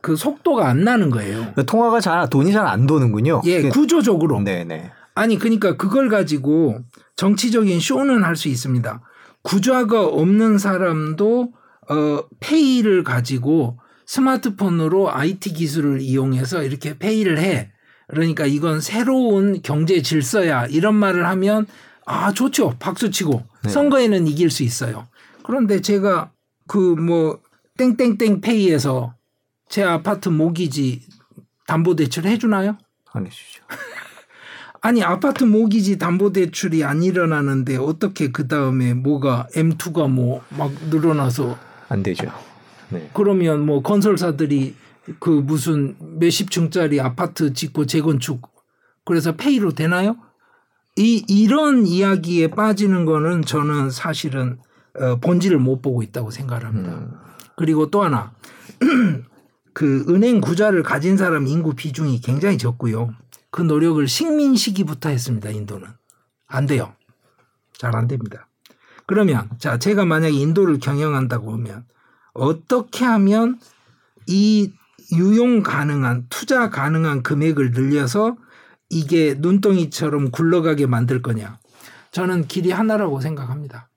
[0.00, 1.52] 그 속도가 안 나는 거예요.
[1.66, 3.42] 통화가 잘 돈이 잘 안 도는군요.
[3.44, 4.40] 예, 그- 구조적으로.
[4.40, 4.90] 네, 네.
[5.14, 6.78] 아니 그러니까 그걸 가지고
[7.16, 9.00] 정치적인 쇼는 할 수 있습니다.
[9.42, 11.52] 구좌가 없는 사람도
[11.90, 17.38] 어 페이를 가지고 스마트폰으로 IT 기술을 이용해서 이렇게 페이를
[18.08, 21.66] 그러니까 이건 새로운 경제 질서야 이런 말을 하면
[22.06, 23.68] 아 좋죠 박수 치고 네.
[23.70, 25.08] 선거에는 이길 수 있어요.
[25.42, 26.30] 그런데 제가
[26.68, 27.40] 그 뭐
[27.78, 29.14] 땡땡땡 페이에서
[29.68, 31.00] 제 아파트 모기지
[31.66, 32.76] 담보 대출 해주나요?
[33.12, 33.64] 안 해주죠.
[34.82, 41.56] 아니 아파트 모기지 담보 대출이 안 일어나는데 어떻게 그 다음에 뭐가 M2가 뭐 막 늘어나서
[41.88, 42.30] 안 되죠.
[42.90, 43.08] 네.
[43.14, 44.74] 그러면 뭐 건설사들이
[45.18, 48.42] 그 무슨 몇십 층짜리 아파트 짓고 재건축
[49.04, 50.16] 그래서 페이로 되나요?
[50.96, 54.58] 이 이런 이야기에 빠지는 거는 저는 사실은
[54.98, 56.92] 어, 본질을 못 보고 있다고 생각을 합니다.
[56.92, 57.10] 음.
[57.56, 58.32] 그리고 또 하나
[59.72, 63.14] 그 은행 구자를 가진 사람 인구 비중이 굉장히 적고요.
[63.52, 65.50] 그 노력을 식민 시기부터 했습니다.
[65.50, 65.86] 인도는
[66.48, 66.96] 안 돼요.
[67.78, 68.48] 잘 안 됩니다.
[69.06, 71.84] 그러면 자 제가 만약에 인도를 경영한다고 하면
[72.32, 73.60] 어떻게 하면
[74.26, 74.72] 이
[75.12, 78.36] 유용 가능한 투자 가능한 금액을 늘려서
[78.88, 81.58] 이게 눈덩이처럼 굴러가게 만들 거냐?
[82.10, 83.88] 저는 길이 하나라고 생각합니다.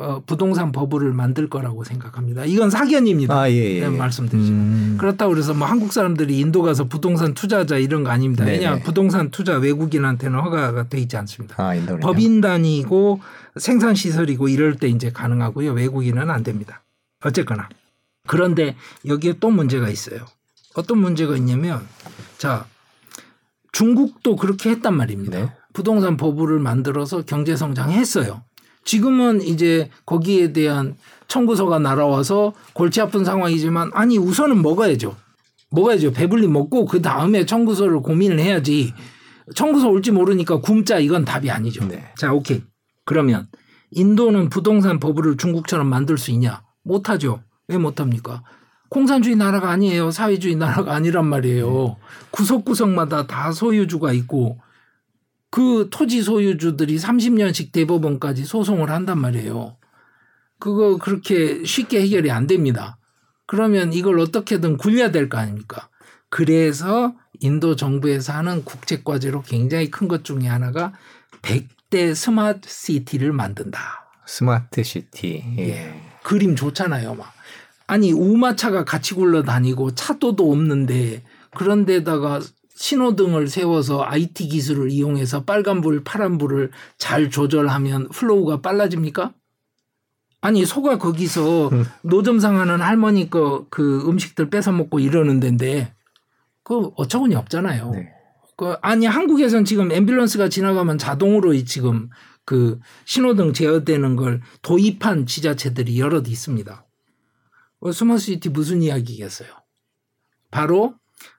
[0.00, 2.44] 어, 부동산 버블을 만들 거라고 생각합니다.
[2.44, 3.34] 이건 사견입니다.
[3.34, 3.80] 아, 예, 예.
[3.80, 4.52] 네, 말씀드리죠.
[4.52, 4.96] 음.
[4.98, 8.44] 그렇다고 그래서 뭐 한국 사람들이 인도 가서 부동산 투자자 이런 거 아닙니다.
[8.44, 8.58] 네네.
[8.58, 11.56] 왜냐 부동산 투자 외국인한테는 허가가 돼 있지 않습니다.
[11.62, 13.20] 아, 인도는 법인 단위고
[13.56, 15.72] 생산 시설이고 이럴 때 이제 가능하고요.
[15.72, 16.82] 외국인은 안 됩니다.
[17.24, 17.68] 어쨌거나.
[18.26, 18.76] 그런데
[19.06, 20.26] 여기에 또 문제가 있어요.
[20.74, 21.86] 어떤 문제가 있냐면
[22.36, 22.66] 자
[23.72, 25.38] 중국도 그렇게 했단 말입니다.
[25.38, 25.52] 네.
[25.72, 28.42] 부동산 버블을 만들어서 경제 성장했어요.
[28.88, 30.96] 지금은 이제 거기에 대한
[31.26, 35.14] 청구서가 날아와서 골치 아픈 상황이지만 아니 우선은 먹어야죠.
[35.72, 36.12] 먹어야죠.
[36.12, 38.94] 배불리 먹고 그 다음에 청구서를 고민을 해야지.
[39.54, 41.86] 청구서 올지 모르니까 굶자 이건 답이 아니죠.
[41.86, 42.02] 네.
[42.16, 42.62] 자, 오케이.
[43.04, 43.48] 그러면
[43.90, 46.62] 인도는 부동산 버블을 중국처럼 만들 수 있냐?
[46.82, 47.42] 못하죠.
[47.68, 48.42] 왜 못합니까?
[48.88, 50.10] 공산주의 나라가 아니에요.
[50.10, 51.96] 사회주의 나라가 아니란 말이에요.
[52.30, 54.58] 구석구석마다 다 소유주가 있고
[55.50, 59.76] 그 토지 소유주들이 30년씩 대법원까지 소송을 한단 말이에요.
[60.58, 62.98] 그거 그렇게 쉽게 해결이 안 됩니다.
[63.46, 65.88] 그러면 이걸 어떻게든 굴려야 될 거 아닙니까?
[66.28, 70.92] 그래서 인도 정부에서 하는 국책 과제로 굉장히 큰 것 중에 하나가
[71.42, 73.80] 100대 스마트 시티를 만든다.
[74.26, 75.42] 스마트 시티.
[75.58, 75.94] 예.
[76.22, 77.32] 그림 좋잖아요, 막.
[77.86, 81.22] 아니, 우마차가 같이 굴러다니고 차도도 없는데
[81.56, 82.40] 그런데다가
[82.78, 89.34] 신호등을 세워서 IT 기술을 이용해서 빨간불, 파란불을 잘 조절하면 flow가 빨라집니까?
[90.40, 91.70] 아니, 소가 거기서
[92.02, 95.92] 노점상 하는 할머니 거 그 음식들 뺏어 먹고 이러는 데인데
[96.62, 97.90] 그 어처구니 없잖아요.
[97.90, 98.12] 네.
[98.56, 102.08] 그 아니 한국에선 지금 앰뷸런스가 지나가면 자동으로 이 지금
[102.44, 106.86] 그 신호등 제어되는 걸 도입한 지자체들이 여럿 있습니다.
[107.80, 109.48] 어, 스마트시티 무슨 이야기겠어요?
[110.52, 110.94] 바로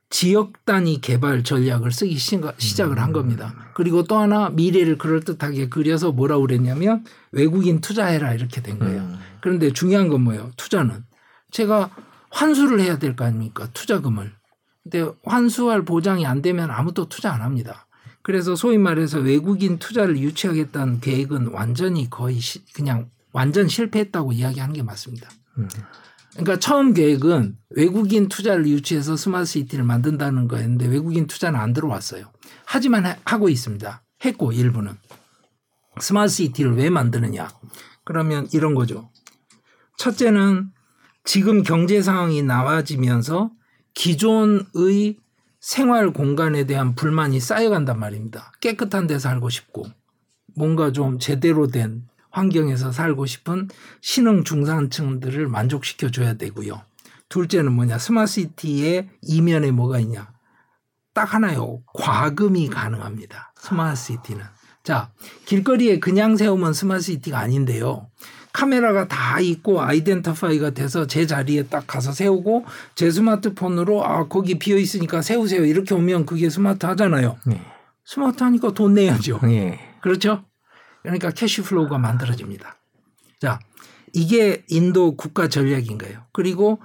[0.10, 3.54] 지역 단위 개발 전략을 쓰기 시작을 한 겁니다.
[3.76, 9.02] 그리고 또 하나 미래를 그럴듯하게 그려서 뭐라고 그랬냐면 외국인 투자해라 이렇게 된 거예요.
[9.02, 9.20] 음.
[9.42, 10.52] 그런데 중요한 건 뭐예요?
[10.58, 11.04] 투자는
[11.52, 11.92] 제가
[12.32, 13.68] 환수를 해야 될 거 아닙니까?
[13.74, 14.34] 투자금을.
[14.84, 17.86] 근데 환수할 보장이 안 되면 아무도 투자 안 합니다.
[18.24, 24.82] 그래서 소위 말해서 외국인 투자를 유치하겠다는 계획은 완전히 거의 시- 그냥 완전 실패했다고 이야기하는 게
[24.84, 25.30] 맞습니다.
[25.60, 25.68] 음.
[26.32, 32.32] 그러니까 처음 계획은 외국인 투자를 유치해서 스마트 시티를 만든다는 거였는데 외국인 투자는 안 들어왔어요.
[32.66, 34.04] 하지만 하- 하고 있습니다.
[34.26, 34.96] 했고 일부는
[36.00, 37.50] 스마트 시티를 왜 만드느냐?
[38.04, 39.10] 그러면 이런 거죠.
[39.98, 40.72] 첫째는
[41.26, 43.52] 지금 경제 상황이 나아지면서
[43.94, 45.18] 기존의
[45.60, 48.52] 생활 공간에 대한 불만이 쌓여간단 말입니다.
[48.62, 49.86] 깨끗한 데 살고 싶고
[50.56, 53.70] 뭔가 좀 제대로 된 환경에서 살고 싶은
[54.02, 56.82] 신흥 중산층들을 만족시켜 줘야 되고요.
[57.30, 57.98] 둘째는 뭐냐?
[57.98, 60.32] 스마트시티의 이면에 뭐가 있냐?
[61.14, 61.82] 딱 하나요.
[61.94, 63.54] 과금이 가능합니다.
[63.58, 64.44] 스마트시티는.
[64.84, 65.12] 자,
[65.46, 68.10] 길거리에 그냥 세우면 스마트시티가 아닌데요.
[68.52, 72.66] 카메라가 다 있고 identify가 돼서 제 자리에 딱 가서 세우고
[72.96, 77.38] 제 스마트폰으로 아 거기 비어 있으니까 세우세요 이렇게 오면 그게 스마트 하잖아요.
[77.46, 77.62] 네.
[78.04, 79.40] 스마트 하니까 돈 내야죠.
[79.44, 79.80] 예.
[80.02, 80.44] 그렇죠?
[81.02, 82.78] 그러니까 cash flow가 만들어집니다.
[83.40, 83.60] 자,
[84.14, 86.26] 이게 인도 국가 전략인 거예요.
[86.32, 86.82] 그리고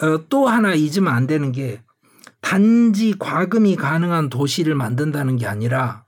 [0.00, 1.82] 어, 또 하나 잊으면 안 되는 게
[2.40, 6.04] 단지 과금이 가능한 도시를 만든다는 게 아니라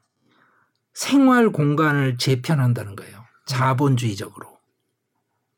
[0.94, 3.24] 생활 공간을 재편한다는 거예요.
[3.46, 4.58] 자본주의적으로.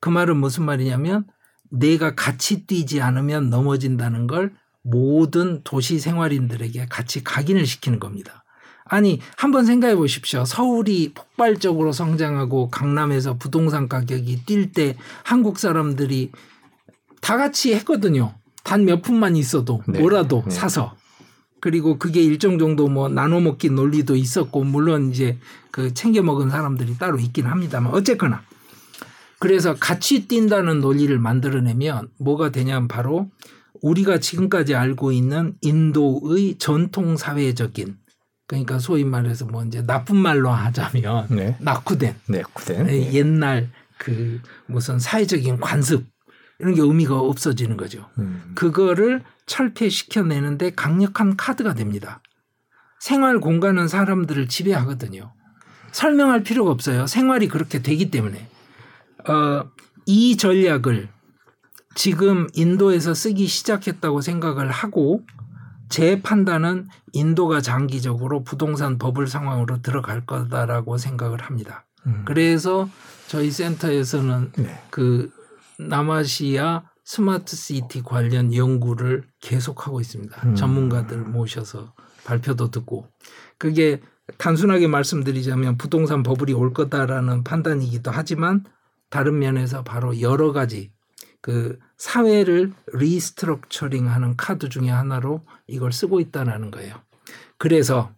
[0.01, 1.27] 그 말은 무슨 말이냐면
[1.71, 8.42] 내가 같이 뛰지 않으면 넘어진다는 걸 모든 도시 생활인들에게 같이 각인을 시키는 겁니다.
[8.85, 10.45] 아니 한번 생각해 보십시오.
[10.45, 16.33] 서울이 폭발적으로 성장하고 강남에서 부동산 가격이 뛸 때 한국 사람들이
[17.21, 18.35] 다 같이 했거든요.
[18.65, 20.01] 단 몇 푼만 있어도 네.
[20.01, 20.51] 뭐라도 네.
[20.51, 20.95] 사서
[21.61, 25.39] 그리고 그게 일정 정도 뭐 나눠 먹기 논리도 있었고 물론 이제
[25.71, 28.43] 그 챙겨 먹은 사람들이 따로 있긴 합니다만 어쨌거나
[29.39, 33.29] 그래서 같이 뛴다는 논리를 만들어내면 뭐가 되냐면 바로
[33.81, 37.97] 우리가 지금까지 알고 있는 인도의 전통 사회적인
[38.47, 41.57] 그러니까 소위 말해서 뭐 이제 나쁜 말로 하자면 네.
[41.61, 42.89] 낙후된 네, 구된.
[42.91, 46.05] 예, 옛날 그 무슨 사회적인 관습
[46.59, 48.09] 이런 게 의미가 없어지는 거죠.
[48.19, 48.53] 음.
[48.55, 52.21] 그거를 철폐시켜내는데 강력한 카드가 됩니다.
[53.01, 55.33] 생활 공간은 사람들을 지배하거든요.
[55.91, 57.07] 설명할 필요가 없어요.
[57.07, 58.49] 생활이 그렇게 되기 때문에.
[59.29, 59.65] 어,
[60.07, 61.09] 이 전략을
[61.95, 65.25] 지금 인도에서 쓰기 시작했다고 생각을 하고
[65.93, 71.85] 제 판단은 인도가 장기적으로 부동산 버블 상황으로 들어갈 거다라고 생각을 합니다.
[72.07, 72.23] 음.
[72.25, 72.89] 그래서
[73.29, 74.83] 저희 센터에서는 네.
[74.89, 75.31] 그
[75.79, 80.49] 남아시아 스마트 시티 관련 연구를 계속하고 있습니다.
[80.49, 80.55] 음.
[80.55, 81.93] 전문가들 모셔서
[82.25, 83.09] 발표도 듣고
[83.59, 84.01] 그게
[84.39, 88.65] 단순하게 말씀드리자면 부동산 버블이 올 거다라는 판단이기도 하지만
[89.11, 90.91] 다른 면에서 바로 여러 가지
[91.43, 96.95] 그 사회를 restructuring 하는 카드 중에 하나로 이걸 쓰고 있다는 거예요.
[97.59, 98.13] 그래서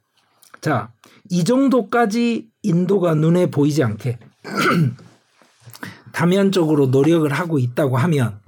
[0.60, 0.92] 자,
[1.30, 4.18] 이 정도까지 인도가 눈에 보이지 않게
[6.12, 8.40] 다면적으로 노력을 하고 있다고 하면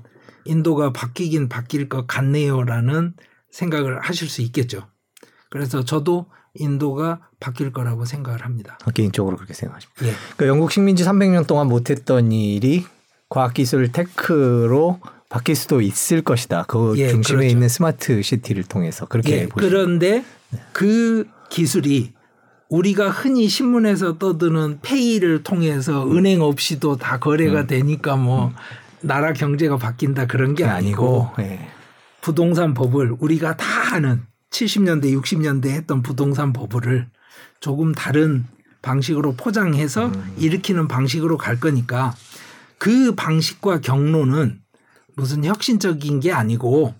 [0.44, 3.14] 인도가 바뀌긴 바뀔 것 같네요라는
[3.50, 4.86] 생각을 하실 수 있겠죠.
[5.50, 8.78] 그래서 저도 인도가 바뀔 거라고 생각을 합니다.
[8.94, 10.06] 개인적으로 그렇게 생각하십니다.
[10.06, 10.12] 예.
[10.36, 12.84] 그러니까 영국 식민지 300년 동안 못했던 일이
[13.28, 16.64] 과학기술 테크로 바뀔 수도 있을 것이다.
[16.68, 17.52] 그 예, 중심에 그렇죠.
[17.52, 20.24] 있는 스마트 시티를 통해서 그렇게 예, 보시면 그런데
[20.72, 22.12] 그 기술이
[22.68, 27.66] 우리가 흔히 신문에서 떠드는 페이를 통해서 은행 없이도 다 거래가 음.
[27.66, 28.52] 되니까 뭐
[29.00, 31.68] 나라 경제가 바뀐다 그런 게 아니고 예.
[32.20, 37.08] 부동산 법을 우리가 다 아는 70년대 60년대 했던 부동산 법을
[37.60, 38.46] 조금 다른
[38.82, 42.14] 방식으로 포장해서 일으키는 방식으로 갈 거니까
[42.78, 44.60] 그 방식과 경로는
[45.14, 46.94] 무슨 혁신적인 게 아니고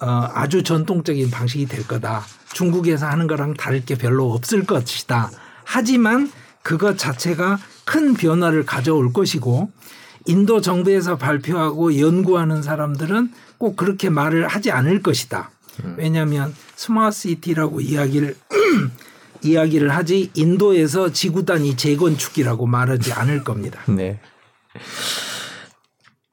[0.00, 2.22] 어, 아주 전통적인 방식이 될 거다.
[2.52, 5.30] 중국에서 하는 거랑 다를 게 별로 없을 것이다.
[5.64, 6.30] 하지만
[6.62, 9.70] 그것 자체가 큰 변화를 가져올 것이고
[10.26, 15.50] 인도 정부에서 발표하고 연구하는 사람들은 꼭 그렇게 말을 하지 않을 것이다.
[15.96, 18.36] 왜냐하면 스마트시티라고 이야기를
[19.42, 23.80] 이야기를 하지 인도에서 지구단위 재건축이라고 말하지 않을 겁니다.
[23.86, 24.20] 네.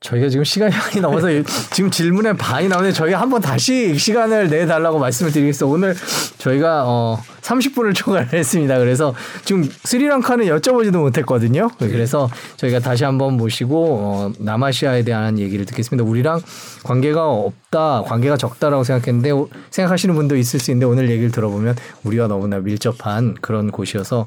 [0.02, 1.28] 저희가 지금 시간이 많이 넘어서
[1.72, 5.66] 지금 질문에 반이 나오는데 저희가 한번 다시 시간을 내달라고 말씀을 드리겠습니다.
[5.74, 5.96] 오늘
[6.38, 8.80] 저희가 어 30분을 초과했습니다.
[8.80, 9.14] 그래서
[9.44, 11.70] 지금 스리랑카는 여쭤보지도 못했거든요.
[11.80, 16.04] 그래서 저희가 다시 한번 모시고 어 남아시아에 대한 얘기를 듣겠습니다.
[16.04, 16.42] 우리랑
[16.84, 19.32] 관계가 없다, 관계가 적다라고 생각했는데
[19.70, 24.26] 생각하시는 분도 있을 수 있는데 오늘 얘기를 들어보면 우리와 너무나 밀접한 그런 곳이어서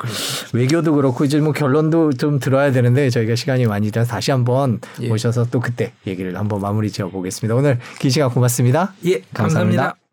[0.53, 5.09] 외교도 그렇고 이제 뭐 결론도 좀 들어야 되는데 저희가 시간이 많이 들어서 다시 한번 예.
[5.09, 7.55] 모셔서 또 그때 얘기를 한번 마무리 지어 보겠습니다.
[7.55, 8.93] 오늘 긴 시간 고맙습니다.
[9.05, 9.83] 예, 감사합니다.
[9.83, 10.08] 감사합니다.